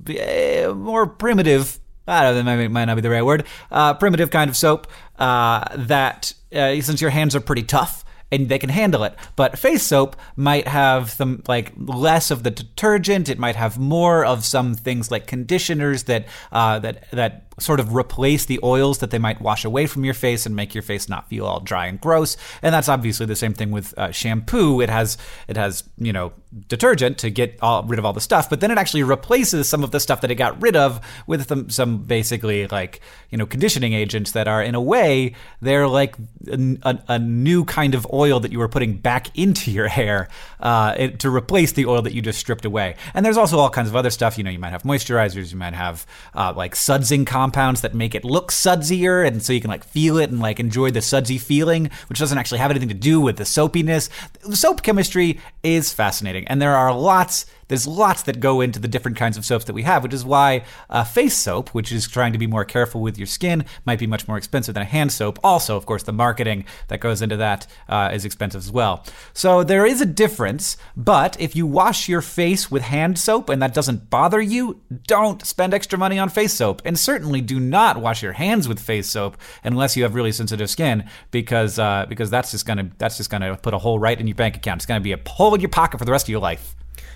eh, 0.09 0.67
more 0.67 1.05
primitive. 1.07 1.79
I 2.05 2.23
don't 2.23 2.43
know, 2.43 2.57
that 2.57 2.69
might, 2.69 2.85
not 2.85 2.95
be 2.95 3.01
the 3.01 3.09
right 3.09 3.23
word. 3.23 3.45
Uh, 3.71 3.93
primitive 3.93 4.29
kind 4.29 4.49
of 4.49 4.57
soap 4.57 4.87
uh, 5.19 5.63
that, 5.73 6.33
uh, 6.53 6.81
since 6.81 6.99
your 6.99 7.11
hands 7.11 7.33
are 7.33 7.39
pretty 7.39 7.63
tough, 7.63 8.02
and 8.33 8.49
they 8.49 8.57
can 8.57 8.69
handle 8.69 9.03
it. 9.03 9.13
But 9.35 9.59
face 9.59 9.83
soap 9.83 10.15
might 10.35 10.67
have 10.67 11.11
some 11.11 11.43
like 11.47 11.71
less 11.77 12.31
of 12.31 12.43
the 12.43 12.49
detergent. 12.49 13.29
It 13.29 13.37
might 13.37 13.55
have 13.55 13.77
more 13.77 14.25
of 14.25 14.43
some 14.43 14.73
things 14.73 15.11
like 15.11 15.27
conditioners 15.27 16.03
that 16.03 16.25
uh, 16.51 16.79
that 16.79 17.09
that 17.11 17.52
sort 17.59 17.79
of 17.79 17.95
replace 17.95 18.45
the 18.45 18.59
oils 18.63 18.99
that 18.99 19.11
they 19.11 19.19
might 19.19 19.41
wash 19.41 19.65
away 19.65 19.85
from 19.87 20.03
your 20.03 20.13
face 20.13 20.45
and 20.45 20.55
make 20.55 20.73
your 20.73 20.81
face 20.81 21.09
not 21.09 21.29
feel 21.29 21.45
all 21.45 21.59
dry 21.59 21.87
and 21.87 21.99
gross. 21.99 22.37
And 22.61 22.73
that's 22.73 22.89
obviously 22.89 23.25
the 23.25 23.35
same 23.35 23.53
thing 23.53 23.71
with 23.71 23.97
uh, 23.97 24.11
shampoo. 24.11 24.81
It 24.81 24.89
has 24.89 25.17
it 25.47 25.57
has 25.57 25.83
you 25.97 26.13
know 26.13 26.33
detergent 26.67 27.17
to 27.19 27.29
get 27.29 27.57
all, 27.61 27.83
rid 27.83 27.99
of 27.99 28.05
all 28.05 28.13
the 28.13 28.21
stuff, 28.21 28.49
but 28.49 28.59
then 28.59 28.71
it 28.71 28.77
actually 28.77 29.03
replaces 29.03 29.67
some 29.67 29.83
of 29.83 29.91
the 29.91 29.99
stuff 29.99 30.21
that 30.21 30.31
it 30.31 30.35
got 30.35 30.61
rid 30.61 30.75
of 30.75 30.99
with 31.27 31.47
some, 31.47 31.69
some 31.69 31.97
basically 31.99 32.67
like 32.67 33.01
you 33.29 33.37
know 33.37 33.45
conditioning 33.45 33.93
agents 33.93 34.31
that 34.31 34.47
are 34.47 34.61
in 34.61 34.75
a 34.75 34.81
way 34.81 35.33
they're 35.61 35.87
like 35.87 36.15
a, 36.47 36.77
a, 36.83 36.99
a 37.07 37.19
new 37.19 37.65
kind 37.65 37.95
of 37.95 38.07
oil 38.13 38.39
that 38.39 38.51
you 38.51 38.59
were 38.59 38.67
putting 38.67 38.97
back 38.97 39.35
into 39.37 39.71
your 39.71 39.87
hair 39.87 40.27
uh, 40.59 40.93
it, 40.97 41.19
to 41.19 41.29
replace 41.29 41.73
the 41.73 41.85
oil 41.85 42.01
that 42.01 42.13
you 42.13 42.21
just 42.21 42.39
stripped 42.39 42.65
away. 42.65 42.95
And 43.13 43.25
there's 43.25 43.37
also 43.37 43.57
all 43.57 43.69
kinds 43.69 43.89
of 43.89 43.95
other 43.95 44.09
stuff. 44.09 44.37
You 44.37 44.43
know, 44.43 44.49
you 44.49 44.59
might 44.59 44.71
have 44.71 44.83
moisturizers, 44.83 45.51
you 45.51 45.57
might 45.57 45.73
have 45.73 46.05
uh, 46.33 46.53
like 46.55 46.75
sudsing 46.75 47.25
compounds 47.43 47.81
that 47.81 47.93
make 47.93 48.15
it 48.15 48.23
look 48.23 48.51
sudsier, 48.51 49.27
and 49.27 49.43
so 49.43 49.51
you 49.51 49.59
can 49.59 49.69
like 49.69 49.83
feel 49.83 50.17
it 50.17 50.29
and 50.29 50.39
like 50.39 50.61
enjoy 50.61 50.89
the 50.89 51.01
sudsy 51.01 51.37
feeling, 51.37 51.89
which 52.07 52.17
doesn't 52.19 52.37
actually 52.37 52.57
have 52.57 52.71
anything 52.71 52.87
to 52.87 52.93
do 52.93 53.19
with 53.19 53.35
the 53.35 53.43
soapiness. 53.43 54.09
Soap 54.53 54.81
chemistry 54.81 55.41
is 55.61 55.91
fascinating, 55.91 56.47
and 56.47 56.61
there 56.61 56.75
are 56.75 56.95
lots. 56.95 57.45
There's 57.73 57.87
lots 57.87 58.21
that 58.21 58.39
go 58.39 58.61
into 58.61 58.77
the 58.77 58.87
different 58.87 59.17
kinds 59.17 59.35
of 59.35 59.43
soaps 59.43 59.65
that 59.65 59.73
we 59.73 59.81
have, 59.81 60.03
which 60.03 60.13
is 60.13 60.23
why 60.23 60.63
uh, 60.91 61.03
face 61.03 61.35
soap, 61.35 61.69
which 61.69 61.91
is 61.91 62.07
trying 62.07 62.31
to 62.31 62.37
be 62.37 62.45
more 62.45 62.65
careful 62.65 63.01
with 63.01 63.17
your 63.17 63.25
skin, 63.25 63.65
might 63.83 63.97
be 63.97 64.05
much 64.05 64.27
more 64.27 64.37
expensive 64.37 64.75
than 64.75 64.83
a 64.83 64.85
hand 64.85 65.11
soap. 65.11 65.39
Also, 65.43 65.75
of 65.75 65.87
course, 65.87 66.03
the 66.03 66.13
marketing 66.13 66.65
that 66.89 66.99
goes 66.99 67.23
into 67.23 67.35
that 67.37 67.65
uh, 67.89 68.11
is 68.13 68.25
expensive 68.25 68.59
as 68.59 68.71
well. 68.71 69.03
So 69.33 69.63
there 69.63 69.87
is 69.87 70.01
a 70.01 70.05
difference, 70.05 70.77
but 70.95 71.35
if 71.41 71.55
you 71.55 71.65
wash 71.65 72.07
your 72.07 72.21
face 72.21 72.69
with 72.69 72.83
hand 72.83 73.17
soap 73.17 73.49
and 73.49 73.59
that 73.63 73.73
doesn't 73.73 74.07
bother 74.11 74.39
you, 74.39 74.79
don't 75.07 75.43
spend 75.43 75.73
extra 75.73 75.97
money 75.97 76.19
on 76.19 76.29
face 76.29 76.53
soap. 76.53 76.83
And 76.85 76.99
certainly 76.99 77.41
do 77.41 77.59
not 77.59 77.97
wash 77.97 78.21
your 78.21 78.33
hands 78.33 78.67
with 78.67 78.79
face 78.79 79.09
soap 79.09 79.35
unless 79.63 79.97
you 79.97 80.03
have 80.03 80.13
really 80.13 80.31
sensitive 80.31 80.69
skin, 80.69 81.09
because 81.31 81.79
uh, 81.79 82.05
because 82.07 82.29
that's 82.29 82.51
just 82.51 82.67
gonna 82.67 82.91
that's 82.99 83.17
just 83.17 83.31
gonna 83.31 83.57
put 83.57 83.73
a 83.73 83.79
hole 83.79 83.97
right 83.97 84.19
in 84.19 84.27
your 84.27 84.35
bank 84.35 84.57
account. 84.57 84.77
It's 84.77 84.85
gonna 84.85 84.99
be 84.99 85.13
a 85.13 85.19
hole 85.25 85.55
in 85.55 85.59
your 85.59 85.71
pocket 85.71 85.97
for 85.97 86.05
the 86.05 86.11
rest 86.11 86.25
of 86.25 86.29
your 86.29 86.39
life. 86.39 86.75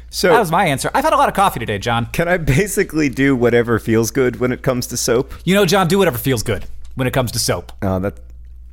So 0.10 0.30
That 0.30 0.40
was 0.40 0.52
my 0.52 0.66
answer. 0.66 0.90
I've 0.94 1.04
had 1.04 1.14
a 1.14 1.18
lot 1.18 1.30
of 1.30 1.36
coffee 1.36 1.60
today, 1.60 1.78
John. 1.80 2.08
can 2.08 2.28
I 2.28 2.38
basically 2.38 3.10
do 3.10 3.36
whatever 3.36 3.78
feels 3.80 4.10
good 4.12 4.40
when 4.40 4.52
it 4.52 4.62
comes 4.62 4.88
to 4.88 4.98
soap? 4.98 5.34
You 5.44 5.54
know, 5.56 5.66
John, 5.66 5.88
do 5.88 5.98
whatever 5.98 6.18
feels 6.18 6.44
good 6.44 6.66
when 6.96 7.08
it 7.08 7.14
comes 7.14 7.32
to 7.34 7.40
soap. 7.40 7.72
Oh, 7.82 8.00
that 8.00 8.20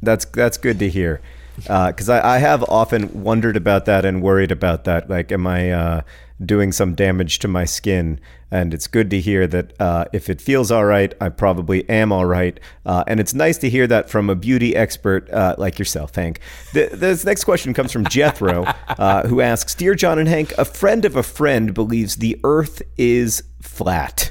that's 0.02 0.24
that's 0.26 0.56
good 0.56 0.78
to 0.78 0.88
hear. 0.88 1.20
Because 1.56 2.08
I, 2.08 2.36
I 2.36 2.38
have 2.38 2.64
often 2.64 3.22
wondered 3.22 3.56
about 3.56 3.84
that 3.86 4.04
and 4.04 4.22
worried 4.22 4.50
about 4.50 4.84
that. 4.84 5.08
Like, 5.08 5.32
am 5.32 5.46
I 5.46 5.70
uh, 5.70 6.00
doing 6.44 6.72
some 6.72 6.94
damage 6.94 7.38
to 7.40 7.48
my 7.48 7.64
skin? 7.64 8.20
And 8.50 8.72
it's 8.72 8.86
good 8.86 9.10
to 9.10 9.20
hear 9.20 9.48
that 9.48 9.80
uh, 9.80 10.04
if 10.12 10.30
it 10.30 10.40
feels 10.40 10.70
all 10.70 10.84
right, 10.84 11.12
I 11.20 11.28
probably 11.28 11.88
am 11.88 12.12
all 12.12 12.24
right. 12.24 12.60
Uh, 12.86 13.02
and 13.08 13.18
it's 13.18 13.34
nice 13.34 13.58
to 13.58 13.68
hear 13.68 13.88
that 13.88 14.08
from 14.08 14.30
a 14.30 14.36
beauty 14.36 14.76
expert 14.76 15.28
uh, 15.30 15.56
like 15.58 15.78
yourself, 15.78 16.14
Hank. 16.14 16.38
Th 16.72 16.90
this 16.92 17.24
next 17.24 17.44
question 17.44 17.74
comes 17.74 17.90
from 17.90 18.04
Jethro, 18.04 18.64
uh, 18.88 19.26
who 19.26 19.40
asks 19.40 19.74
Dear 19.74 19.96
John 19.96 20.20
and 20.20 20.28
Hank, 20.28 20.52
a 20.56 20.64
friend 20.64 21.04
of 21.04 21.16
a 21.16 21.24
friend 21.24 21.74
believes 21.74 22.16
the 22.16 22.38
earth 22.44 22.80
is 22.96 23.42
flat. 23.60 24.30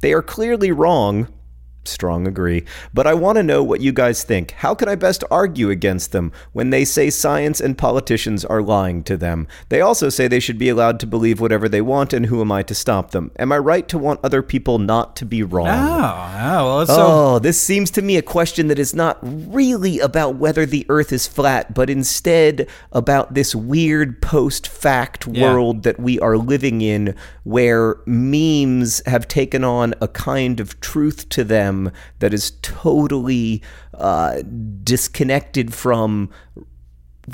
They 0.00 0.12
are 0.12 0.22
clearly 0.22 0.70
wrong. 0.70 1.28
Strong 1.88 2.26
agree. 2.26 2.64
But 2.92 3.06
I 3.06 3.14
want 3.14 3.36
to 3.36 3.42
know 3.42 3.62
what 3.62 3.80
you 3.80 3.92
guys 3.92 4.22
think. 4.24 4.52
How 4.52 4.74
can 4.74 4.88
I 4.88 4.94
best 4.94 5.24
argue 5.30 5.70
against 5.70 6.12
them 6.12 6.32
when 6.52 6.70
they 6.70 6.84
say 6.84 7.10
science 7.10 7.60
and 7.60 7.78
politicians 7.78 8.44
are 8.44 8.62
lying 8.62 9.02
to 9.04 9.16
them? 9.16 9.46
They 9.68 9.80
also 9.80 10.08
say 10.08 10.28
they 10.28 10.40
should 10.40 10.58
be 10.58 10.68
allowed 10.68 11.00
to 11.00 11.06
believe 11.06 11.40
whatever 11.40 11.68
they 11.68 11.80
want, 11.80 12.12
and 12.12 12.26
who 12.26 12.40
am 12.40 12.52
I 12.52 12.62
to 12.64 12.74
stop 12.74 13.10
them? 13.10 13.30
Am 13.38 13.52
I 13.52 13.58
right 13.58 13.86
to 13.88 13.98
want 13.98 14.20
other 14.22 14.42
people 14.42 14.78
not 14.78 15.16
to 15.16 15.24
be 15.24 15.42
wrong? 15.42 15.68
Oh, 15.68 16.38
oh 16.42 16.64
well, 16.66 16.86
so 16.86 17.06
Oh, 17.06 17.38
this 17.38 17.60
seems 17.60 17.90
to 17.92 18.02
me 18.02 18.16
a 18.16 18.22
question 18.22 18.68
that 18.68 18.78
is 18.78 18.94
not 18.94 19.18
really 19.22 19.98
about 20.00 20.36
whether 20.36 20.66
the 20.66 20.86
earth 20.88 21.12
is 21.12 21.26
flat, 21.26 21.74
but 21.74 21.88
instead 21.90 22.66
about 22.92 23.34
this 23.34 23.54
weird 23.54 24.20
post 24.20 24.66
fact 24.68 25.26
Yeah. 25.26 25.52
world 25.52 25.82
that 25.84 25.98
we 26.00 26.18
are 26.20 26.36
living 26.36 26.80
in 26.80 27.14
where 27.44 27.96
memes 28.06 29.02
have 29.06 29.28
taken 29.28 29.62
on 29.64 29.94
a 30.00 30.08
kind 30.08 30.58
of 30.60 30.80
truth 30.80 31.28
to 31.30 31.44
them 31.44 31.75
that 32.18 32.32
is 32.34 32.52
totally 32.62 33.62
uh, 33.94 34.42
disconnected 34.82 35.72
from 35.74 36.30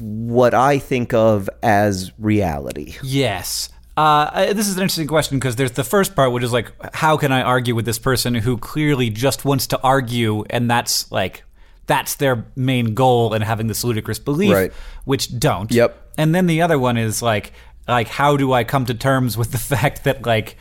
what 0.00 0.54
I 0.54 0.78
think 0.78 1.12
of 1.12 1.48
as 1.62 2.12
reality. 2.18 2.96
Yes. 3.02 3.68
Uh, 3.96 4.52
this 4.54 4.68
is 4.68 4.76
an 4.76 4.82
interesting 4.82 5.06
question 5.06 5.38
because 5.38 5.56
there's 5.56 5.72
the 5.72 5.84
first 5.84 6.16
part, 6.16 6.32
which 6.32 6.42
is 6.42 6.52
like, 6.52 6.72
how 6.94 7.16
can 7.18 7.30
I 7.30 7.42
argue 7.42 7.74
with 7.74 7.84
this 7.84 7.98
person 7.98 8.34
who 8.34 8.56
clearly 8.56 9.10
just 9.10 9.44
wants 9.44 9.66
to 9.68 9.80
argue, 9.82 10.44
and 10.48 10.70
that's 10.70 11.12
like, 11.12 11.44
that's 11.86 12.14
their 12.14 12.46
main 12.56 12.94
goal 12.94 13.34
in 13.34 13.42
having 13.42 13.66
this 13.66 13.84
ludicrous 13.84 14.18
belief, 14.18 14.52
Right. 14.52 14.72
which 15.04 15.38
don't. 15.38 15.70
Yep. 15.70 16.14
And 16.16 16.34
then 16.34 16.46
the 16.46 16.62
other 16.62 16.78
one 16.78 16.96
is 16.96 17.20
like, 17.20 17.52
like, 17.86 18.08
how 18.08 18.36
do 18.38 18.52
I 18.54 18.64
come 18.64 18.86
to 18.86 18.94
terms 18.94 19.36
with 19.36 19.52
the 19.52 19.58
fact 19.72 20.04
that 20.04 20.24
like 20.24 20.56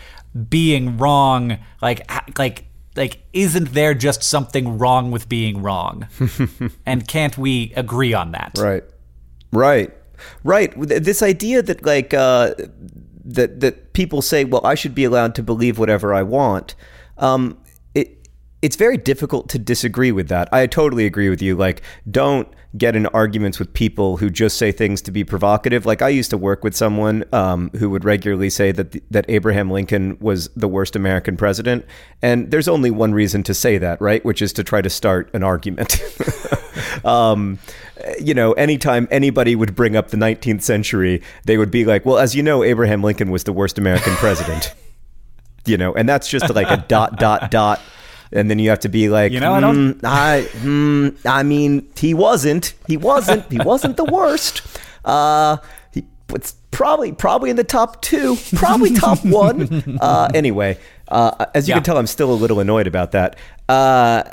being 0.49 0.97
wrong, 0.97 1.57
like, 1.81 2.09
like. 2.37 2.65
Like, 2.95 3.23
isn't 3.31 3.73
there 3.73 3.93
just 3.93 4.21
something 4.21 4.77
wrong 4.77 5.11
with 5.11 5.29
being 5.29 5.61
wrong? 5.61 6.07
and 6.85 7.07
can't 7.07 7.37
we 7.37 7.73
agree 7.75 8.13
on 8.13 8.31
that? 8.31 8.57
Right. 8.57 8.83
Right. 9.51 9.93
Right. 10.43 10.73
This 10.77 11.23
idea 11.23 11.61
that 11.61 11.85
like 11.85 12.13
uh, 12.13 12.53
that 13.25 13.59
that 13.61 13.93
people 13.93 14.21
say, 14.21 14.43
well, 14.45 14.65
I 14.65 14.75
should 14.75 14.93
be 14.93 15.03
allowed 15.03 15.35
to 15.35 15.43
believe 15.43 15.79
whatever 15.79 16.13
I 16.13 16.23
want. 16.23 16.75
Um, 17.17 17.57
it's 18.61 18.75
very 18.75 18.97
difficult 18.97 19.49
to 19.49 19.59
disagree 19.59 20.11
with 20.11 20.27
that. 20.27 20.47
I 20.53 20.67
totally 20.67 21.05
agree 21.05 21.29
with 21.29 21.41
you. 21.41 21.55
Like, 21.55 21.81
don't 22.09 22.47
get 22.77 22.95
in 22.95 23.05
arguments 23.07 23.59
with 23.59 23.73
people 23.73 24.17
who 24.17 24.29
just 24.29 24.57
say 24.57 24.71
things 24.71 25.01
to 25.01 25.11
be 25.11 25.23
provocative. 25.23 25.85
Like, 25.85 26.01
I 26.01 26.09
used 26.09 26.29
to 26.29 26.37
work 26.37 26.63
with 26.63 26.75
someone 26.75 27.25
um, 27.33 27.71
who 27.71 27.89
would 27.89 28.05
regularly 28.05 28.49
say 28.49 28.71
that 28.71 29.01
that 29.11 29.25
Abraham 29.29 29.71
Lincoln 29.71 30.17
was 30.19 30.49
the 30.49 30.67
worst 30.67 30.95
American 30.95 31.37
president, 31.37 31.85
and 32.21 32.51
there's 32.51 32.67
only 32.67 32.91
one 32.91 33.13
reason 33.13 33.41
to 33.43 33.53
say 33.53 33.77
that, 33.79 33.99
right? 33.99 34.23
Which 34.23 34.41
is 34.41 34.53
to 34.53 34.63
try 34.63 34.81
to 34.81 34.89
start 34.89 35.31
an 35.33 35.43
argument. 35.43 35.99
um, 37.05 37.57
you 38.19 38.33
know, 38.33 38.53
anytime 38.53 39.07
anybody 39.11 39.55
would 39.55 39.75
bring 39.75 39.95
up 39.95 40.09
the 40.09 40.17
19th 40.17 40.61
century, 40.61 41.21
they 41.45 41.57
would 41.57 41.71
be 41.71 41.83
like, 41.83 42.05
"Well, 42.05 42.19
as 42.19 42.35
you 42.35 42.43
know, 42.43 42.63
Abraham 42.63 43.01
Lincoln 43.01 43.31
was 43.31 43.43
the 43.43 43.53
worst 43.53 43.79
American 43.79 44.13
president." 44.15 44.75
you 45.65 45.77
know, 45.77 45.93
and 45.93 46.07
that's 46.07 46.27
just 46.27 46.53
like 46.53 46.69
a 46.69 46.77
dot 46.87 47.17
dot 47.17 47.51
dot. 47.51 47.81
And 48.33 48.49
then 48.49 48.59
you 48.59 48.69
have 48.69 48.79
to 48.81 48.89
be 48.89 49.09
like, 49.09 49.31
You 49.33 49.39
know, 49.41 49.53
I 49.53 49.59
don't- 49.59 49.99
"Mm, 49.99 50.05
I, 50.05 50.47
mm, 50.63 51.15
I 51.25 51.43
mean, 51.43 51.87
he 51.97 52.13
wasn't. 52.13 52.73
He 52.87 52.95
wasn't. 52.97 53.51
He 53.51 53.57
wasn't 53.59 53.97
the 53.97 54.05
worst. 54.05 54.61
Uh, 55.03 55.57
he 55.93 56.05
was 56.29 56.55
probably 56.71 57.11
probably 57.11 57.49
in 57.49 57.57
the 57.57 57.63
top 57.65 58.01
two, 58.01 58.37
probably 58.55 58.93
top 58.95 59.23
one. 59.25 59.97
Uh, 59.99 60.29
anyway, 60.33 60.77
uh, 61.09 61.45
as 61.53 61.67
you 61.67 61.71
Yeah. 61.73 61.77
can 61.77 61.83
tell, 61.83 61.97
I'm 61.97 62.07
still 62.07 62.31
a 62.31 62.39
little 62.39 62.59
annoyed 62.61 62.87
about 62.87 63.11
that. 63.11 63.35
Uh, 63.67 64.23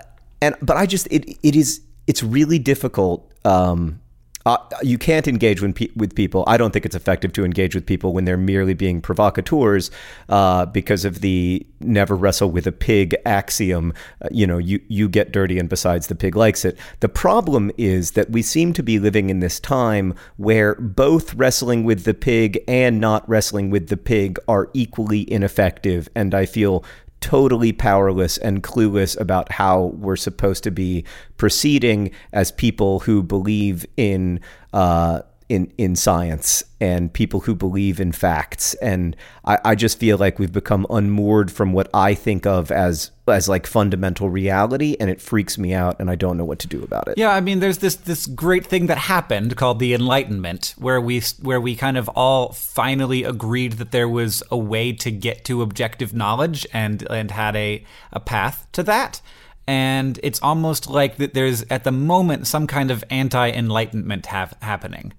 and 0.41 0.55
but 0.63 0.77
I 0.77 0.87
just 0.87 1.09
it 1.11 1.37
it 1.43 1.57
is 1.57 1.81
it's 2.07 2.23
really 2.23 2.59
difficult. 2.61 3.29
Um, 3.45 4.01
uh, 4.49 4.57
you 4.83 4.97
can't 4.97 5.29
engage 5.29 5.61
pe- 5.75 5.91
with 5.95 6.15
people. 6.15 6.43
I 6.47 6.57
don't 6.57 6.73
think 6.73 6.87
it's 6.87 6.97
effective 6.97 7.35
to 7.35 7.45
engage 7.45 7.75
with 7.75 7.85
people 7.85 8.15
when 8.15 8.25
they're 8.25 8.39
merely 8.39 8.73
being 8.73 9.03
provocateurs 9.03 9.91
uh, 10.31 10.65
because 10.65 11.05
of 11.05 11.21
the 11.21 11.67
never 11.81 12.17
wrestle 12.17 12.51
with 12.51 12.67
a 12.67 12.73
pig 12.73 13.15
axiom. 13.27 13.93
Uh, 14.23 14.29
you 14.31 14.47
know, 14.47 14.57
you, 14.57 14.81
you 14.89 15.07
get 15.07 15.33
dirty 15.33 15.59
and 15.59 15.69
besides 15.69 16.07
the 16.07 16.15
pig 16.15 16.35
likes 16.35 16.65
it. 16.65 16.79
The 17.01 17.11
problem 17.11 17.71
is 17.77 18.13
that 18.13 18.31
we 18.31 18.41
seem 18.41 18.73
to 18.73 18.83
be 18.83 18.99
living 18.99 19.29
in 19.29 19.41
this 19.41 19.61
time 19.61 20.15
where 20.39 20.77
both 20.77 21.35
wrestling 21.35 21.85
with 21.85 22.05
the 22.05 22.15
pig 22.15 22.65
and 22.67 22.99
not 22.99 23.29
wrestling 23.29 23.69
with 23.69 23.89
the 23.89 23.99
pig 23.99 24.39
are 24.49 24.71
equally 24.73 25.31
ineffective. 25.31 26.09
And 26.15 26.35
I 26.35 26.47
feel 26.47 26.85
totally 27.21 27.73
powerless 27.73 28.39
and 28.39 28.63
clueless 28.63 29.19
about 29.21 29.51
how 29.53 29.87
we're 29.97 30.17
supposed 30.17 30.65
to 30.65 30.71
be 30.71 31.05
proceeding 31.37 32.11
as 32.33 32.53
people 32.53 33.01
who 33.01 33.23
believe 33.23 33.85
in 33.97 34.41
uh, 34.73 35.23
in 35.49 35.73
in 35.79 35.97
science 35.97 36.63
and 36.81 37.13
people 37.13 37.41
who 37.41 37.55
believe 37.55 37.99
in 37.99 38.13
facts. 38.13 38.75
And 38.75 39.17
I, 39.45 39.59
I 39.65 39.75
just 39.75 39.99
feel 39.99 40.17
like 40.19 40.39
we've 40.39 40.53
become 40.53 40.87
unmoored 40.91 41.51
from 41.51 41.73
what 41.73 41.89
I 41.93 42.15
think 42.15 42.47
of 42.47 42.71
as 42.71 43.11
as 43.27 43.49
like 43.49 43.67
fundamental 43.67 44.31
reality, 44.31 44.97
and 44.99 45.11
it 45.11 45.21
freaks 45.21 45.59
me 45.59 45.75
out, 45.75 45.97
and 45.99 46.11
I 46.11 46.15
don't 46.15 46.37
know 46.37 46.45
what 46.45 46.59
to 46.61 46.67
do 46.67 46.83
about 46.83 47.09
it. 47.09 47.19
Yeah, 47.19 47.31
I 47.31 47.41
mean, 47.41 47.61
there's 47.61 47.79
this 47.79 47.97
this 47.97 48.27
great 48.27 48.67
thing 48.67 48.87
that 48.87 48.99
happened 48.99 49.57
called 49.57 49.79
the 49.79 49.95
Enlightenment, 49.95 50.75
where 50.79 51.01
we 51.01 51.23
where 51.43 51.61
we 51.61 51.75
kind 51.75 51.97
of 51.97 52.09
all 52.11 52.53
finally 52.53 53.25
agreed 53.25 53.75
that 53.75 53.91
there 53.91 54.09
was 54.09 54.43
a 54.51 54.57
way 54.57 54.93
to 54.93 55.11
get 55.11 55.45
to 55.47 55.63
objective 55.63 56.15
knowledge 56.15 56.67
and 56.73 57.07
and 57.11 57.31
had 57.31 57.57
a 57.57 57.85
a 58.13 58.21
path 58.21 58.67
to 58.73 58.83
that. 58.85 59.21
And 59.69 60.19
it's 60.23 60.41
almost 60.41 60.89
like 60.89 61.17
that 61.17 61.35
there's 61.35 61.63
at 61.69 61.85
the 61.85 61.93
moment 61.93 62.47
some 62.47 62.67
kind 62.67 62.91
of 62.91 63.05
anti-enlightenment 63.11 64.25
happening. 64.25 65.13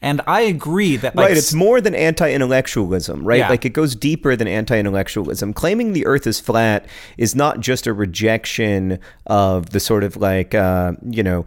And 0.00 0.20
I 0.28 0.42
agree 0.42 0.96
that 0.96 1.16
like 1.16 1.30
right, 1.30 1.36
it's 1.36 1.52
more 1.52 1.80
than 1.80 1.92
anti-intellectualism, 1.92 3.24
right? 3.24 3.38
Yeah. 3.38 3.48
Like 3.48 3.64
it 3.64 3.70
goes 3.70 3.96
deeper 3.96 4.36
than 4.36 4.46
anti-intellectualism. 4.46 5.54
Claiming 5.54 5.92
the 5.92 6.06
Earth 6.06 6.24
is 6.28 6.38
flat 6.38 6.86
is 7.18 7.34
not 7.34 7.58
just 7.58 7.88
a 7.88 7.92
rejection 7.92 9.00
of 9.26 9.70
the 9.70 9.80
sort 9.80 10.04
of 10.04 10.16
like 10.16 10.54
uh, 10.54 10.92
you 11.10 11.24
know 11.24 11.44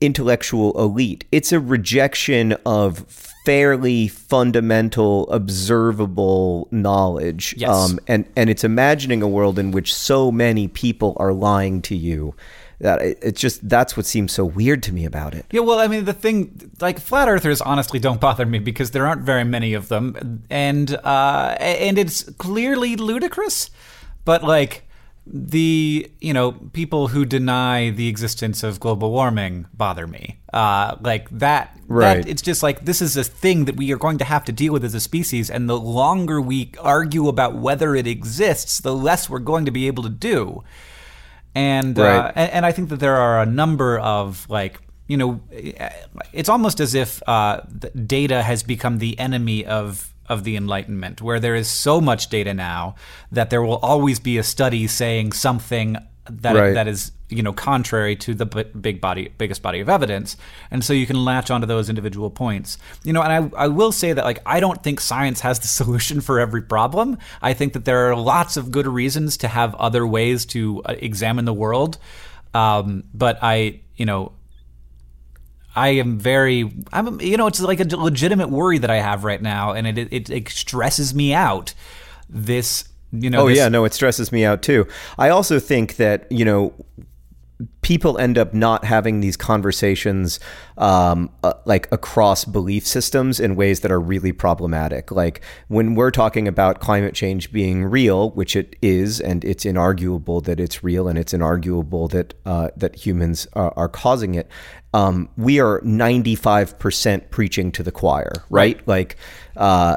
intellectual 0.00 0.78
elite. 0.80 1.24
It's 1.32 1.50
a 1.50 1.58
rejection 1.58 2.52
of 2.64 3.31
fairly 3.44 4.08
fundamental, 4.08 5.28
observable 5.30 6.68
knowledge. 6.70 7.54
Yes. 7.56 7.70
Um, 7.70 7.98
and 8.06 8.24
and 8.36 8.48
it's 8.50 8.64
imagining 8.64 9.22
a 9.22 9.28
world 9.28 9.58
in 9.58 9.70
which 9.70 9.94
so 9.94 10.30
many 10.30 10.68
people 10.68 11.16
are 11.18 11.32
lying 11.32 11.82
to 11.82 11.96
you. 11.96 12.34
That 12.80 13.00
it's 13.00 13.40
just 13.40 13.68
that's 13.68 13.96
what 13.96 14.06
seems 14.06 14.32
so 14.32 14.44
weird 14.44 14.82
to 14.84 14.92
me 14.92 15.04
about 15.04 15.34
it. 15.34 15.46
Yeah, 15.52 15.60
well, 15.60 15.78
I 15.78 15.86
mean, 15.86 16.04
the 16.04 16.12
thing, 16.12 16.72
like, 16.80 16.98
flat 16.98 17.28
earthers 17.28 17.60
honestly 17.60 18.00
don't 18.00 18.20
bother 18.20 18.44
me 18.44 18.58
because 18.58 18.90
there 18.90 19.06
aren't 19.06 19.22
very 19.22 19.44
many 19.44 19.74
of 19.74 19.86
them, 19.86 20.42
and 20.50 20.92
uh, 21.04 21.56
and 21.60 21.96
it's 21.96 22.24
clearly 22.38 22.96
ludicrous. 22.96 23.70
But 24.24 24.42
like 24.42 24.84
the 25.24 26.10
you 26.20 26.32
know 26.32 26.52
people 26.72 27.08
who 27.08 27.24
deny 27.24 27.90
the 27.90 28.08
existence 28.08 28.62
of 28.62 28.80
global 28.80 29.10
warming 29.10 29.66
bother 29.72 30.06
me. 30.06 30.40
Uh, 30.52 30.96
like 31.00 31.30
that, 31.30 31.78
Right. 31.86 32.22
That, 32.22 32.28
it's 32.28 32.42
just 32.42 32.62
like 32.62 32.84
this 32.84 33.00
is 33.02 33.16
a 33.16 33.24
thing 33.24 33.64
that 33.66 33.76
we 33.76 33.92
are 33.92 33.98
going 33.98 34.18
to 34.18 34.24
have 34.24 34.44
to 34.46 34.52
deal 34.52 34.72
with 34.72 34.84
as 34.84 34.94
a 34.94 35.00
species, 35.00 35.50
and 35.50 35.68
the 35.68 35.78
longer 35.78 36.40
we 36.40 36.72
argue 36.80 37.28
about 37.28 37.54
whether 37.56 37.94
it 37.94 38.06
exists, 38.06 38.80
the 38.80 38.94
less 38.94 39.28
we're 39.30 39.38
going 39.38 39.64
to 39.66 39.70
be 39.70 39.86
able 39.86 40.02
to 40.02 40.08
do 40.08 40.62
and 41.54 41.98
uh, 41.98 42.02
Right. 42.02 42.32
and, 42.34 42.50
and 42.50 42.66
I 42.66 42.72
think 42.72 42.88
that 42.88 42.96
there 43.00 43.16
are 43.16 43.42
a 43.42 43.46
number 43.46 43.98
of 43.98 44.48
like 44.48 44.80
you 45.06 45.16
know 45.16 45.40
it's 46.32 46.48
almost 46.48 46.80
as 46.80 46.94
if 46.94 47.22
uh, 47.28 47.60
the 47.68 47.90
data 47.90 48.42
has 48.42 48.62
become 48.62 48.98
the 48.98 49.18
enemy 49.18 49.64
of 49.64 50.11
of 50.28 50.44
the 50.44 50.56
enlightenment 50.56 51.20
where 51.20 51.40
there 51.40 51.54
is 51.54 51.68
so 51.68 52.00
much 52.00 52.28
data 52.28 52.54
now 52.54 52.94
that 53.30 53.50
there 53.50 53.62
will 53.62 53.78
always 53.78 54.18
be 54.20 54.38
a 54.38 54.42
study 54.42 54.86
saying 54.86 55.32
something 55.32 55.96
that 56.30 56.54
Right. 56.54 56.74
that 56.74 56.86
is 56.86 57.12
you 57.28 57.42
know 57.42 57.52
contrary 57.52 58.14
to 58.14 58.34
the 58.34 58.46
big 58.46 59.00
body 59.00 59.32
biggest 59.38 59.62
body 59.62 59.80
of 59.80 59.88
evidence. 59.88 60.36
And 60.70 60.84
so 60.84 60.92
you 60.92 61.06
can 61.06 61.24
latch 61.24 61.50
onto 61.50 61.66
those 61.66 61.88
individual 61.88 62.30
points. 62.30 62.78
You 63.02 63.12
know 63.12 63.22
and 63.22 63.52
I, 63.54 63.64
I 63.64 63.68
will 63.68 63.90
say 63.92 64.12
that 64.12 64.24
like 64.24 64.40
i 64.46 64.60
don't 64.60 64.82
think 64.82 65.00
science 65.00 65.40
has 65.40 65.58
the 65.58 65.66
solution 65.80 66.20
for 66.20 66.38
every 66.38 66.62
problem. 66.62 67.18
I 67.40 67.54
think 67.54 67.72
that 67.72 67.84
there 67.84 68.08
are 68.10 68.16
lots 68.16 68.56
of 68.56 68.70
good 68.70 68.86
reasons 68.86 69.36
to 69.38 69.48
have 69.48 69.74
other 69.76 70.06
ways 70.06 70.46
to 70.46 70.82
uh, 70.84 70.94
examine 70.98 71.44
the 71.44 71.54
world. 71.54 71.98
Um, 72.54 73.04
but 73.14 73.38
i 73.42 73.80
you 73.96 74.06
know 74.06 74.32
I 75.74 75.88
am 75.88 76.18
very, 76.18 76.72
I'm, 76.92 77.20
you 77.20 77.36
know, 77.36 77.46
it's 77.46 77.60
like 77.60 77.80
a 77.80 77.96
legitimate 77.96 78.50
worry 78.50 78.78
that 78.78 78.90
I 78.90 78.96
have 78.96 79.24
right 79.24 79.40
now, 79.40 79.72
and 79.72 79.86
it 79.86 79.98
it, 80.12 80.30
it 80.30 80.48
stresses 80.48 81.14
me 81.14 81.32
out. 81.34 81.74
This, 82.28 82.88
you 83.10 83.30
know, 83.30 83.42
Oh 83.42 83.48
this- 83.48 83.58
yeah, 83.58 83.68
no, 83.68 83.84
it 83.84 83.92
stresses 83.94 84.32
me 84.32 84.44
out 84.44 84.62
too. 84.62 84.86
I 85.18 85.28
also 85.30 85.58
think 85.58 85.96
that 85.96 86.30
you 86.30 86.44
know 86.44 86.74
people 87.82 88.18
end 88.18 88.38
up 88.38 88.52
not 88.54 88.84
having 88.84 89.20
these 89.20 89.36
conversations 89.36 90.40
um, 90.78 91.30
uh, 91.44 91.52
like 91.64 91.90
across 91.92 92.44
belief 92.44 92.86
systems 92.86 93.38
in 93.38 93.54
ways 93.54 93.80
that 93.80 93.92
are 93.92 94.00
really 94.00 94.32
problematic. 94.32 95.10
Like 95.12 95.42
when 95.68 95.94
we're 95.94 96.10
talking 96.10 96.48
about 96.48 96.80
climate 96.80 97.14
change 97.14 97.52
being 97.52 97.84
real, 97.84 98.30
which 98.30 98.56
it 98.56 98.76
is, 98.82 99.20
and 99.20 99.44
it's 99.44 99.64
inarguable 99.64 100.42
that 100.44 100.58
it's 100.58 100.82
real, 100.82 101.08
and 101.08 101.18
it's 101.18 101.32
inarguable 101.32 102.10
that 102.10 102.34
uh, 102.44 102.68
that 102.76 103.06
humans 103.06 103.46
are, 103.54 103.72
are 103.76 103.88
causing 103.88 104.34
it. 104.34 104.48
Um, 104.94 105.28
we 105.36 105.60
are 105.60 105.80
ninety 105.84 106.34
five 106.34 106.78
percent 106.78 107.30
preaching 107.30 107.72
to 107.72 107.82
the 107.82 107.92
choir, 107.92 108.32
right? 108.50 108.86
Like 108.86 109.16
uh, 109.56 109.96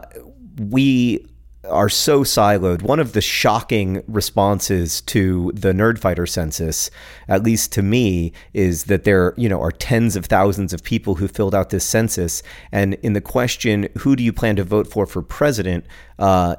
we 0.58 1.26
are 1.70 1.90
so 1.90 2.24
siloed. 2.24 2.84
One 2.84 3.00
of 3.00 3.14
the 3.14 3.22
shocking 3.22 4.04
responses 4.08 5.02
to 5.02 5.52
the 5.56 5.74
Nerdfighter 5.74 6.30
census, 6.30 6.92
at 7.28 7.44
least 7.44 7.72
to 7.74 7.82
me, 7.82 8.34
is 8.54 8.86
that 8.86 9.04
there, 9.04 9.34
you 9.36 9.50
know, 9.50 9.60
are 9.62 9.72
tens 9.72 10.16
of 10.16 10.26
thousands 10.26 10.74
of 10.74 10.84
people 10.84 11.16
who 11.16 11.28
filled 11.28 11.56
out 11.56 11.72
this 11.72 11.84
census, 11.84 12.44
and 12.72 12.94
in 12.96 13.14
the 13.14 13.22
question, 13.22 13.90
"Who 14.00 14.16
do 14.16 14.24
you 14.24 14.32
plan 14.32 14.56
to 14.58 14.64
vote 14.64 14.88
for 14.88 15.06
for 15.06 15.22
president?" 15.22 15.86
Uh, 16.20 16.56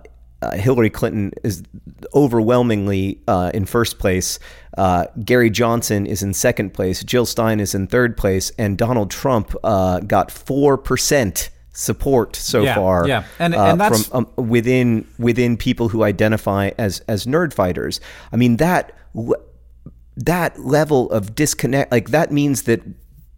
uh, 0.52 0.56
Hillary 0.56 0.90
Clinton 0.90 1.32
is 1.42 1.62
overwhelmingly 2.14 3.20
uh, 3.28 3.50
in 3.54 3.64
first 3.66 3.98
place. 3.98 4.38
Uh, 4.76 5.06
Gary 5.24 5.50
Johnson 5.50 6.06
is 6.06 6.22
in 6.22 6.34
second 6.34 6.74
place. 6.74 7.02
Jill 7.04 7.26
Stein 7.26 7.60
is 7.60 7.74
in 7.74 7.86
third 7.86 8.16
place, 8.16 8.50
and 8.58 8.76
Donald 8.78 9.10
Trump 9.10 9.54
uh, 9.64 10.00
got 10.00 10.30
four 10.30 10.76
percent 10.78 11.50
support 11.72 12.34
so 12.36 12.62
Yeah, 12.62 12.74
far 12.74 13.06
yeah. 13.06 13.24
And- 13.38 13.54
uh, 13.54 13.64
and 13.64 13.80
that's- 13.80 14.08
from 14.08 14.26
um, 14.36 14.48
within 14.48 15.06
within 15.18 15.56
people 15.56 15.88
who 15.90 16.02
identify 16.04 16.70
as 16.78 17.00
as 17.08 17.26
nerd 17.26 17.52
fighters. 17.52 18.00
I 18.32 18.36
mean 18.36 18.56
that 18.56 18.92
that 20.16 20.58
level 20.58 21.10
of 21.10 21.34
disconnect 21.34 21.92
like 21.92 22.10
that 22.10 22.32
means 22.32 22.62
that 22.62 22.80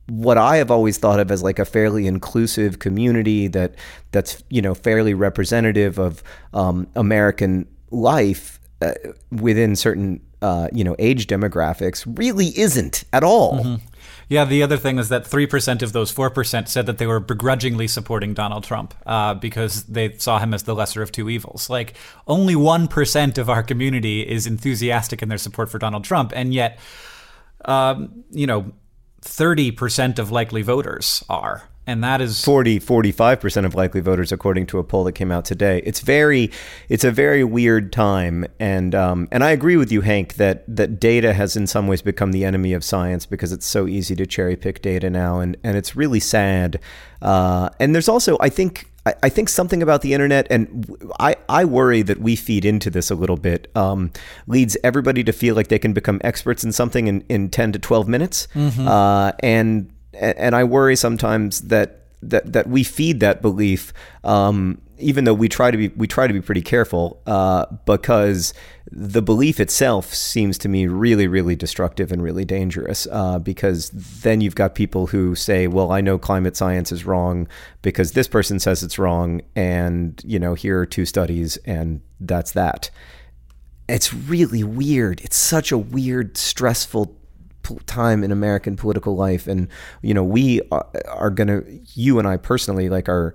what 0.08 0.38
I 0.38 0.56
have 0.56 0.70
always 0.70 0.98
thought 0.98 1.20
of 1.20 1.30
as 1.30 1.42
like 1.42 1.58
a 1.58 1.64
fairly 1.64 2.06
inclusive 2.06 2.78
community 2.78 3.46
that 3.48 3.74
that's 4.10 4.42
you 4.48 4.62
know 4.62 4.74
fairly 4.74 5.14
representative 5.14 5.98
of 5.98 6.22
um, 6.54 6.86
American 6.96 7.66
life 7.90 8.58
uh, 8.80 8.94
within 9.30 9.76
certain 9.76 10.20
uh, 10.40 10.68
you 10.72 10.82
know 10.82 10.96
age 10.98 11.26
demographics 11.26 12.04
really 12.18 12.58
isn't 12.58 13.04
at 13.12 13.22
all. 13.22 13.78
Yeah, 14.30 14.44
the 14.44 14.62
other 14.62 14.76
thing 14.76 14.98
is 14.98 15.08
that 15.08 15.24
3% 15.24 15.80
of 15.80 15.92
those 15.94 16.12
4% 16.12 16.68
said 16.68 16.84
that 16.84 16.98
they 16.98 17.06
were 17.06 17.18
begrudgingly 17.18 17.88
supporting 17.88 18.34
Donald 18.34 18.62
Trump 18.62 18.92
uh, 19.06 19.32
because 19.32 19.84
they 19.84 20.18
saw 20.18 20.38
him 20.38 20.52
as 20.52 20.64
the 20.64 20.74
lesser 20.74 21.00
of 21.00 21.10
two 21.10 21.30
evils. 21.30 21.70
Like, 21.70 21.94
only 22.26 22.54
1% 22.54 23.38
of 23.38 23.48
our 23.48 23.62
community 23.62 24.20
is 24.20 24.46
enthusiastic 24.46 25.22
in 25.22 25.30
their 25.30 25.38
support 25.38 25.70
for 25.70 25.78
Donald 25.78 26.04
Trump, 26.04 26.34
and 26.36 26.52
yet, 26.52 26.78
um, 27.64 28.22
you 28.30 28.46
know, 28.46 28.70
30% 29.22 30.18
of 30.18 30.30
likely 30.30 30.62
voters 30.62 31.24
are. 31.28 31.68
And 31.86 32.04
that 32.04 32.20
is 32.20 32.44
40 32.44 32.80
45% 32.80 33.64
of 33.64 33.74
likely 33.74 34.02
voters 34.02 34.30
according 34.30 34.66
to 34.66 34.78
a 34.78 34.84
poll 34.84 35.04
that 35.04 35.12
came 35.12 35.32
out 35.32 35.46
today 35.46 35.80
it's 35.86 36.00
very 36.00 36.50
it's 36.90 37.02
a 37.02 37.10
very 37.10 37.42
weird 37.42 37.94
time 37.94 38.44
and 38.60 38.94
um, 38.94 39.26
and 39.32 39.42
I 39.42 39.52
agree 39.52 39.78
with 39.78 39.90
you 39.90 40.02
Hank 40.02 40.34
that 40.34 40.64
that 40.68 41.00
data 41.00 41.32
has 41.32 41.56
in 41.56 41.66
some 41.66 41.86
ways 41.86 42.02
become 42.02 42.32
the 42.32 42.44
enemy 42.44 42.74
of 42.74 42.84
science 42.84 43.24
because 43.24 43.52
it's 43.52 43.64
so 43.64 43.86
easy 43.86 44.14
to 44.16 44.26
cherry 44.26 44.54
pick 44.54 44.82
data 44.82 45.08
now 45.08 45.40
and 45.40 45.56
and 45.64 45.78
it's 45.78 45.96
really 45.96 46.20
sad 46.20 46.78
uh, 47.22 47.70
and 47.80 47.94
there's 47.94 48.10
also 48.10 48.36
I 48.38 48.50
think 48.50 48.90
I, 49.08 49.14
I 49.22 49.28
think 49.28 49.48
something 49.48 49.82
about 49.82 50.02
the 50.02 50.12
internet, 50.12 50.46
and 50.50 50.86
I 51.50 51.64
worry 51.64 52.02
that 52.02 52.18
we 52.20 52.36
feed 52.36 52.64
into 52.64 52.90
this 52.90 53.10
a 53.10 53.14
little 53.14 53.36
bit, 53.36 53.70
um, 53.74 54.10
leads 54.46 54.76
everybody 54.84 55.24
to 55.24 55.32
feel 55.32 55.54
like 55.54 55.68
they 55.68 55.78
can 55.78 55.92
become 55.92 56.20
experts 56.22 56.62
in 56.64 56.72
something 56.72 57.06
in, 57.06 57.22
in 57.28 57.48
10 57.48 57.72
to 57.72 57.78
12 57.78 58.08
minutes. 58.08 58.48
Uh, 58.86 59.32
and, 59.40 59.92
and 60.12 60.54
I 60.54 60.64
worry 60.64 60.96
sometimes 60.96 61.62
that, 61.62 62.06
that, 62.22 62.52
that 62.52 62.66
we 62.68 62.84
feed 62.84 63.20
that 63.20 63.40
belief, 63.40 63.92
um, 64.24 64.80
even 64.98 65.24
though 65.24 65.34
we 65.34 65.48
try 65.48 65.70
to 65.70 65.76
be, 65.76 65.88
we 65.88 66.06
try 66.06 66.26
to 66.26 66.32
be 66.32 66.40
pretty 66.40 66.62
careful, 66.62 67.22
uh, 67.26 67.66
because 67.86 68.54
the 68.90 69.22
belief 69.22 69.60
itself 69.60 70.14
seems 70.14 70.56
to 70.58 70.68
me 70.68 70.86
really, 70.86 71.26
really 71.26 71.54
destructive 71.54 72.10
and 72.10 72.22
really 72.22 72.44
dangerous 72.44 73.06
uh, 73.10 73.38
because 73.38 73.90
then 73.90 74.40
you've 74.40 74.54
got 74.54 74.74
people 74.74 75.08
who 75.08 75.34
say, 75.34 75.66
well, 75.66 75.92
I 75.92 76.00
know 76.00 76.18
climate 76.18 76.56
science 76.56 76.90
is 76.90 77.04
wrong 77.04 77.48
because 77.82 78.12
this 78.12 78.28
person 78.28 78.58
says 78.58 78.82
it's 78.82 78.98
wrong. 78.98 79.42
And, 79.54 80.20
you 80.24 80.38
know, 80.38 80.54
here 80.54 80.80
are 80.80 80.86
two 80.86 81.04
studies 81.04 81.58
and 81.58 82.00
that's 82.18 82.52
that. 82.52 82.90
It's 83.88 84.12
really 84.14 84.64
weird. 84.64 85.20
It's 85.20 85.36
such 85.36 85.70
a 85.70 85.78
weird, 85.78 86.36
stressful 86.36 87.14
time 87.86 88.24
in 88.24 88.32
American 88.32 88.76
political 88.76 89.16
life. 89.16 89.46
And, 89.46 89.68
you 90.00 90.14
know, 90.14 90.24
we 90.24 90.62
are, 90.72 90.86
are 91.08 91.30
going 91.30 91.48
to, 91.48 91.80
you 91.94 92.18
and 92.18 92.26
I 92.26 92.38
personally, 92.38 92.88
like, 92.88 93.08
are 93.08 93.34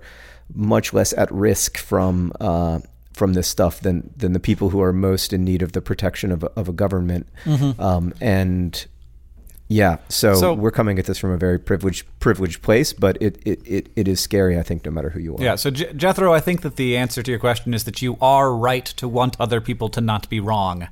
much 0.54 0.92
less 0.92 1.12
at 1.14 1.30
risk 1.32 1.76
from, 1.78 2.32
uh, 2.40 2.80
from 3.12 3.34
this 3.34 3.46
stuff 3.46 3.80
than 3.80 4.10
than 4.16 4.32
the 4.32 4.40
people 4.40 4.70
who 4.70 4.80
are 4.82 4.92
most 4.92 5.32
in 5.32 5.44
need 5.44 5.62
of 5.62 5.72
the 5.72 5.80
protection 5.80 6.32
of 6.32 6.42
a, 6.42 6.50
of 6.56 6.68
a 6.68 6.72
government. 6.72 7.26
Um, 7.78 8.12
and 8.20 8.86
yeah, 9.68 9.98
so, 10.08 10.34
So- 10.34 10.52
we're 10.52 10.70
coming 10.72 10.98
at 10.98 11.06
this 11.06 11.18
from 11.18 11.30
a 11.30 11.36
very 11.36 11.58
privileged 11.58 12.06
privileged 12.20 12.60
place, 12.62 12.92
but 12.92 13.16
it, 13.22 13.38
it, 13.46 13.60
it, 13.64 13.88
it 13.96 14.08
is 14.08 14.20
scary. 14.20 14.58
I 14.58 14.62
think 14.62 14.84
no 14.84 14.90
matter 14.90 15.10
who 15.10 15.20
you 15.20 15.36
are. 15.36 15.42
Yeah, 15.42 15.54
so 15.56 15.70
Je- 15.70 15.92
Jethro, 15.94 16.32
I 16.32 16.40
think 16.40 16.62
that 16.62 16.76
the 16.76 16.96
answer 16.96 17.22
to 17.22 17.30
your 17.30 17.40
question 17.40 17.72
is 17.72 17.84
that 17.84 18.02
you 18.02 18.16
are 18.20 18.54
right 18.54 18.84
to 18.84 19.06
want 19.08 19.36
other 19.40 19.60
people 19.60 19.88
to 19.90 20.00
not 20.00 20.28
be 20.28 20.40
wrong, 20.40 20.88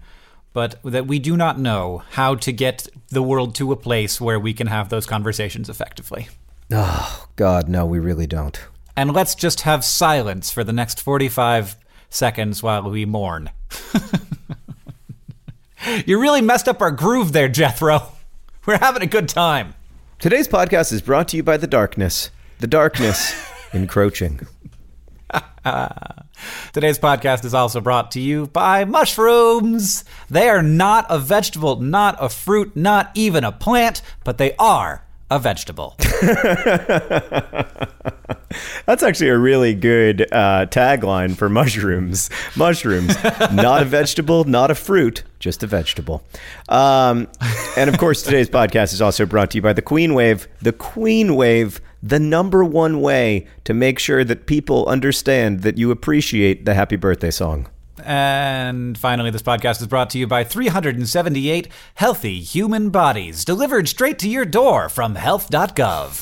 but 0.52 0.76
that 0.84 1.06
we 1.06 1.18
do 1.18 1.36
not 1.36 1.58
know 1.58 2.02
how 2.12 2.34
to 2.36 2.52
get 2.52 2.88
the 3.08 3.22
world 3.22 3.54
to 3.56 3.72
a 3.72 3.76
place 3.76 4.20
where 4.20 4.38
we 4.40 4.54
can 4.54 4.68
have 4.68 4.88
those 4.90 5.06
conversations 5.06 5.68
effectively. 5.68 6.28
Oh 6.70 7.26
God, 7.36 7.68
no, 7.68 7.84
we 7.84 7.98
really 7.98 8.26
don't. 8.26 8.58
And 8.96 9.12
let's 9.12 9.34
just 9.34 9.62
have 9.62 9.84
silence 9.84 10.50
for 10.50 10.64
the 10.64 10.72
next 10.72 11.00
45 11.00 11.76
seconds 12.10 12.62
while 12.62 12.90
we 12.90 13.06
mourn. 13.06 13.50
you 16.06 16.20
really 16.20 16.42
messed 16.42 16.68
up 16.68 16.82
our 16.82 16.90
groove 16.90 17.32
there, 17.32 17.48
Jethro. 17.48 18.12
We're 18.66 18.78
having 18.78 19.02
a 19.02 19.06
good 19.06 19.28
time. 19.28 19.74
Today's 20.18 20.46
podcast 20.46 20.92
is 20.92 21.00
brought 21.00 21.28
to 21.28 21.36
you 21.36 21.42
by 21.42 21.56
the 21.56 21.66
darkness. 21.66 22.30
The 22.60 22.66
darkness 22.66 23.34
encroaching. 23.72 24.46
Today's 26.72 26.98
podcast 26.98 27.44
is 27.44 27.54
also 27.54 27.80
brought 27.80 28.10
to 28.12 28.20
you 28.20 28.48
by 28.48 28.84
mushrooms. 28.84 30.04
They 30.28 30.48
are 30.48 30.62
not 30.62 31.06
a 31.08 31.18
vegetable, 31.18 31.80
not 31.80 32.16
a 32.20 32.28
fruit, 32.28 32.76
not 32.76 33.10
even 33.14 33.42
a 33.42 33.52
plant, 33.52 34.02
but 34.24 34.38
they 34.38 34.54
are 34.56 35.04
a 35.36 35.38
vegetable. 35.38 35.96
That's 38.84 39.02
actually 39.02 39.30
a 39.30 39.38
really 39.38 39.74
good 39.74 40.22
uh, 40.30 40.66
tagline 40.66 41.34
for 41.36 41.48
mushrooms. 41.48 42.28
Mushrooms, 42.54 43.16
not 43.50 43.82
a 43.82 43.84
vegetable, 43.86 44.44
not 44.44 44.70
a 44.70 44.74
fruit, 44.74 45.22
just 45.38 45.62
a 45.62 45.66
vegetable. 45.66 46.22
Um, 46.68 47.28
and 47.78 47.88
of 47.88 47.96
course, 47.98 48.22
today's 48.22 48.50
podcast 48.50 48.92
is 48.92 49.00
also 49.00 49.24
brought 49.24 49.52
to 49.52 49.58
you 49.58 49.62
by 49.62 49.72
the 49.72 49.82
Queen 49.82 50.12
Wave. 50.12 50.48
The 50.60 50.72
Queen 50.72 51.34
Wave, 51.34 51.80
the 52.02 52.20
number 52.20 52.62
one 52.62 53.00
way 53.00 53.46
to 53.64 53.72
make 53.72 53.98
sure 53.98 54.24
that 54.24 54.46
people 54.46 54.86
understand 54.86 55.62
that 55.62 55.78
you 55.78 55.90
appreciate 55.90 56.66
the 56.66 56.74
happy 56.74 56.96
birthday 56.96 57.30
song. 57.30 57.68
And 58.04 58.98
finally, 58.98 59.30
this 59.30 59.42
podcast 59.42 59.80
is 59.80 59.86
brought 59.86 60.10
to 60.10 60.18
you 60.18 60.26
by 60.26 60.44
378 60.44 61.68
healthy 61.94 62.40
human 62.40 62.90
bodies 62.90 63.44
delivered 63.44 63.88
straight 63.88 64.18
to 64.20 64.28
your 64.28 64.44
door 64.44 64.88
from 64.88 65.14
health.gov. 65.14 66.12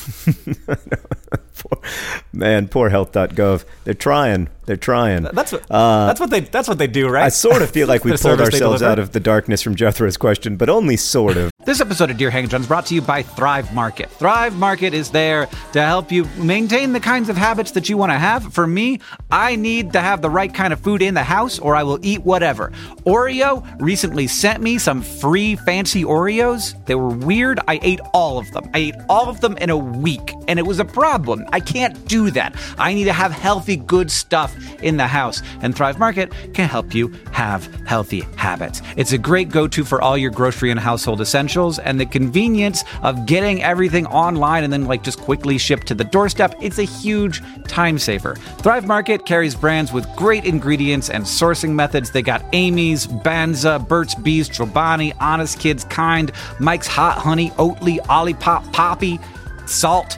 Man, 2.33 2.67
poor 2.67 2.89
health.gov. 2.89 3.65
They're 3.83 3.93
trying. 3.93 4.49
They're 4.65 4.77
trying. 4.77 5.23
That's 5.23 5.51
what 5.51 5.69
uh, 5.69 6.07
that's 6.07 6.19
what 6.19 6.29
they 6.29 6.41
that's 6.41 6.69
what 6.69 6.77
they 6.77 6.87
do, 6.87 7.09
right? 7.09 7.25
I 7.25 7.29
sort 7.29 7.61
of 7.61 7.71
feel 7.71 7.87
like 7.87 8.03
we 8.05 8.15
pulled 8.15 8.39
ourselves 8.39 8.81
out 8.81 8.99
of 8.99 9.11
the 9.11 9.19
darkness 9.19 9.61
from 9.61 9.75
Jethro's 9.75 10.17
question, 10.17 10.55
but 10.55 10.69
only 10.69 10.95
sort 10.95 11.35
of. 11.35 11.51
This 11.65 11.81
episode 11.81 12.09
of 12.09 12.17
Dear 12.17 12.29
Hank 12.29 12.53
is 12.53 12.67
brought 12.67 12.85
to 12.87 12.95
you 12.95 13.01
by 13.01 13.21
Thrive 13.21 13.73
Market. 13.73 14.09
Thrive 14.11 14.55
Market 14.55 14.93
is 14.93 15.11
there 15.11 15.47
to 15.73 15.81
help 15.81 16.11
you 16.11 16.25
maintain 16.37 16.93
the 16.93 16.99
kinds 16.99 17.29
of 17.29 17.37
habits 17.37 17.71
that 17.71 17.89
you 17.89 17.97
want 17.97 18.11
to 18.11 18.17
have. 18.17 18.53
For 18.53 18.65
me, 18.65 18.99
I 19.29 19.55
need 19.55 19.93
to 19.93 19.99
have 19.99 20.21
the 20.21 20.29
right 20.29 20.51
kind 20.51 20.73
of 20.73 20.79
food 20.79 21.01
in 21.01 21.13
the 21.13 21.23
house 21.23 21.59
or 21.59 21.75
I 21.75 21.83
will 21.83 21.99
eat 22.01 22.23
whatever. 22.23 22.71
Oreo 23.05 23.63
recently 23.79 24.25
sent 24.27 24.63
me 24.63 24.77
some 24.77 25.01
free 25.01 25.55
fancy 25.55 26.03
Oreos. 26.03 26.83
They 26.85 26.95
were 26.95 27.09
weird. 27.09 27.59
I 27.67 27.79
ate 27.83 27.99
all 28.13 28.37
of 28.39 28.49
them. 28.51 28.69
I 28.73 28.79
ate 28.79 28.95
all 29.09 29.29
of 29.29 29.41
them 29.41 29.57
in 29.57 29.69
a 29.69 29.77
week, 29.77 30.33
and 30.47 30.57
it 30.57 30.65
was 30.65 30.79
a 30.79 30.85
problem. 30.85 31.45
I 31.51 31.59
can't 31.59 32.07
do 32.07 32.20
that. 32.29 32.55
I 32.77 32.93
need 32.93 33.05
to 33.05 33.13
have 33.13 33.31
healthy, 33.31 33.77
good 33.77 34.11
stuff 34.11 34.55
in 34.83 34.97
the 34.97 35.07
house, 35.07 35.41
and 35.61 35.75
Thrive 35.75 35.97
Market 35.97 36.31
can 36.53 36.69
help 36.69 36.93
you 36.93 37.11
have 37.31 37.65
healthy 37.85 38.21
habits. 38.35 38.83
It's 38.97 39.13
a 39.13 39.17
great 39.17 39.49
go 39.49 39.67
to 39.69 39.83
for 39.83 39.99
all 40.01 40.17
your 40.17 40.29
grocery 40.29 40.69
and 40.69 40.79
household 40.79 41.21
essentials, 41.21 41.79
and 41.79 41.99
the 41.99 42.05
convenience 42.05 42.83
of 43.01 43.25
getting 43.25 43.63
everything 43.63 44.05
online 44.05 44.63
and 44.63 44.71
then, 44.71 44.85
like, 44.85 45.01
just 45.01 45.19
quickly 45.19 45.57
shipped 45.57 45.87
to 45.87 45.95
the 45.95 46.03
doorstep. 46.03 46.53
It's 46.61 46.77
a 46.77 46.83
huge 46.83 47.41
time 47.67 47.97
saver. 47.97 48.35
Thrive 48.59 48.85
Market 48.85 49.25
carries 49.25 49.55
brands 49.55 49.91
with 49.91 50.05
great 50.15 50.45
ingredients 50.45 51.09
and 51.09 51.23
sourcing 51.23 51.71
methods. 51.71 52.11
They 52.11 52.21
got 52.21 52.45
Amy's, 52.53 53.07
Banza, 53.07 53.87
Burt's 53.87 54.13
Bees, 54.15 54.49
Chobani, 54.49 55.13
Honest 55.19 55.59
Kids, 55.59 55.85
Kind, 55.85 56.33
Mike's 56.59 56.87
Hot 56.87 57.17
Honey, 57.17 57.51
Oatly, 57.51 57.99
Olipop, 58.07 58.71
Poppy, 58.73 59.19
Saalt. 59.65 60.17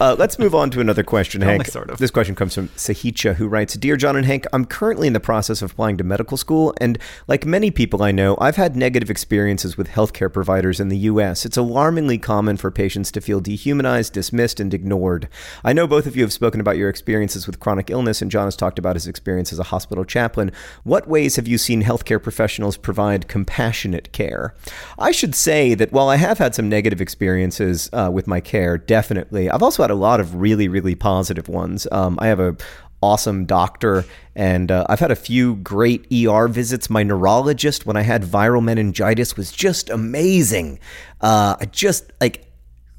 Uh, 0.00 0.14
let's 0.18 0.38
move 0.38 0.54
on 0.54 0.70
to 0.70 0.80
another 0.80 1.02
question, 1.02 1.40
Hank. 1.42 1.66
sort 1.66 1.90
of. 1.90 1.98
This 1.98 2.10
question 2.10 2.34
comes 2.34 2.54
from 2.54 2.68
Sahicha, 2.68 3.34
who 3.34 3.48
writes 3.48 3.74
Dear 3.74 3.96
John 3.96 4.16
and 4.16 4.26
Hank, 4.26 4.46
I'm 4.52 4.64
currently 4.64 5.06
in 5.06 5.12
the 5.12 5.20
process 5.20 5.62
of 5.62 5.72
applying 5.72 5.96
to 5.98 6.04
medical 6.04 6.36
school, 6.36 6.74
and 6.80 6.98
like 7.26 7.44
many 7.44 7.70
people 7.70 8.02
I 8.02 8.12
know, 8.12 8.36
I've 8.40 8.56
had 8.56 8.76
negative 8.76 9.10
experiences 9.10 9.76
with 9.76 9.88
healthcare 9.88 10.32
providers 10.32 10.80
in 10.80 10.88
the 10.88 10.98
U.S. 10.98 11.44
It's 11.44 11.56
alarmingly 11.56 12.18
common 12.18 12.56
for 12.56 12.70
patients 12.70 13.10
to 13.12 13.20
feel 13.20 13.40
dehumanized, 13.40 14.12
dismissed, 14.12 14.60
and 14.60 14.72
ignored. 14.72 15.28
I 15.64 15.72
know 15.72 15.86
both 15.86 16.06
of 16.06 16.16
you 16.16 16.22
have 16.22 16.32
spoken 16.32 16.60
about 16.60 16.76
your 16.76 16.88
experiences 16.88 17.46
with 17.46 17.60
chronic 17.60 17.90
illness, 17.90 18.22
and 18.22 18.30
John 18.30 18.46
has 18.46 18.56
talked 18.56 18.78
about 18.78 18.96
his 18.96 19.06
experience 19.06 19.52
as 19.52 19.58
a 19.58 19.64
hospital 19.64 20.04
chaplain. 20.04 20.52
What 20.84 21.08
ways 21.08 21.36
have 21.36 21.48
you 21.48 21.58
seen 21.58 21.82
healthcare 21.82 22.22
professionals 22.22 22.76
provide 22.76 23.28
compassionate 23.28 24.12
care? 24.12 24.54
I 24.98 25.10
should 25.10 25.34
say 25.34 25.74
that 25.74 25.92
while 25.92 26.08
I 26.08 26.16
have 26.16 26.38
had 26.38 26.54
some 26.54 26.68
negative 26.68 27.00
experiences 27.00 27.90
uh, 27.92 28.10
with 28.12 28.26
my 28.26 28.40
care, 28.40 28.78
definitely, 28.78 29.50
I've 29.50 29.62
also 29.62 29.79
had 29.82 29.90
a 29.90 29.94
lot 29.94 30.20
of 30.20 30.34
really, 30.36 30.68
really 30.68 30.94
positive 30.94 31.48
ones. 31.48 31.86
Um, 31.90 32.18
I 32.20 32.28
have 32.28 32.40
a 32.40 32.56
awesome 33.02 33.46
doctor, 33.46 34.04
and 34.34 34.70
uh, 34.70 34.86
I've 34.88 35.00
had 35.00 35.10
a 35.10 35.16
few 35.16 35.56
great 35.56 36.06
ER 36.12 36.48
visits. 36.48 36.90
My 36.90 37.02
neurologist, 37.02 37.86
when 37.86 37.96
I 37.96 38.02
had 38.02 38.22
viral 38.22 38.62
meningitis, 38.62 39.36
was 39.36 39.52
just 39.52 39.90
amazing. 39.90 40.78
Uh, 41.20 41.56
I 41.60 41.64
just 41.66 42.12
like 42.20 42.46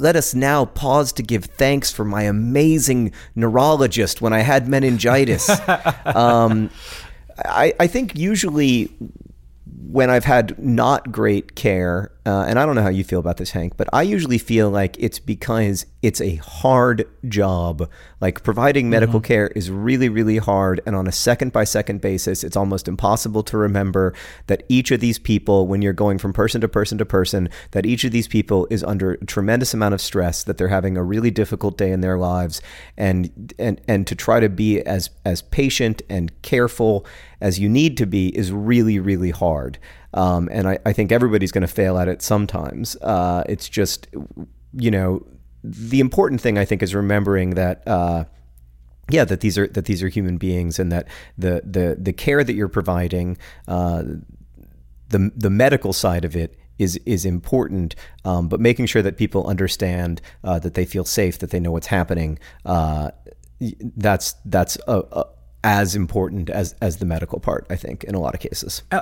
let 0.02 0.16
us 0.16 0.34
now 0.34 0.66
pause 0.66 1.14
to 1.14 1.24
give 1.24 1.46
thanks 1.46 1.92
for 1.92 2.04
my 2.04 2.24
amazing 2.24 3.12
neurologist 3.36 4.20
when 4.20 4.34
I 4.34 4.40
had 4.40 4.68
meningitis. 4.68 5.48
um, 6.06 6.72
I, 7.38 7.74
I 7.80 7.86
think 7.86 8.18
usually 8.18 8.92
when 9.92 10.10
I've 10.10 10.26
had 10.26 10.58
not 10.58 11.12
great 11.12 11.56
care, 11.56 12.12
uh, 12.24 12.46
and 12.48 12.60
I 12.60 12.68
don't 12.68 12.76
know 12.76 12.84
how 12.84 12.90
you 12.90 13.04
feel 13.04 13.20
about 13.20 13.38
this, 13.38 13.52
Hank, 13.52 13.78
but 13.78 13.88
I 13.92 14.04
usually 14.04 14.38
feel 14.38 14.70
like 14.70 14.96
it's 15.00 15.18
because 15.18 15.88
it's 16.04 16.22
a 16.22 16.36
hard 16.36 17.08
job. 17.28 17.90
Like 18.20 18.44
providing 18.44 18.92
medical 18.92 19.20
mm-hmm. 19.20 19.26
care 19.28 19.48
is 19.50 19.72
really, 19.72 20.08
really 20.08 20.38
hard. 20.38 20.82
And 20.86 20.96
on 20.96 21.08
a 21.08 21.12
second 21.12 21.52
by 21.52 21.64
second 21.64 22.00
basis, 22.00 22.44
it's 22.44 22.56
almost 22.56 22.88
impossible 22.88 23.42
to 23.44 23.58
remember 23.58 24.14
that 24.46 24.64
each 24.70 24.92
of 24.92 25.00
these 25.00 25.18
people, 25.18 25.66
when 25.66 25.82
you're 25.82 25.94
going 25.94 26.20
from 26.20 26.32
person 26.32 26.62
to 26.62 26.68
person 26.68 27.00
to 27.00 27.06
person, 27.06 27.50
that 27.72 27.88
each 27.88 28.04
of 28.04 28.12
these 28.12 28.28
people 28.28 28.68
is 28.70 28.84
under 28.84 29.14
a 29.14 29.26
tremendous 29.26 29.74
amount 29.74 29.96
of 29.96 30.02
stress, 30.02 30.44
that 30.44 30.60
they're 30.60 30.68
having 30.68 30.98
a 30.98 31.04
really 31.04 31.32
difficult 31.32 31.76
day 31.76 31.92
in 31.92 32.02
their 32.02 32.20
lives. 32.20 32.62
And, 32.98 33.52
and, 33.58 33.82
and 33.88 34.06
to 34.06 34.14
try 34.14 34.40
to 34.40 34.50
be 34.50 34.82
as, 34.82 35.10
as 35.26 35.42
patient 35.42 36.04
and 36.08 36.40
careful 36.44 37.04
as 37.42 37.58
you 37.58 37.68
need 37.68 37.98
to 37.98 38.06
be 38.06 38.28
is 38.38 38.52
really, 38.52 39.00
really 39.00 39.32
hard. 39.32 39.80
Um, 40.14 40.50
and 40.52 40.68
I, 40.68 40.80
I, 40.86 40.94
think 40.94 41.12
everybody's 41.12 41.52
going 41.52 41.62
to 41.62 41.74
fail 41.74 41.98
at 41.98 42.08
it 42.08 42.22
sometimes. 42.22 42.98
Uh, 42.98 43.44
it's 43.48 43.70
just, 43.70 44.08
you 44.74 44.92
know, 44.92 45.26
the 45.64 46.00
important 46.00 46.42
thing 46.42 46.58
I 46.58 46.66
think 46.66 46.84
is 46.84 46.94
remembering 46.94 47.52
that. 47.52 47.88
Uh, 47.88 48.26
yeah, 49.10 49.26
that 49.26 49.42
these 49.42 49.58
are 49.58 49.68
that 49.68 49.86
these 49.86 50.02
are 50.04 50.08
human 50.08 50.38
beings, 50.38 50.80
and 50.80 50.92
that 50.92 51.08
the 51.38 51.62
the 51.66 51.98
the 52.00 52.14
care 52.14 52.44
that 52.44 52.54
you're 52.54 52.70
providing, 52.70 53.38
uh, 53.68 54.04
the 55.10 55.32
the 55.36 55.50
medical 55.50 55.92
side 55.92 56.24
of 56.24 56.36
it 56.36 56.58
is 56.78 56.98
is 57.06 57.26
important, 57.26 57.96
um, 58.26 58.48
but 58.48 58.60
making 58.60 58.86
sure 58.86 59.02
that 59.02 59.18
people 59.18 59.46
understand 59.48 60.22
uh, 60.44 60.60
that 60.60 60.74
they 60.74 60.86
feel 60.86 61.04
safe, 61.04 61.40
that 61.40 61.52
they 61.52 61.60
know 61.60 61.72
what's 61.72 61.88
happening. 61.88 62.40
Uh, 62.66 63.12
that's 63.98 64.34
that's 64.46 64.78
a, 64.88 65.04
a, 65.12 65.26
as 65.64 65.96
important 65.96 66.50
as 66.50 66.74
as 66.82 66.98
the 66.98 67.06
medical 67.06 67.40
part. 67.40 67.68
I 67.70 67.76
think 67.76 68.04
in 68.06 68.16
a 68.16 68.20
lot 68.20 68.34
of 68.34 68.40
cases. 68.40 68.84
Uh, 68.92 69.02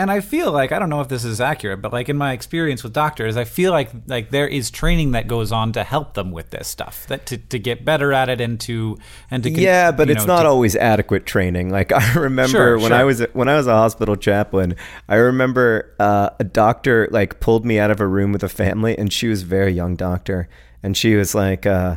and 0.00 0.10
I 0.10 0.20
feel 0.20 0.50
like 0.50 0.72
I 0.72 0.78
don't 0.78 0.88
know 0.88 1.02
if 1.02 1.08
this 1.08 1.26
is 1.26 1.42
accurate, 1.42 1.82
but 1.82 1.92
like 1.92 2.08
in 2.08 2.16
my 2.16 2.32
experience 2.32 2.82
with 2.82 2.94
doctors, 2.94 3.36
I 3.36 3.44
feel 3.44 3.70
like 3.70 3.90
like 4.06 4.30
there 4.30 4.48
is 4.48 4.70
training 4.70 5.12
that 5.12 5.28
goes 5.28 5.52
on 5.52 5.72
to 5.72 5.84
help 5.84 6.14
them 6.14 6.32
with 6.32 6.48
this 6.48 6.68
stuff, 6.68 7.06
that 7.08 7.26
to, 7.26 7.36
to 7.36 7.58
get 7.58 7.84
better 7.84 8.10
at 8.10 8.30
it 8.30 8.40
and 8.40 8.58
to 8.60 8.96
and 9.30 9.42
to 9.42 9.50
yeah, 9.50 9.92
but 9.92 10.08
it's 10.08 10.26
know, 10.26 10.36
not 10.36 10.42
to, 10.44 10.48
always 10.48 10.74
adequate 10.74 11.26
training. 11.26 11.70
Like 11.80 11.92
I 11.92 12.14
remember 12.14 12.50
sure, 12.50 12.78
when 12.78 12.88
sure. 12.88 12.96
I 12.96 13.04
was 13.04 13.20
when 13.32 13.48
I 13.48 13.56
was 13.56 13.66
a 13.66 13.72
hospital 13.72 14.16
chaplain, 14.16 14.74
I 15.08 15.16
remember 15.16 15.94
uh, 16.00 16.30
a 16.38 16.44
doctor 16.44 17.08
like 17.10 17.38
pulled 17.38 17.64
me 17.64 17.78
out 17.78 17.90
of 17.90 18.00
a 18.00 18.06
room 18.06 18.32
with 18.32 18.42
a 18.42 18.48
family, 18.48 18.98
and 18.98 19.12
she 19.12 19.28
was 19.28 19.42
a 19.42 19.46
very 19.46 19.72
young 19.72 19.94
doctor, 19.94 20.48
and 20.82 20.96
she 20.96 21.14
was 21.14 21.34
like, 21.34 21.64
uh, 21.64 21.96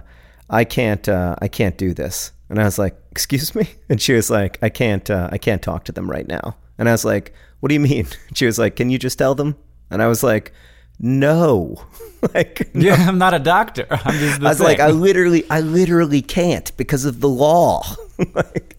"I 0.50 0.64
can't, 0.64 1.10
uh, 1.10 1.36
I 1.42 1.48
can't 1.48 1.78
do 1.78 1.94
this." 1.94 2.34
And 2.50 2.62
I 2.62 2.66
was 2.66 2.78
like, 2.78 2.96
"Excuse 3.12 3.56
me?" 3.56 3.68
And 3.90 4.00
she 4.00 4.14
was 4.14 4.30
like, 4.30 4.60
"I 4.62 4.70
can't, 4.70 5.10
uh, 5.10 5.30
I 5.32 5.38
can't 5.38 5.62
talk 5.62 5.86
to 5.86 5.92
them 5.92 6.10
right 6.10 6.28
now." 6.28 6.56
And 6.78 6.88
I 6.88 6.92
was 6.92 7.06
like, 7.06 7.34
"What 7.64 7.70
do 7.70 7.76
you 7.76 7.80
mean?" 7.80 8.08
She 8.34 8.46
was 8.46 8.60
like, 8.60 8.76
"Can 8.76 8.90
you 8.90 9.00
just 9.00 9.18
tell 9.18 9.36
them?" 9.36 9.56
And 9.90 10.04
I 10.04 10.08
was 10.08 10.22
like, 10.22 10.52
"No." 11.00 11.82
like, 12.34 12.70
no. 12.76 12.88
yeah, 12.88 13.08
I'm 13.08 13.18
not 13.18 13.34
a 13.34 13.40
doctor. 13.40 13.88
I'm 13.90 14.20
just 14.20 14.42
I 14.42 14.50
was 14.50 14.58
thing. 14.58 14.68
like, 14.68 14.82
I 14.82 14.90
literally, 14.90 15.46
I 15.50 15.62
literally 15.62 16.22
can't 16.22 16.76
because 16.76 17.06
of 17.06 17.22
the 17.22 17.30
law. 17.30 17.86
like, 18.34 18.76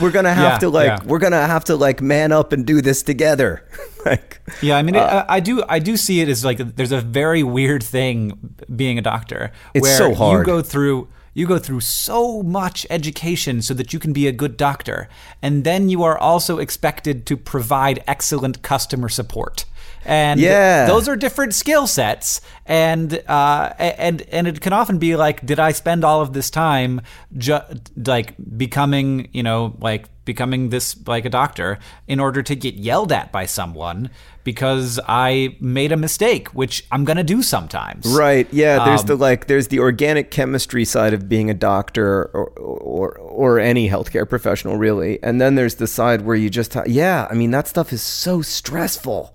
we're 0.00 0.12
gonna 0.12 0.32
have 0.32 0.52
yeah, 0.52 0.58
to 0.58 0.68
like, 0.68 0.86
yeah. 0.86 0.98
we're 1.04 1.18
gonna 1.18 1.44
have 1.44 1.64
to 1.64 1.74
like 1.74 2.00
man 2.00 2.30
up 2.30 2.52
and 2.52 2.64
do 2.64 2.80
this 2.80 3.02
together. 3.02 3.66
like, 4.04 4.40
yeah, 4.62 4.76
I 4.76 4.82
mean, 4.82 4.94
uh, 4.94 5.26
I, 5.28 5.36
I, 5.36 5.40
do, 5.40 5.64
I 5.68 5.80
do 5.80 5.96
see 5.96 6.20
it 6.20 6.28
as 6.28 6.44
like 6.44 6.58
there's 6.76 6.92
a 6.92 7.00
very 7.00 7.42
weird 7.42 7.82
thing 7.82 8.54
being 8.76 8.96
a 8.96 9.02
doctor. 9.02 9.50
It's 9.74 9.82
where 9.82 9.98
so 9.98 10.14
hard. 10.14 10.46
You 10.46 10.52
go 10.52 10.62
through 10.62 11.08
you 11.36 11.46
go 11.46 11.58
through 11.58 11.80
so 11.80 12.42
much 12.42 12.86
education 12.88 13.60
so 13.60 13.74
that 13.74 13.92
you 13.92 13.98
can 13.98 14.14
be 14.14 14.26
a 14.26 14.32
good 14.32 14.56
doctor. 14.56 15.06
And 15.42 15.64
then 15.64 15.90
you 15.90 16.02
are 16.02 16.16
also 16.16 16.56
expected 16.56 17.26
to 17.26 17.36
provide 17.36 18.02
excellent 18.06 18.62
customer 18.62 19.10
support. 19.10 19.66
And 20.06 20.40
yeah. 20.40 20.86
those 20.86 21.10
are 21.10 21.14
different 21.14 21.54
skill 21.54 21.86
sets. 21.86 22.40
And 22.64 23.22
uh, 23.28 23.74
and 23.78 24.22
and 24.32 24.48
it 24.48 24.62
can 24.62 24.72
often 24.72 24.96
be 24.96 25.14
like, 25.14 25.44
did 25.44 25.60
I 25.60 25.72
spend 25.72 26.04
all 26.04 26.22
of 26.22 26.32
this 26.32 26.48
time 26.48 27.02
ju- 27.36 27.60
like 27.94 28.34
becoming, 28.56 29.28
you 29.34 29.42
know, 29.42 29.76
like 29.78 30.06
becoming 30.24 30.70
this 30.70 30.96
like 31.06 31.26
a 31.26 31.30
doctor 31.30 31.78
in 32.08 32.18
order 32.18 32.42
to 32.42 32.56
get 32.56 32.76
yelled 32.76 33.12
at 33.12 33.30
by 33.30 33.44
someone 33.44 34.08
because 34.46 35.00
I 35.08 35.56
made 35.58 35.90
a 35.90 35.96
mistake, 35.96 36.48
which 36.54 36.86
I'm 36.92 37.04
gonna 37.04 37.24
do 37.24 37.42
sometimes. 37.42 38.06
Right. 38.06 38.46
Yeah. 38.52 38.84
There's 38.84 39.00
um, 39.00 39.06
the 39.08 39.16
like. 39.16 39.48
There's 39.48 39.68
the 39.68 39.80
organic 39.80 40.30
chemistry 40.30 40.84
side 40.84 41.12
of 41.12 41.28
being 41.28 41.50
a 41.50 41.54
doctor 41.54 42.30
or 42.32 42.46
or 42.50 43.18
or 43.18 43.58
any 43.58 43.90
healthcare 43.90 44.26
professional, 44.26 44.76
really. 44.76 45.22
And 45.22 45.40
then 45.40 45.56
there's 45.56 45.74
the 45.74 45.88
side 45.88 46.22
where 46.22 46.36
you 46.36 46.48
just 46.48 46.76
yeah. 46.86 47.26
I 47.28 47.34
mean 47.34 47.50
that 47.50 47.66
stuff 47.66 47.92
is 47.92 48.00
so 48.00 48.40
stressful. 48.40 49.34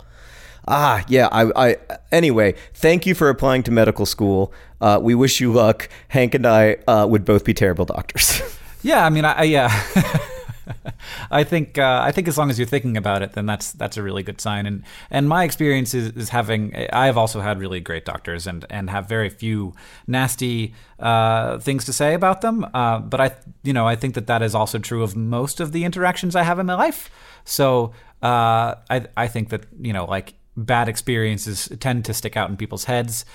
Ah, 0.65 1.03
yeah. 1.09 1.27
I, 1.31 1.51
I 1.55 1.77
anyway. 2.11 2.55
Thank 2.73 3.05
you 3.05 3.13
for 3.13 3.27
applying 3.27 3.63
to 3.63 3.71
medical 3.71 4.05
school. 4.05 4.53
Uh, 4.79 4.97
we 5.01 5.13
wish 5.13 5.41
you 5.41 5.51
luck. 5.51 5.89
Hank 6.07 6.33
and 6.33 6.47
I 6.47 6.77
uh, 6.87 7.05
would 7.09 7.25
both 7.25 7.43
be 7.43 7.53
terrible 7.53 7.83
doctors. 7.83 8.41
yeah. 8.81 9.05
I 9.05 9.09
mean, 9.09 9.25
I, 9.25 9.33
I 9.33 9.43
yeah. 9.43 9.83
I 11.31 11.43
think 11.43 11.77
uh, 11.77 12.01
I 12.03 12.11
think 12.11 12.27
as 12.27 12.37
long 12.37 12.49
as 12.49 12.59
you're 12.59 12.67
thinking 12.67 12.97
about 12.97 13.21
it, 13.21 13.33
then 13.33 13.45
that's 13.45 13.71
that's 13.71 13.97
a 13.97 14.03
really 14.03 14.23
good 14.23 14.41
sign. 14.41 14.65
And 14.65 14.83
and 15.09 15.27
my 15.27 15.43
experience 15.43 15.93
is, 15.93 16.15
is 16.15 16.29
having 16.29 16.75
I 16.91 17.05
have 17.05 17.17
also 17.17 17.41
had 17.41 17.59
really 17.59 17.79
great 17.79 18.05
doctors 18.05 18.47
and 18.47 18.65
and 18.69 18.89
have 18.89 19.07
very 19.07 19.29
few 19.29 19.73
nasty 20.07 20.73
uh, 20.99 21.59
things 21.59 21.85
to 21.85 21.93
say 21.93 22.13
about 22.13 22.41
them. 22.41 22.65
Uh, 22.73 22.99
but 22.99 23.21
I 23.21 23.35
you 23.63 23.73
know 23.73 23.87
I 23.87 23.95
think 23.95 24.15
that 24.15 24.27
that 24.27 24.41
is 24.41 24.55
also 24.55 24.79
true 24.79 25.03
of 25.03 25.15
most 25.15 25.59
of 25.59 25.71
the 25.71 25.83
interactions 25.83 26.35
I 26.35 26.43
have 26.43 26.59
in 26.59 26.65
my 26.65 26.75
life. 26.75 27.09
So 27.45 27.93
uh, 28.21 28.75
I 28.89 29.05
I 29.17 29.27
think 29.27 29.49
that 29.49 29.65
you 29.79 29.93
know 29.93 30.05
like 30.05 30.33
bad 30.57 30.89
experiences 30.89 31.69
tend 31.79 32.05
to 32.05 32.13
stick 32.13 32.35
out 32.37 32.49
in 32.49 32.57
people's 32.57 32.85
heads. 32.85 33.25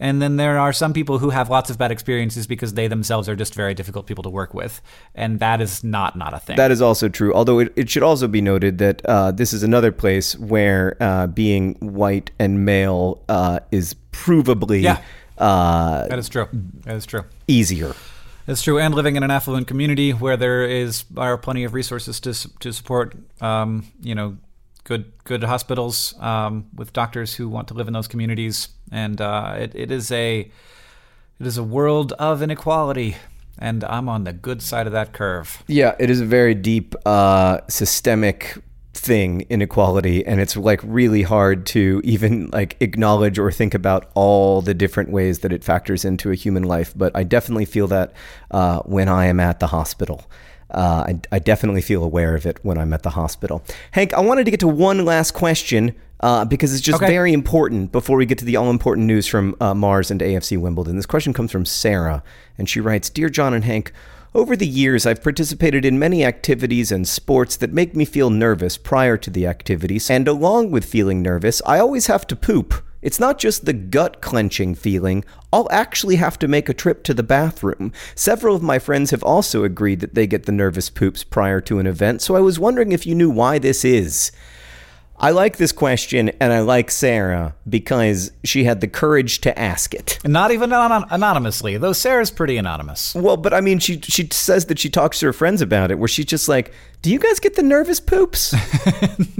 And 0.00 0.20
then 0.22 0.36
there 0.36 0.58
are 0.58 0.72
some 0.72 0.94
people 0.94 1.18
who 1.18 1.28
have 1.30 1.50
lots 1.50 1.68
of 1.68 1.76
bad 1.76 1.92
experiences 1.92 2.46
because 2.46 2.72
they 2.72 2.88
themselves 2.88 3.28
are 3.28 3.36
just 3.36 3.54
very 3.54 3.74
difficult 3.74 4.06
people 4.06 4.24
to 4.24 4.30
work 4.30 4.54
with. 4.54 4.80
And 5.14 5.38
that 5.40 5.60
is 5.60 5.84
not 5.84 6.16
not 6.16 6.32
a 6.32 6.38
thing. 6.38 6.56
That 6.56 6.70
is 6.70 6.80
also 6.80 7.08
true. 7.08 7.34
Although 7.34 7.58
it, 7.60 7.72
it 7.76 7.90
should 7.90 8.02
also 8.02 8.26
be 8.26 8.40
noted 8.40 8.78
that 8.78 9.04
uh, 9.04 9.30
this 9.30 9.52
is 9.52 9.62
another 9.62 9.92
place 9.92 10.36
where 10.38 10.96
uh, 11.00 11.26
being 11.26 11.74
white 11.74 12.30
and 12.38 12.64
male 12.64 13.22
uh, 13.28 13.60
is 13.70 13.94
provably. 14.10 14.82
Yeah. 14.82 15.02
Uh, 15.36 16.08
that 16.08 16.18
is 16.18 16.28
true. 16.28 16.48
That 16.84 16.96
is 16.96 17.06
true. 17.06 17.24
Easier. 17.46 17.94
That's 18.46 18.62
true, 18.62 18.78
and 18.78 18.94
living 18.94 19.16
in 19.16 19.22
an 19.22 19.30
affluent 19.30 19.68
community 19.68 20.10
where 20.12 20.36
there 20.36 20.64
is 20.64 21.04
are 21.16 21.38
plenty 21.38 21.62
of 21.64 21.74
resources 21.74 22.18
to 22.20 22.32
to 22.58 22.72
support, 22.72 23.14
um, 23.40 23.86
you 24.00 24.14
know, 24.14 24.38
good 24.90 25.12
good 25.22 25.44
hospitals 25.44 26.14
um, 26.18 26.66
with 26.74 26.92
doctors 26.92 27.36
who 27.36 27.48
want 27.48 27.68
to 27.68 27.74
live 27.74 27.86
in 27.86 27.94
those 27.94 28.08
communities, 28.08 28.70
and 28.90 29.20
uh, 29.20 29.54
it, 29.56 29.72
it 29.74 29.90
is 29.92 30.10
a 30.10 30.40
it 31.38 31.46
is 31.46 31.56
a 31.56 31.62
world 31.62 32.12
of 32.18 32.42
inequality, 32.42 33.16
and 33.56 33.84
I'm 33.84 34.08
on 34.08 34.24
the 34.24 34.32
good 34.32 34.60
side 34.60 34.88
of 34.88 34.92
that 34.92 35.12
curve. 35.12 35.62
Yeah, 35.68 35.94
it 36.00 36.10
is 36.10 36.20
a 36.20 36.26
very 36.26 36.56
deep 36.56 36.96
uh, 37.06 37.60
systemic 37.68 38.58
thing 38.92 39.46
inequality. 39.48 40.26
And 40.26 40.40
it's 40.40 40.56
like 40.56 40.80
really 40.82 41.22
hard 41.22 41.64
to 41.66 42.00
even 42.02 42.50
like 42.52 42.76
acknowledge 42.80 43.38
or 43.38 43.52
think 43.52 43.72
about 43.72 44.10
all 44.14 44.60
the 44.60 44.74
different 44.74 45.10
ways 45.10 45.38
that 45.38 45.52
it 45.52 45.62
factors 45.62 46.04
into 46.04 46.32
a 46.32 46.34
human 46.34 46.64
life. 46.64 46.92
But 46.96 47.12
i 47.14 47.22
definitely 47.22 47.64
feel 47.64 47.86
that 47.86 48.12
uh, 48.50 48.80
when 48.80 49.08
i 49.08 49.26
am 49.26 49.38
at 49.38 49.60
the 49.60 49.68
hospital 49.68 50.28
uh, 50.72 51.04
I, 51.08 51.20
I, 51.32 51.38
definitely 51.38 51.82
feel 51.82 52.04
aware 52.04 52.34
of 52.34 52.46
it 52.46 52.58
when 52.62 52.78
I'm 52.78 52.92
at 52.92 53.02
the 53.02 53.10
hospital. 53.10 53.62
Hank, 53.92 54.14
I 54.14 54.20
wanted 54.20 54.44
to 54.44 54.50
get 54.50 54.60
to 54.60 54.68
one 54.68 55.04
last 55.04 55.32
question 55.32 55.94
uh, 56.20 56.44
because 56.44 56.72
it's 56.72 56.82
just 56.82 57.02
okay. 57.02 57.10
very 57.10 57.32
important 57.32 57.92
before 57.92 58.16
we 58.16 58.26
get 58.26 58.38
to 58.38 58.44
the 58.44 58.56
all 58.56 58.70
important 58.70 59.06
news 59.06 59.26
from 59.26 59.56
uh, 59.60 59.74
Mars 59.74 60.10
and 60.10 60.20
AFC 60.20 60.58
Wimbledon. 60.58 60.96
This 60.96 61.06
question 61.06 61.32
comes 61.32 61.50
from 61.50 61.64
Sarah, 61.64 62.22
and 62.58 62.68
she 62.68 62.80
writes 62.80 63.10
Dear 63.10 63.28
John 63.28 63.54
and 63.54 63.64
Hank, 63.64 63.92
over 64.32 64.54
the 64.54 64.66
years, 64.66 65.06
I've 65.06 65.24
participated 65.24 65.84
in 65.84 65.98
many 65.98 66.24
activities 66.24 66.92
and 66.92 67.08
sports 67.08 67.56
that 67.56 67.72
make 67.72 67.96
me 67.96 68.04
feel 68.04 68.30
nervous 68.30 68.76
prior 68.76 69.16
to 69.16 69.28
the 69.28 69.44
activities, 69.48 70.08
and 70.08 70.28
along 70.28 70.70
with 70.70 70.84
feeling 70.84 71.20
nervous, 71.20 71.60
I 71.66 71.80
always 71.80 72.06
have 72.06 72.28
to 72.28 72.36
poop. 72.36 72.74
It's 73.02 73.20
not 73.20 73.38
just 73.38 73.64
the 73.64 73.72
gut 73.72 74.20
clenching 74.20 74.74
feeling, 74.74 75.24
I'll 75.52 75.68
actually 75.70 76.16
have 76.16 76.38
to 76.40 76.48
make 76.48 76.68
a 76.68 76.74
trip 76.74 77.02
to 77.04 77.14
the 77.14 77.22
bathroom. 77.22 77.92
Several 78.14 78.54
of 78.54 78.62
my 78.62 78.78
friends 78.78 79.10
have 79.10 79.22
also 79.22 79.64
agreed 79.64 80.00
that 80.00 80.14
they 80.14 80.26
get 80.26 80.46
the 80.46 80.52
nervous 80.52 80.90
poops 80.90 81.24
prior 81.24 81.60
to 81.62 81.78
an 81.78 81.86
event, 81.86 82.20
so 82.22 82.36
I 82.36 82.40
was 82.40 82.58
wondering 82.58 82.92
if 82.92 83.06
you 83.06 83.14
knew 83.14 83.30
why 83.30 83.58
this 83.58 83.84
is. 83.84 84.32
I 85.22 85.32
like 85.32 85.58
this 85.58 85.70
question, 85.72 86.30
and 86.40 86.50
I 86.50 86.60
like 86.60 86.90
Sarah 86.90 87.54
because 87.68 88.32
she 88.42 88.64
had 88.64 88.80
the 88.80 88.88
courage 88.88 89.42
to 89.42 89.58
ask 89.58 89.92
it. 89.92 90.18
Not 90.24 90.50
even 90.50 90.72
anon- 90.72 91.04
anonymously, 91.10 91.76
though 91.76 91.92
Sarah's 91.92 92.30
pretty 92.30 92.56
anonymous. 92.56 93.14
Well, 93.14 93.36
but 93.36 93.52
I 93.52 93.60
mean, 93.60 93.80
she 93.80 94.00
she 94.00 94.28
says 94.32 94.64
that 94.66 94.78
she 94.78 94.88
talks 94.88 95.20
to 95.20 95.26
her 95.26 95.34
friends 95.34 95.60
about 95.60 95.90
it, 95.90 95.98
where 95.98 96.08
she's 96.08 96.24
just 96.24 96.48
like, 96.48 96.72
"Do 97.02 97.10
you 97.10 97.18
guys 97.18 97.38
get 97.38 97.54
the 97.54 97.62
nervous 97.62 98.00
poops?" 98.00 98.54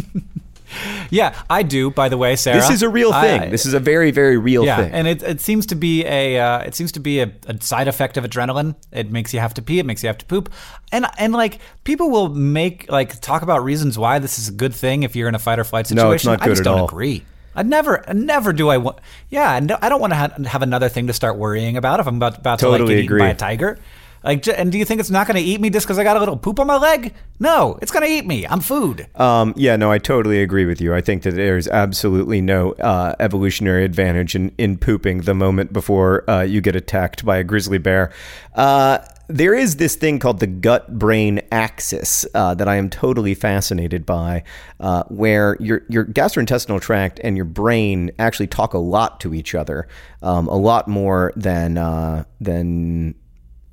Yeah, 1.10 1.34
I 1.50 1.62
do. 1.64 1.90
By 1.90 2.08
the 2.08 2.16
way, 2.16 2.36
Sarah, 2.36 2.60
This 2.60 2.70
is 2.70 2.82
a 2.82 2.88
real 2.88 3.12
thing. 3.12 3.40
I- 3.42 3.48
this 3.48 3.66
is 3.66 3.74
a 3.74 3.80
very, 3.80 4.10
very 4.12 4.36
real 4.38 4.64
yeah, 4.64 4.76
thing. 4.76 4.92
and 4.92 5.08
it, 5.08 5.22
it 5.22 5.40
seems 5.40 5.66
to 5.66 5.74
be 5.74 6.04
a 6.06 6.38
uh, 6.38 6.60
it 6.60 6.74
seems 6.74 6.92
to 6.92 7.00
be 7.00 7.20
a, 7.20 7.32
a 7.46 7.60
side 7.60 7.88
effect 7.88 8.16
of 8.16 8.24
adrenaline. 8.24 8.76
It 8.92 9.10
makes 9.10 9.34
you 9.34 9.40
have 9.40 9.54
to 9.54 9.62
pee. 9.62 9.78
It 9.80 9.86
makes 9.86 10.02
you 10.02 10.06
have 10.06 10.18
to 10.18 10.26
poop. 10.26 10.52
And 10.92 11.06
and 11.18 11.32
like 11.32 11.58
people 11.84 12.10
will 12.10 12.28
make 12.28 12.90
like 12.90 13.20
talk 13.20 13.42
about 13.42 13.64
reasons 13.64 13.98
why 13.98 14.18
this 14.20 14.38
is 14.38 14.48
a 14.48 14.52
good 14.52 14.74
thing 14.74 15.02
if 15.02 15.16
you're 15.16 15.28
in 15.28 15.34
a 15.34 15.38
fight 15.40 15.58
or 15.58 15.64
flight 15.64 15.86
situation. 15.88 16.08
No, 16.08 16.12
it's 16.14 16.24
not 16.24 16.40
I 16.42 16.44
good 16.44 16.50
just 16.52 16.60
at 16.60 16.64
don't 16.64 16.78
all. 16.80 16.84
agree. 16.86 17.24
I 17.52 17.64
never, 17.64 18.04
never 18.14 18.52
do 18.52 18.68
I 18.68 18.76
want. 18.76 19.00
Yeah, 19.28 19.58
no, 19.58 19.76
I 19.82 19.88
don't 19.88 20.00
want 20.00 20.12
to 20.12 20.16
ha- 20.16 20.34
have 20.46 20.62
another 20.62 20.88
thing 20.88 21.08
to 21.08 21.12
start 21.12 21.36
worrying 21.36 21.76
about 21.76 21.98
if 21.98 22.06
I'm 22.06 22.14
about, 22.14 22.38
about 22.38 22.60
to 22.60 22.68
like 22.68 22.78
Totally 22.78 22.94
get 22.94 23.04
eaten 23.06 23.18
by 23.18 23.28
a 23.30 23.34
tiger. 23.34 23.76
Like, 24.22 24.46
and 24.48 24.70
do 24.70 24.78
you 24.78 24.84
think 24.84 25.00
it's 25.00 25.10
not 25.10 25.26
going 25.26 25.42
to 25.42 25.42
eat 25.42 25.60
me 25.60 25.70
just 25.70 25.86
because 25.86 25.98
I 25.98 26.04
got 26.04 26.16
a 26.16 26.20
little 26.20 26.36
poop 26.36 26.60
on 26.60 26.66
my 26.66 26.76
leg? 26.76 27.14
No, 27.38 27.78
it's 27.80 27.90
going 27.90 28.06
to 28.06 28.12
eat 28.12 28.26
me. 28.26 28.46
I'm 28.46 28.60
food. 28.60 29.06
Um, 29.18 29.54
yeah, 29.56 29.76
no, 29.76 29.90
I 29.90 29.98
totally 29.98 30.42
agree 30.42 30.66
with 30.66 30.80
you. 30.80 30.94
I 30.94 31.00
think 31.00 31.22
that 31.22 31.34
there's 31.34 31.66
absolutely 31.68 32.40
no 32.40 32.72
uh, 32.72 33.14
evolutionary 33.18 33.84
advantage 33.84 34.34
in, 34.34 34.52
in 34.58 34.76
pooping 34.76 35.22
the 35.22 35.34
moment 35.34 35.72
before 35.72 36.28
uh, 36.28 36.42
you 36.42 36.60
get 36.60 36.76
attacked 36.76 37.24
by 37.24 37.38
a 37.38 37.44
grizzly 37.44 37.78
bear. 37.78 38.12
Uh, 38.54 38.98
there 39.30 39.54
is 39.54 39.76
this 39.76 39.94
thing 39.94 40.18
called 40.18 40.40
the 40.40 40.46
gut 40.48 40.98
brain 40.98 41.40
axis 41.52 42.26
uh, 42.34 42.52
that 42.54 42.68
I 42.68 42.76
am 42.76 42.90
totally 42.90 43.34
fascinated 43.34 44.04
by, 44.04 44.42
uh, 44.80 45.04
where 45.04 45.56
your, 45.60 45.82
your 45.88 46.04
gastrointestinal 46.04 46.80
tract 46.80 47.20
and 47.22 47.36
your 47.36 47.44
brain 47.44 48.10
actually 48.18 48.48
talk 48.48 48.74
a 48.74 48.78
lot 48.78 49.20
to 49.20 49.32
each 49.32 49.54
other, 49.54 49.86
um, 50.20 50.48
a 50.48 50.56
lot 50.56 50.88
more 50.88 51.32
than, 51.36 51.78
uh, 51.78 52.24
than 52.40 53.14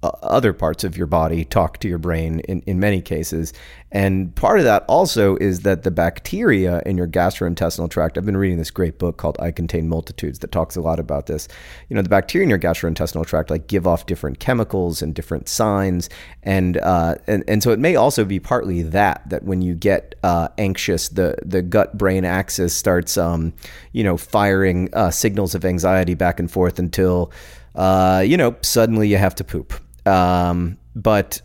other 0.04 0.54
parts 0.54 0.84
of 0.84 0.96
your 0.96 1.08
body 1.08 1.44
talk 1.44 1.80
to 1.80 1.88
your 1.88 1.98
brain 1.98 2.40
in, 2.42 2.62
in 2.62 2.80
many 2.80 3.02
cases. 3.02 3.52
And 3.92 4.36
part 4.36 4.60
of 4.60 4.66
that 4.66 4.84
also 4.88 5.38
is 5.38 5.62
that 5.62 5.84
the 5.84 5.92
bacteria 5.92 6.82
in 6.86 6.98
your 6.98 7.08
gastrointestinal 7.08 7.90
tract, 7.90 8.18
I've 8.18 8.26
been 8.26 8.38
reading 8.38 8.58
this 8.58 8.70
great 8.70 9.00
book 9.00 9.18
called 9.18 9.38
I 9.40 9.52
Contain 9.52 9.90
Multitudes 9.90 10.40
that 10.40 10.52
talks 10.52 10.76
a 10.76 10.82
lot 10.82 11.00
about 11.00 11.26
this. 11.26 11.48
You 11.90 11.96
know, 11.96 12.02
the 12.02 12.10
bacteria 12.10 12.44
in 12.44 12.50
your 12.50 12.60
gastrointestinal 12.60 13.26
tract 13.26 13.50
like 13.50 13.68
give 13.68 13.88
off 13.88 14.06
different 14.06 14.40
chemicals 14.40 15.02
and 15.02 15.16
different 15.16 15.50
signs. 15.50 16.10
And, 16.44 16.78
uh, 16.78 17.16
and, 17.26 17.44
and 17.48 17.64
so 17.64 17.72
it 17.72 17.80
may 17.80 17.96
also 17.96 18.24
be 18.24 18.40
partly 18.40 18.84
that, 18.84 19.28
that 19.30 19.44
when 19.44 19.62
you 19.62 19.74
get 19.74 20.16
uh, 20.22 20.50
anxious, 20.58 21.10
the, 21.10 21.38
the 21.44 21.62
gut 21.62 21.98
brain 21.98 22.24
axis 22.24 22.76
starts, 22.76 23.18
um, 23.18 23.54
you 23.94 24.04
know, 24.04 24.18
firing 24.18 24.90
uh, 24.94 25.10
signals 25.10 25.56
of 25.56 25.66
anxiety 25.66 26.14
back 26.14 26.40
and 26.40 26.52
forth 26.52 26.78
until, 26.78 27.32
uh, 27.74 28.22
you 28.26 28.38
know, 28.38 28.56
suddenly 28.62 29.08
you 29.08 29.18
have 29.18 29.34
to 29.34 29.44
poop. 29.44 29.74
Um, 30.08 30.78
but 30.96 31.42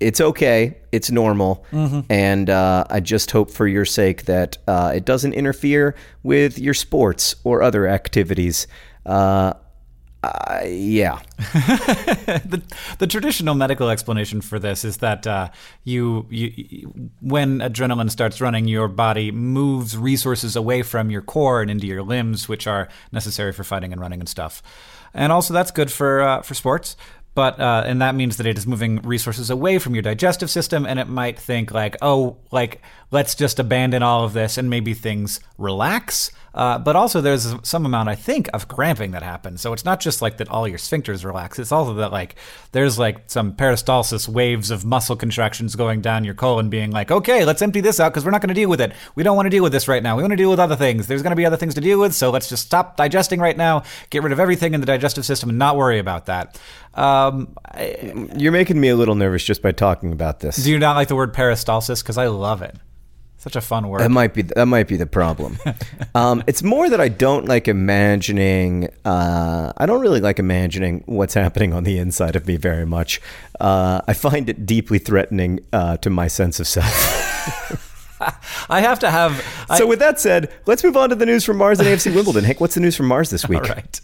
it's 0.00 0.20
okay. 0.20 0.78
It's 0.90 1.10
normal. 1.10 1.64
And 2.10 2.50
uh, 2.50 2.84
I 2.90 3.00
just 3.00 3.30
hope 3.30 3.50
for 3.50 3.66
your 3.66 3.84
sake 3.84 4.24
that 4.24 4.58
uh, 4.66 4.92
it 4.94 5.04
doesn't 5.04 5.32
interfere 5.32 5.94
with 6.22 6.58
your 6.58 6.74
sports 6.74 7.36
or 7.44 7.62
other 7.62 7.86
activities. 7.86 8.66
Uh, 9.06 9.54
uh, 10.24 10.60
yeah. 10.66 11.18
the, 11.38 12.62
the 12.98 13.06
traditional 13.08 13.54
medical 13.54 13.88
explanation 13.90 14.40
for 14.40 14.58
this 14.58 14.84
is 14.84 14.98
that 14.98 15.26
uh, 15.26 15.48
you, 15.84 16.26
you, 16.30 16.52
you- 16.56 17.10
when 17.20 17.58
adrenaline 17.58 18.10
starts 18.10 18.40
running, 18.40 18.68
your 18.68 18.88
body 18.88 19.30
moves 19.32 19.96
resources 19.96 20.54
away 20.56 20.82
from 20.82 21.10
your 21.10 21.22
core 21.22 21.60
and 21.62 21.70
into 21.70 21.86
your 21.86 22.02
limbs, 22.02 22.48
which 22.48 22.66
are 22.66 22.88
necessary 23.12 23.52
for 23.52 23.64
fighting 23.64 23.92
and 23.92 24.00
running 24.00 24.20
and 24.20 24.28
stuff. 24.28 24.62
And 25.14 25.32
also, 25.32 25.52
that's 25.52 25.70
good 25.70 25.90
for 25.92 26.22
uh, 26.22 26.40
for 26.42 26.54
sports. 26.54 26.96
But 27.34 27.58
uh, 27.58 27.84
and 27.86 28.02
that 28.02 28.14
means 28.14 28.36
that 28.36 28.46
it 28.46 28.58
is 28.58 28.66
moving 28.66 29.00
resources 29.02 29.48
away 29.48 29.78
from 29.78 29.94
your 29.94 30.02
digestive 30.02 30.50
system, 30.50 30.84
and 30.84 30.98
it 30.98 31.08
might 31.08 31.38
think 31.38 31.70
like, 31.70 31.96
oh, 32.02 32.36
like 32.50 32.82
let's 33.10 33.34
just 33.34 33.58
abandon 33.58 34.02
all 34.02 34.24
of 34.24 34.34
this, 34.34 34.58
and 34.58 34.68
maybe 34.68 34.92
things 34.92 35.40
relax. 35.56 36.30
Uh, 36.54 36.78
but 36.78 36.96
also, 36.96 37.20
there's 37.20 37.54
some 37.62 37.86
amount, 37.86 38.08
I 38.08 38.14
think, 38.14 38.48
of 38.52 38.68
cramping 38.68 39.12
that 39.12 39.22
happens. 39.22 39.60
So 39.62 39.72
it's 39.72 39.84
not 39.84 40.00
just 40.00 40.20
like 40.20 40.36
that 40.36 40.48
all 40.48 40.68
your 40.68 40.78
sphincters 40.78 41.24
relax. 41.24 41.58
It's 41.58 41.72
also 41.72 41.94
that 41.94 42.12
like 42.12 42.36
there's 42.72 42.98
like 42.98 43.22
some 43.26 43.54
peristalsis 43.54 44.28
waves 44.28 44.70
of 44.70 44.84
muscle 44.84 45.16
contractions 45.16 45.74
going 45.76 46.02
down 46.02 46.24
your 46.24 46.34
colon, 46.34 46.68
being 46.68 46.90
like, 46.90 47.10
okay, 47.10 47.44
let's 47.44 47.62
empty 47.62 47.80
this 47.80 47.98
out 48.00 48.10
because 48.12 48.24
we're 48.24 48.30
not 48.32 48.42
going 48.42 48.48
to 48.48 48.54
deal 48.54 48.68
with 48.68 48.80
it. 48.80 48.92
We 49.14 49.22
don't 49.22 49.36
want 49.36 49.46
to 49.46 49.50
deal 49.50 49.62
with 49.62 49.72
this 49.72 49.88
right 49.88 50.02
now. 50.02 50.16
We 50.16 50.22
want 50.22 50.32
to 50.32 50.36
deal 50.36 50.50
with 50.50 50.60
other 50.60 50.76
things. 50.76 51.06
There's 51.06 51.22
going 51.22 51.30
to 51.30 51.36
be 51.36 51.46
other 51.46 51.56
things 51.56 51.74
to 51.74 51.80
deal 51.80 51.98
with. 51.98 52.14
So 52.14 52.30
let's 52.30 52.48
just 52.48 52.66
stop 52.66 52.96
digesting 52.96 53.40
right 53.40 53.56
now, 53.56 53.84
get 54.10 54.22
rid 54.22 54.32
of 54.32 54.40
everything 54.40 54.74
in 54.74 54.80
the 54.80 54.86
digestive 54.86 55.24
system, 55.24 55.48
and 55.48 55.58
not 55.58 55.76
worry 55.76 55.98
about 55.98 56.26
that. 56.26 56.60
Um, 56.94 57.56
I- 57.64 58.28
You're 58.36 58.52
making 58.52 58.78
me 58.78 58.88
a 58.88 58.96
little 58.96 59.14
nervous 59.14 59.42
just 59.42 59.62
by 59.62 59.72
talking 59.72 60.12
about 60.12 60.40
this. 60.40 60.56
do 60.56 60.70
you 60.70 60.78
not 60.78 60.96
like 60.96 61.08
the 61.08 61.16
word 61.16 61.32
peristalsis? 61.32 62.02
Because 62.02 62.18
I 62.18 62.26
love 62.26 62.60
it. 62.60 62.76
Such 63.42 63.56
a 63.56 63.60
fun 63.60 63.88
word. 63.88 64.02
That 64.02 64.12
might 64.12 64.34
be 64.34 64.42
that 64.42 64.66
might 64.66 64.86
be 64.86 64.96
the 64.96 65.04
problem. 65.04 65.58
um, 66.14 66.44
it's 66.46 66.62
more 66.62 66.88
that 66.88 67.00
I 67.00 67.08
don't 67.08 67.46
like 67.46 67.66
imagining. 67.66 68.88
Uh, 69.04 69.72
I 69.76 69.84
don't 69.84 70.00
really 70.00 70.20
like 70.20 70.38
imagining 70.38 71.02
what's 71.06 71.34
happening 71.34 71.72
on 71.72 71.82
the 71.82 71.98
inside 71.98 72.36
of 72.36 72.46
me 72.46 72.54
very 72.54 72.86
much. 72.86 73.20
Uh, 73.58 74.00
I 74.06 74.12
find 74.12 74.48
it 74.48 74.64
deeply 74.64 75.00
threatening 75.00 75.58
uh, 75.72 75.96
to 75.96 76.08
my 76.08 76.28
sense 76.28 76.60
of 76.60 76.68
self. 76.68 77.80
I 78.68 78.80
have 78.80 78.98
to 79.00 79.10
have. 79.10 79.44
I, 79.68 79.78
so, 79.78 79.86
with 79.86 79.98
that 79.98 80.20
said, 80.20 80.52
let's 80.66 80.84
move 80.84 80.96
on 80.96 81.10
to 81.10 81.14
the 81.14 81.26
news 81.26 81.44
from 81.44 81.56
Mars 81.56 81.78
and 81.78 81.88
AFC 81.88 82.14
Wimbledon. 82.14 82.44
Hank, 82.44 82.60
what's 82.60 82.74
the 82.74 82.80
news 82.80 82.96
from 82.96 83.06
Mars 83.06 83.30
this 83.30 83.48
week? 83.48 83.62
All 83.62 83.68
right. 83.68 84.00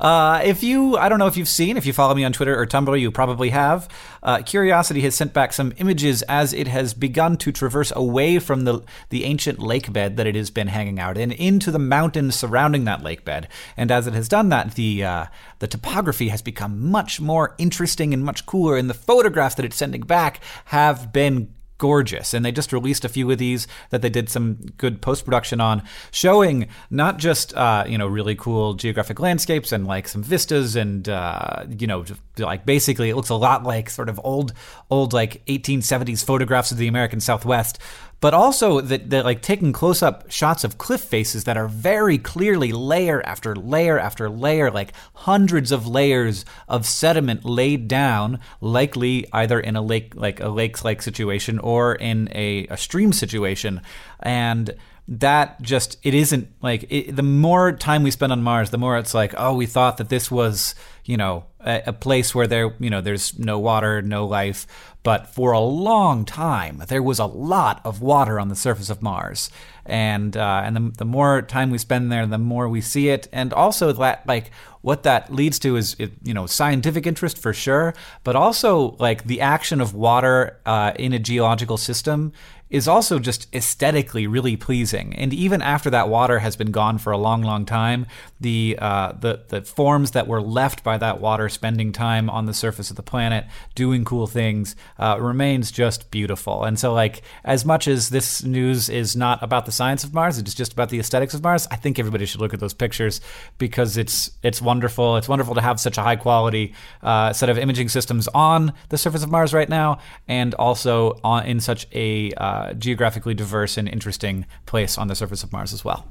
Uh, 0.00 0.40
if 0.44 0.62
you, 0.62 0.96
I 0.96 1.08
don't 1.08 1.18
know 1.18 1.26
if 1.26 1.36
you've 1.36 1.48
seen, 1.48 1.76
if 1.76 1.86
you 1.86 1.92
follow 1.92 2.14
me 2.14 2.24
on 2.24 2.32
Twitter 2.32 2.58
or 2.58 2.66
Tumblr, 2.66 2.98
you 2.98 3.10
probably 3.10 3.50
have. 3.50 3.88
Uh, 4.22 4.42
Curiosity 4.42 5.00
has 5.00 5.14
sent 5.14 5.32
back 5.32 5.52
some 5.52 5.72
images 5.78 6.22
as 6.22 6.52
it 6.52 6.68
has 6.68 6.94
begun 6.94 7.36
to 7.38 7.52
traverse 7.52 7.92
away 7.94 8.38
from 8.38 8.64
the 8.64 8.82
the 9.10 9.24
ancient 9.24 9.58
lake 9.58 9.92
bed 9.92 10.16
that 10.16 10.26
it 10.26 10.34
has 10.34 10.50
been 10.50 10.68
hanging 10.68 10.98
out 10.98 11.18
in 11.18 11.32
into 11.32 11.70
the 11.70 11.78
mountains 11.78 12.36
surrounding 12.36 12.84
that 12.84 13.02
lake 13.02 13.24
bed. 13.24 13.48
And 13.76 13.90
as 13.90 14.06
it 14.06 14.14
has 14.14 14.28
done 14.28 14.48
that, 14.50 14.74
the 14.74 15.04
uh, 15.04 15.26
the 15.58 15.66
topography 15.66 16.28
has 16.28 16.42
become 16.42 16.90
much 16.90 17.20
more 17.20 17.54
interesting 17.58 18.14
and 18.14 18.24
much 18.24 18.46
cooler. 18.46 18.76
And 18.76 18.88
the 18.88 18.94
photographs 18.94 19.56
that 19.56 19.64
it's 19.64 19.76
sending 19.76 20.02
back 20.02 20.40
have 20.66 21.12
been 21.12 21.52
gorgeous. 21.82 22.32
And 22.32 22.44
they 22.44 22.52
just 22.52 22.72
released 22.72 23.04
a 23.04 23.08
few 23.08 23.28
of 23.32 23.38
these 23.38 23.66
that 23.90 24.02
they 24.02 24.08
did 24.08 24.28
some 24.28 24.54
good 24.76 25.02
post 25.02 25.24
production 25.24 25.60
on, 25.60 25.82
showing 26.12 26.68
not 26.90 27.18
just 27.18 27.52
uh, 27.56 27.84
you 27.88 27.98
know 27.98 28.06
really 28.06 28.36
cool 28.36 28.74
geographic 28.74 29.18
landscapes 29.18 29.72
and 29.72 29.84
like 29.84 30.06
some 30.06 30.22
vistas 30.22 30.76
and 30.76 31.08
uh, 31.08 31.64
you 31.76 31.88
know 31.88 32.04
like 32.38 32.64
basically 32.64 33.10
it 33.10 33.16
looks 33.16 33.28
a 33.28 33.34
lot 33.34 33.62
like 33.64 33.90
sort 33.90 34.08
of 34.08 34.20
old 34.24 34.52
old 34.90 35.12
like 35.12 35.44
1870s 35.46 36.24
photographs 36.24 36.72
of 36.72 36.78
the 36.78 36.88
American 36.88 37.20
Southwest. 37.20 37.78
But 38.20 38.34
also 38.34 38.80
that 38.80 39.10
they're 39.10 39.24
like 39.24 39.42
taking 39.42 39.72
close 39.72 40.00
up 40.00 40.30
shots 40.30 40.62
of 40.62 40.78
cliff 40.78 41.00
faces 41.00 41.42
that 41.42 41.56
are 41.56 41.66
very 41.66 42.18
clearly 42.18 42.70
layer 42.70 43.20
after 43.26 43.56
layer 43.56 43.98
after 43.98 44.30
layer, 44.30 44.70
like 44.70 44.92
hundreds 45.12 45.72
of 45.72 45.88
layers 45.88 46.44
of 46.68 46.86
sediment 46.86 47.44
laid 47.44 47.88
down, 47.88 48.38
likely 48.60 49.26
either 49.32 49.58
in 49.58 49.74
a 49.74 49.82
lake 49.82 50.14
like 50.14 50.38
a 50.38 50.48
lake 50.48 50.84
like 50.84 51.02
situation 51.02 51.58
or 51.58 51.96
in 51.96 52.28
a, 52.32 52.68
a 52.68 52.76
stream 52.76 53.12
situation. 53.12 53.80
And 54.20 54.72
that 55.08 55.60
just 55.60 55.98
it 56.02 56.14
isn't 56.14 56.48
like 56.62 56.86
it, 56.90 57.16
the 57.16 57.22
more 57.22 57.72
time 57.72 58.02
we 58.02 58.10
spend 58.10 58.32
on 58.32 58.42
Mars, 58.42 58.70
the 58.70 58.78
more 58.78 58.96
it's 58.98 59.14
like, 59.14 59.34
oh, 59.36 59.54
we 59.54 59.66
thought 59.66 59.96
that 59.96 60.08
this 60.08 60.30
was 60.30 60.74
you 61.04 61.16
know 61.16 61.44
a, 61.64 61.82
a 61.86 61.92
place 61.92 62.34
where 62.34 62.46
there 62.46 62.74
you 62.78 62.90
know 62.90 63.00
there's 63.00 63.38
no 63.38 63.58
water, 63.58 64.02
no 64.02 64.26
life. 64.26 64.66
But 65.04 65.26
for 65.26 65.50
a 65.50 65.60
long 65.60 66.24
time, 66.24 66.84
there 66.86 67.02
was 67.02 67.18
a 67.18 67.26
lot 67.26 67.80
of 67.84 68.00
water 68.00 68.38
on 68.38 68.48
the 68.48 68.54
surface 68.54 68.88
of 68.88 69.02
Mars, 69.02 69.50
and 69.84 70.36
uh, 70.36 70.62
and 70.64 70.76
the, 70.76 70.98
the 70.98 71.04
more 71.04 71.42
time 71.42 71.70
we 71.70 71.78
spend 71.78 72.12
there, 72.12 72.24
the 72.26 72.38
more 72.38 72.68
we 72.68 72.80
see 72.80 73.08
it, 73.08 73.26
and 73.32 73.52
also 73.52 73.92
that 73.92 74.26
like 74.26 74.50
what 74.82 75.02
that 75.02 75.32
leads 75.32 75.58
to 75.60 75.76
is 75.76 75.96
you 75.98 76.34
know 76.34 76.46
scientific 76.46 77.06
interest 77.06 77.38
for 77.38 77.52
sure, 77.52 77.94
but 78.22 78.36
also 78.36 78.96
like 79.00 79.24
the 79.24 79.40
action 79.40 79.80
of 79.80 79.94
water 79.94 80.60
uh, 80.66 80.92
in 80.96 81.12
a 81.12 81.18
geological 81.18 81.76
system 81.76 82.32
is 82.72 82.88
also 82.88 83.18
just 83.18 83.54
aesthetically 83.54 84.26
really 84.26 84.56
pleasing. 84.56 85.14
And 85.14 85.32
even 85.34 85.60
after 85.60 85.90
that 85.90 86.08
water 86.08 86.38
has 86.38 86.56
been 86.56 86.70
gone 86.70 86.96
for 86.96 87.12
a 87.12 87.18
long, 87.18 87.42
long 87.42 87.66
time, 87.66 88.06
the 88.40 88.78
uh, 88.80 89.12
the 89.12 89.44
the 89.48 89.60
forms 89.62 90.12
that 90.12 90.26
were 90.26 90.40
left 90.40 90.82
by 90.82 90.96
that 90.96 91.20
water 91.20 91.50
spending 91.50 91.92
time 91.92 92.30
on 92.30 92.46
the 92.46 92.54
surface 92.54 92.88
of 92.88 92.96
the 92.96 93.02
planet 93.02 93.44
doing 93.74 94.06
cool 94.06 94.26
things 94.26 94.74
uh, 94.98 95.18
remains 95.20 95.70
just 95.70 96.10
beautiful. 96.10 96.64
And 96.64 96.78
so, 96.78 96.94
like 96.94 97.20
as 97.44 97.64
much 97.66 97.86
as 97.86 98.08
this 98.08 98.42
news 98.42 98.88
is 98.88 99.14
not 99.14 99.42
about 99.42 99.66
the 99.66 99.72
science 99.72 100.02
of 100.02 100.14
Mars, 100.14 100.38
it's 100.38 100.54
just 100.54 100.72
about 100.72 100.88
the 100.88 100.98
aesthetics 100.98 101.34
of 101.34 101.42
Mars. 101.42 101.68
I 101.70 101.76
think 101.76 101.98
everybody 101.98 102.24
should 102.24 102.40
look 102.40 102.54
at 102.54 102.60
those 102.60 102.74
pictures 102.74 103.20
because 103.58 103.98
it's 103.98 104.30
it's 104.42 104.62
wonderful. 104.62 105.18
It's 105.18 105.28
wonderful 105.28 105.54
to 105.56 105.60
have 105.60 105.78
such 105.78 105.98
a 105.98 106.02
high 106.02 106.16
quality 106.16 106.72
uh, 107.02 107.34
set 107.34 107.50
of 107.50 107.58
imaging 107.58 107.90
systems 107.90 108.28
on 108.28 108.72
the 108.88 108.96
surface 108.96 109.22
of 109.22 109.30
Mars 109.30 109.52
right 109.52 109.68
now, 109.68 109.98
and 110.26 110.54
also 110.54 111.20
on, 111.22 111.44
in 111.44 111.60
such 111.60 111.86
a 111.92 112.32
uh, 112.62 112.72
geographically 112.74 113.34
diverse 113.34 113.76
and 113.76 113.88
interesting 113.88 114.46
place 114.66 114.96
on 114.96 115.08
the 115.08 115.14
surface 115.14 115.42
of 115.42 115.52
Mars 115.52 115.72
as 115.72 115.84
well. 115.84 116.06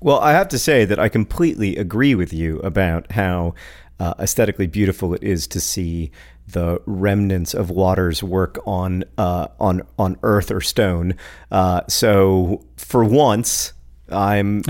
Well, 0.00 0.20
I 0.20 0.32
have 0.32 0.48
to 0.48 0.58
say 0.58 0.84
that 0.84 0.98
I 0.98 1.08
completely 1.08 1.76
agree 1.76 2.14
with 2.14 2.32
you 2.32 2.60
about 2.60 3.12
how 3.12 3.54
uh, 3.98 4.14
aesthetically 4.18 4.66
beautiful 4.66 5.14
it 5.14 5.22
is 5.22 5.46
to 5.48 5.60
see 5.60 6.10
the 6.46 6.80
remnants 6.86 7.54
of 7.54 7.70
water's 7.70 8.22
work 8.22 8.58
on 8.66 9.04
uh, 9.18 9.48
on 9.58 9.82
on 9.98 10.16
earth 10.22 10.50
or 10.50 10.60
stone. 10.60 11.14
Uh, 11.50 11.80
so, 11.88 12.64
for 12.76 13.04
once, 13.04 13.72
I'm 14.10 14.62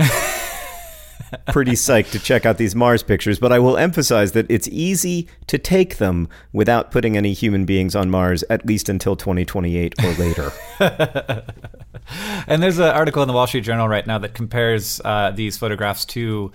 pretty 1.51 1.73
psyched 1.73 2.11
to 2.11 2.19
check 2.19 2.45
out 2.45 2.57
these 2.57 2.75
Mars 2.75 3.03
pictures, 3.03 3.39
but 3.39 3.51
I 3.51 3.59
will 3.59 3.77
emphasize 3.77 4.31
that 4.33 4.49
it's 4.49 4.67
easy 4.69 5.27
to 5.47 5.57
take 5.57 5.97
them 5.97 6.27
without 6.53 6.91
putting 6.91 7.17
any 7.17 7.33
human 7.33 7.65
beings 7.65 7.95
on 7.95 8.09
Mars, 8.09 8.43
at 8.49 8.65
least 8.65 8.89
until 8.89 9.15
2028 9.15 10.03
or 10.03 10.13
later. 10.13 10.51
and 12.47 12.61
there's 12.61 12.79
an 12.79 12.89
article 12.89 13.21
in 13.21 13.27
the 13.27 13.33
Wall 13.33 13.47
Street 13.47 13.61
Journal 13.61 13.87
right 13.87 14.05
now 14.05 14.17
that 14.17 14.33
compares 14.33 15.01
uh, 15.03 15.31
these 15.31 15.57
photographs 15.57 16.05
to 16.05 16.51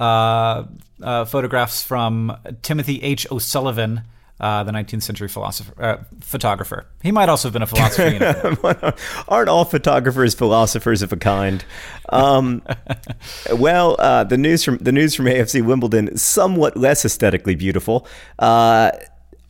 uh, 0.00 0.64
uh, 1.02 1.24
photographs 1.24 1.82
from 1.82 2.36
Timothy 2.62 3.02
H. 3.02 3.26
O'Sullivan 3.30 4.02
uh, 4.40 4.62
the 4.62 4.72
19th 4.72 5.02
century 5.02 5.28
philosopher, 5.28 5.82
uh, 5.82 5.96
photographer. 6.20 6.86
He 7.02 7.10
might 7.10 7.28
also 7.28 7.48
have 7.48 7.52
been 7.52 7.62
a 7.62 7.66
philosopher. 7.66 8.94
Aren't 9.28 9.48
all 9.48 9.64
photographers 9.64 10.34
philosophers 10.34 11.02
of 11.02 11.12
a 11.12 11.16
kind? 11.16 11.64
Um, 12.10 12.62
well, 13.52 13.96
uh, 13.98 14.24
the 14.24 14.38
news 14.38 14.64
from 14.64 14.78
the 14.78 14.92
news 14.92 15.14
from 15.14 15.26
AFC 15.26 15.64
Wimbledon 15.64 16.16
somewhat 16.16 16.76
less 16.76 17.04
aesthetically 17.04 17.54
beautiful. 17.54 18.06
Uh, 18.38 18.92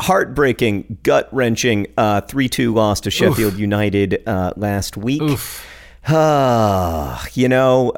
heartbreaking, 0.00 0.98
gut 1.02 1.28
wrenching, 1.32 1.86
uh, 1.96 2.22
three 2.22 2.48
two 2.48 2.72
loss 2.72 3.00
to 3.02 3.10
Sheffield 3.10 3.54
Oof. 3.54 3.60
United 3.60 4.22
uh, 4.26 4.52
last 4.56 4.96
week. 4.96 5.22
you 7.34 7.48
know 7.48 7.92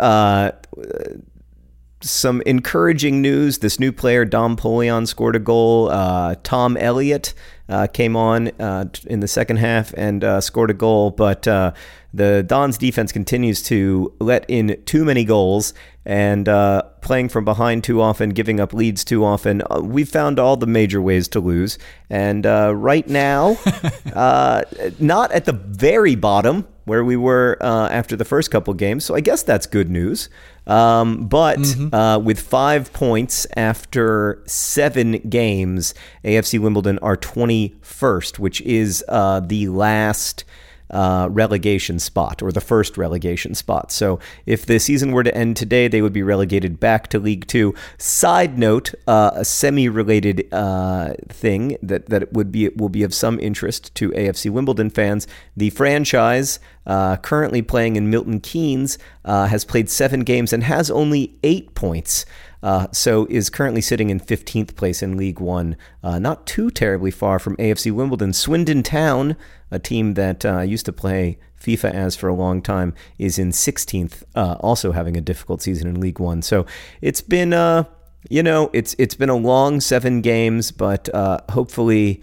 some 2.02 2.40
encouraging 2.42 3.20
news. 3.20 3.58
This 3.58 3.78
new 3.78 3.92
player, 3.92 4.24
Dom 4.24 4.56
Poleon, 4.56 5.06
scored 5.06 5.36
a 5.36 5.40
goal. 5.40 5.90
Uh, 5.90 6.36
Tom 6.42 6.76
Elliott 6.76 7.34
uh, 7.68 7.86
came 7.86 8.16
on 8.16 8.48
uh, 8.60 8.86
in 9.06 9.20
the 9.20 9.28
second 9.28 9.58
half 9.58 9.92
and 9.96 10.24
uh, 10.24 10.40
scored 10.40 10.70
a 10.70 10.74
goal, 10.74 11.10
but 11.10 11.46
uh, 11.46 11.72
the 12.12 12.42
Dons 12.42 12.78
defense 12.78 13.12
continues 13.12 13.62
to 13.64 14.12
let 14.20 14.44
in 14.48 14.82
too 14.84 15.04
many 15.04 15.24
goals 15.24 15.74
and 16.04 16.48
uh, 16.48 16.82
playing 17.02 17.28
from 17.28 17.44
behind 17.44 17.84
too 17.84 18.00
often, 18.00 18.30
giving 18.30 18.58
up 18.58 18.72
leads 18.72 19.04
too 19.04 19.24
often. 19.24 19.62
we've 19.82 20.08
found 20.08 20.38
all 20.38 20.56
the 20.56 20.66
major 20.66 21.00
ways 21.00 21.28
to 21.28 21.40
lose. 21.40 21.78
And 22.08 22.44
right 22.44 23.06
now, 23.06 23.58
not 24.14 25.32
at 25.32 25.44
the 25.44 25.52
very 25.52 26.14
bottom 26.14 26.66
where 26.84 27.04
we 27.04 27.16
were 27.16 27.58
after 27.60 28.16
the 28.16 28.24
first 28.24 28.50
couple 28.50 28.74
games. 28.74 29.04
So 29.04 29.14
I 29.14 29.20
guess 29.20 29.42
that's 29.42 29.66
good 29.66 29.90
news. 29.90 30.30
Um, 30.66 31.26
but 31.26 31.58
mm-hmm. 31.58 31.94
uh, 31.94 32.18
with 32.18 32.38
five 32.38 32.92
points 32.92 33.46
after 33.56 34.42
seven 34.46 35.18
games, 35.28 35.94
AFC 36.24 36.60
Wimbledon 36.60 36.98
are 37.00 37.16
21st, 37.16 38.38
which 38.38 38.60
is 38.62 39.04
uh, 39.08 39.40
the 39.40 39.68
last 39.68 40.44
uh, 40.90 41.28
relegation 41.30 41.98
spot 41.98 42.42
or 42.42 42.52
the 42.52 42.60
first 42.60 42.98
relegation 42.98 43.54
spot. 43.54 43.92
So 43.92 44.18
if 44.46 44.66
the 44.66 44.78
season 44.78 45.12
were 45.12 45.22
to 45.22 45.34
end 45.34 45.56
today, 45.56 45.88
they 45.88 46.02
would 46.02 46.12
be 46.12 46.22
relegated 46.22 46.80
back 46.80 47.08
to 47.08 47.18
League 47.18 47.46
Two. 47.46 47.74
Side 47.98 48.58
note: 48.58 48.94
uh, 49.06 49.30
a 49.34 49.44
semi-related 49.44 50.48
uh, 50.52 51.14
thing 51.28 51.76
that 51.82 52.06
that 52.06 52.32
would 52.32 52.52
be 52.52 52.68
will 52.70 52.88
be 52.88 53.02
of 53.02 53.14
some 53.14 53.38
interest 53.40 53.94
to 53.96 54.10
AFC 54.10 54.50
Wimbledon 54.50 54.90
fans. 54.90 55.26
The 55.56 55.70
franchise 55.70 56.58
uh, 56.86 57.16
currently 57.18 57.62
playing 57.62 57.96
in 57.96 58.10
Milton 58.10 58.40
Keynes 58.40 58.98
uh, 59.24 59.46
has 59.46 59.64
played 59.64 59.88
seven 59.90 60.20
games 60.20 60.52
and 60.52 60.64
has 60.64 60.90
only 60.90 61.36
eight 61.42 61.74
points. 61.74 62.24
Uh, 62.62 62.86
so 62.92 63.26
is 63.30 63.50
currently 63.50 63.80
sitting 63.80 64.10
in 64.10 64.20
15th 64.20 64.76
place 64.76 65.02
in 65.02 65.16
League 65.16 65.40
One, 65.40 65.76
uh, 66.02 66.18
not 66.18 66.46
too 66.46 66.70
terribly 66.70 67.10
far 67.10 67.38
from 67.38 67.56
AFC 67.56 67.92
Wimbledon. 67.92 68.32
Swindon 68.32 68.82
Town, 68.82 69.36
a 69.70 69.78
team 69.78 70.14
that 70.14 70.44
uh, 70.44 70.60
used 70.60 70.86
to 70.86 70.92
play 70.92 71.38
FIFA 71.60 71.92
as 71.92 72.16
for 72.16 72.28
a 72.28 72.34
long 72.34 72.60
time, 72.60 72.94
is 73.18 73.38
in 73.38 73.50
16th, 73.50 74.22
uh, 74.34 74.56
also 74.60 74.92
having 74.92 75.16
a 75.16 75.20
difficult 75.20 75.62
season 75.62 75.88
in 75.88 76.00
League 76.00 76.20
One. 76.20 76.42
So 76.42 76.66
it's 77.00 77.20
been, 77.20 77.52
uh, 77.52 77.84
you 78.28 78.42
know, 78.42 78.70
it's 78.72 78.94
it's 78.98 79.14
been 79.14 79.30
a 79.30 79.36
long 79.36 79.80
seven 79.80 80.20
games, 80.20 80.70
but 80.70 81.08
hopefully. 81.50 82.22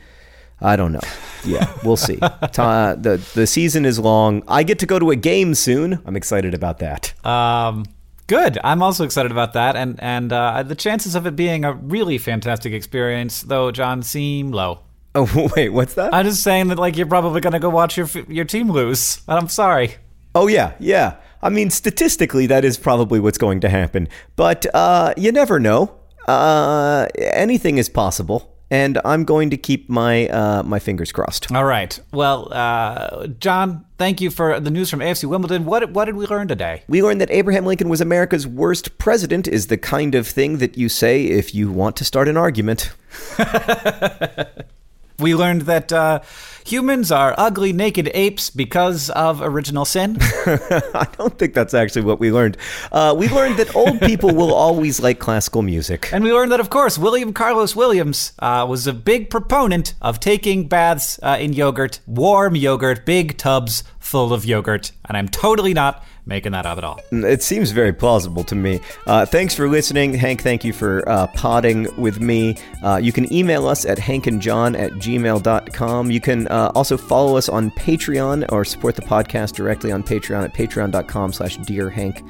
I 0.59 0.75
don't 0.75 0.91
know. 0.91 1.01
Yeah, 1.45 1.71
we'll 1.83 1.97
see. 1.97 2.15
the 2.15 3.23
the 3.35 3.45
season 3.45 3.85
is 3.85 3.99
long. 3.99 4.41
I 4.47 4.63
get 4.63 4.79
to 4.79 4.87
go 4.87 4.97
to 4.97 5.11
a 5.11 5.15
game 5.15 5.53
soon. 5.53 6.01
I'm 6.03 6.15
excited 6.15 6.55
about 6.55 6.79
that. 6.79 7.13
Um, 7.23 7.85
Good. 8.27 8.57
I'm 8.63 8.83
also 8.83 9.05
excited 9.05 9.31
about 9.31 9.53
that, 9.53 9.77
and 9.77 9.97
and 10.03 10.33
uh, 10.33 10.61
the 10.63 10.75
chances 10.75 11.15
of 11.15 11.25
it 11.25 11.35
being 11.35 11.63
a 11.63 11.73
really 11.73 12.17
fantastic 12.17 12.73
experience, 12.73 13.41
though, 13.41 13.71
John, 13.71 14.03
seem 14.03 14.51
low. 14.51 14.81
Oh 15.15 15.49
wait, 15.55 15.69
what's 15.69 15.93
that? 15.95 16.13
I'm 16.13 16.25
just 16.25 16.43
saying 16.43 16.67
that 16.67 16.77
like 16.77 16.97
you're 16.97 17.07
probably 17.07 17.39
gonna 17.41 17.59
go 17.59 17.69
watch 17.69 17.97
your 17.97 18.07
your 18.27 18.45
team 18.45 18.69
lose. 18.69 19.21
I'm 19.27 19.47
sorry. 19.47 19.95
Oh 20.35 20.47
yeah, 20.47 20.73
yeah. 20.79 21.15
I 21.41 21.49
mean, 21.49 21.69
statistically, 21.69 22.47
that 22.47 22.65
is 22.65 22.77
probably 22.77 23.19
what's 23.19 23.37
going 23.37 23.61
to 23.61 23.69
happen, 23.69 24.09
but 24.35 24.65
uh, 24.73 25.13
you 25.15 25.31
never 25.31 25.59
know. 25.59 25.93
Uh, 26.27 27.07
anything 27.15 27.77
is 27.77 27.87
possible 27.87 28.56
and 28.69 28.99
I'm 29.05 29.23
going 29.23 29.49
to 29.49 29.57
keep 29.57 29.89
my 29.89 30.27
uh, 30.27 30.63
my 30.63 30.79
fingers 30.79 31.11
crossed. 31.11 31.51
All 31.51 31.65
right. 31.65 31.99
Well, 32.11 32.51
uh, 32.51 33.27
John, 33.27 33.85
thank 33.97 34.21
you 34.21 34.29
for 34.29 34.59
the 34.59 34.71
news 34.71 34.89
from 34.89 34.99
AFC 34.99 35.25
Wimbledon. 35.25 35.65
What 35.65 35.91
what 35.91 36.05
did 36.05 36.15
we 36.15 36.25
learn 36.27 36.47
today? 36.47 36.83
We 36.87 37.01
learned 37.01 37.21
that 37.21 37.31
Abraham 37.31 37.65
Lincoln 37.65 37.89
was 37.89 38.01
America's 38.01 38.45
worst 38.45 38.97
president. 38.97 39.47
Is 39.47 39.67
the 39.67 39.77
kind 39.77 40.15
of 40.15 40.27
thing 40.27 40.57
that 40.57 40.77
you 40.77 40.89
say 40.89 41.25
if 41.25 41.55
you 41.55 41.71
want 41.71 41.95
to 41.97 42.05
start 42.05 42.27
an 42.27 42.37
argument. 42.37 42.91
we 45.19 45.35
learned 45.35 45.63
that. 45.63 45.91
Uh, 45.91 46.21
humans 46.67 47.11
are 47.11 47.33
ugly, 47.37 47.71
naked 47.71 48.11
apes 48.13 48.49
because 48.49 49.09
of 49.11 49.41
original 49.41 49.85
sin? 49.85 50.17
I 50.21 51.07
don't 51.17 51.37
think 51.37 51.53
that's 51.53 51.73
actually 51.73 52.03
what 52.03 52.19
we 52.19 52.31
learned. 52.31 52.57
Uh, 52.91 53.15
we 53.17 53.29
learned 53.29 53.57
that 53.57 53.75
old 53.75 54.01
people 54.01 54.35
will 54.35 54.53
always 54.53 54.99
like 54.99 55.19
classical 55.19 55.61
music. 55.61 56.11
And 56.11 56.23
we 56.23 56.33
learned 56.33 56.51
that, 56.51 56.59
of 56.59 56.69
course, 56.69 56.97
William 56.97 57.33
Carlos 57.33 57.75
Williams 57.75 58.33
uh, 58.39 58.65
was 58.67 58.85
a 58.85 58.93
big 58.93 59.29
proponent 59.29 59.93
of 60.01 60.19
taking 60.19 60.67
baths 60.67 61.19
uh, 61.23 61.37
in 61.39 61.53
yogurt, 61.53 62.01
warm 62.05 62.55
yogurt, 62.55 63.05
big 63.05 63.37
tubs 63.37 63.83
full 63.99 64.33
of 64.33 64.45
yogurt. 64.45 64.91
And 65.05 65.17
I'm 65.17 65.27
totally 65.27 65.73
not 65.73 66.03
making 66.27 66.51
that 66.51 66.65
up 66.65 66.77
at 66.77 66.83
all. 66.83 66.99
It 67.11 67.41
seems 67.41 67.71
very 67.71 67.93
plausible 67.93 68.43
to 68.45 68.55
me. 68.55 68.81
Uh, 69.07 69.25
thanks 69.25 69.55
for 69.55 69.67
listening. 69.67 70.13
Hank, 70.13 70.41
thank 70.41 70.63
you 70.63 70.73
for 70.73 71.07
uh, 71.07 71.27
podding 71.27 71.87
with 71.97 72.19
me. 72.19 72.57
Uh, 72.83 72.97
you 73.01 73.11
can 73.11 73.31
email 73.33 73.67
us 73.67 73.85
at 73.85 73.97
hankandjohn 73.97 74.77
at 74.77 74.91
gmail.com. 74.93 76.11
You 76.11 76.21
can 76.21 76.47
uh, 76.49 76.71
also 76.75 76.97
follow 76.97 77.37
us 77.37 77.49
on 77.49 77.71
Patreon 77.71 78.51
or 78.51 78.65
support 78.65 78.95
the 78.95 79.01
podcast 79.01 79.53
directly 79.53 79.91
on 79.91 80.03
Patreon 80.03 80.43
at 80.43 80.53
patreon.com 80.53 81.33
slash 81.33 81.57
dearhank 81.59 82.23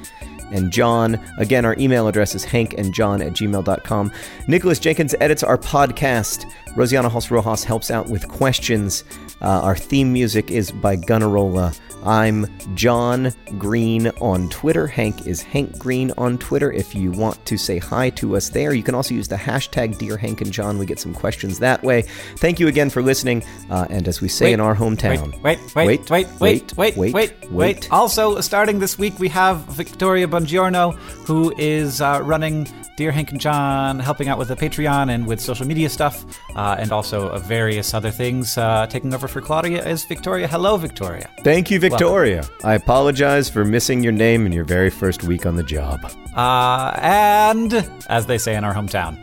and 0.50 0.70
John. 0.70 1.20
Again, 1.38 1.64
our 1.64 1.76
email 1.78 2.08
address 2.08 2.34
is 2.34 2.44
hankandjohn 2.44 3.24
at 3.24 3.32
gmail.com. 3.32 4.12
Nicholas 4.46 4.78
Jenkins 4.78 5.14
edits 5.20 5.42
our 5.42 5.58
podcast. 5.58 6.50
Rosianna 6.78 7.10
Halse 7.10 7.32
Rojas 7.32 7.64
helps 7.64 7.90
out 7.90 8.08
with 8.08 8.28
questions. 8.28 9.02
Uh, 9.42 9.62
our 9.62 9.74
theme 9.74 10.12
music 10.12 10.52
is 10.52 10.70
by 10.70 10.96
Gunnarolla. 10.96 11.76
I'm 12.04 12.46
John 12.76 13.32
Green 13.58 14.06
on 14.20 14.48
Twitter. 14.50 14.86
Hank 14.86 15.26
is 15.26 15.42
Hank 15.42 15.76
Green 15.76 16.12
on 16.16 16.38
Twitter. 16.38 16.70
If 16.70 16.94
you 16.94 17.10
want 17.10 17.44
to 17.46 17.58
say 17.58 17.78
hi 17.78 18.10
to 18.10 18.36
us 18.36 18.50
there, 18.50 18.72
you 18.74 18.84
can 18.84 18.94
also 18.94 19.12
use 19.12 19.26
the 19.26 19.34
hashtag 19.34 19.98
Dear 19.98 20.16
Hank 20.16 20.40
and 20.40 20.52
John. 20.52 20.78
We 20.78 20.86
get 20.86 21.00
some 21.00 21.12
questions 21.12 21.58
that 21.58 21.82
way. 21.82 22.02
Thank 22.36 22.60
you 22.60 22.68
again 22.68 22.90
for 22.90 23.02
listening. 23.02 23.42
Uh, 23.68 23.88
and 23.90 24.06
as 24.06 24.20
we 24.20 24.28
say 24.28 24.46
wait, 24.46 24.52
in 24.52 24.60
our 24.60 24.76
hometown, 24.76 25.32
wait, 25.42 25.58
wait, 25.74 25.74
wait, 25.74 26.10
wait, 26.10 26.40
wait, 26.40 26.76
wait, 26.76 26.96
wait, 26.96 27.12
wait, 27.12 27.50
wait. 27.50 27.90
Also, 27.90 28.40
starting 28.40 28.78
this 28.78 28.96
week, 28.96 29.18
we 29.18 29.28
have 29.28 29.58
Victoria 29.64 30.28
Bongiorno, 30.28 30.94
who 31.26 31.52
is 31.58 32.00
uh, 32.00 32.20
running 32.22 32.68
Dear 32.98 33.12
Hank 33.12 33.30
and 33.30 33.40
John, 33.40 34.00
helping 34.00 34.26
out 34.26 34.38
with 34.38 34.48
the 34.48 34.56
Patreon 34.56 35.08
and 35.14 35.24
with 35.24 35.40
social 35.40 35.64
media 35.64 35.88
stuff, 35.88 36.24
uh, 36.56 36.67
and 36.78 36.92
also 36.92 37.36
various 37.38 37.94
other 37.94 38.10
things. 38.10 38.58
Uh, 38.58 38.86
taking 38.88 39.14
over 39.14 39.28
for 39.28 39.40
Claudia 39.40 39.86
is 39.86 40.04
Victoria. 40.04 40.48
Hello, 40.48 40.76
Victoria. 40.76 41.28
Thank 41.42 41.70
you, 41.70 41.78
Victoria. 41.78 42.42
Victoria. 42.42 42.70
I 42.70 42.74
apologize 42.74 43.48
for 43.48 43.64
missing 43.64 44.02
your 44.02 44.12
name 44.12 44.46
in 44.46 44.52
your 44.52 44.64
very 44.64 44.90
first 44.90 45.22
week 45.24 45.46
on 45.46 45.56
the 45.56 45.62
job. 45.62 46.00
Uh, 46.34 46.92
and 47.00 47.88
as 48.08 48.26
they 48.26 48.38
say 48.38 48.54
in 48.54 48.64
our 48.64 48.74
hometown, 48.74 49.20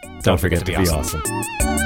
don't, 0.00 0.22
don't 0.22 0.40
forget, 0.40 0.60
forget, 0.60 0.60
to 0.60 0.64
be, 0.64 0.72
be 0.72 0.90
awesome. 0.90 1.20
awesome. 1.20 1.85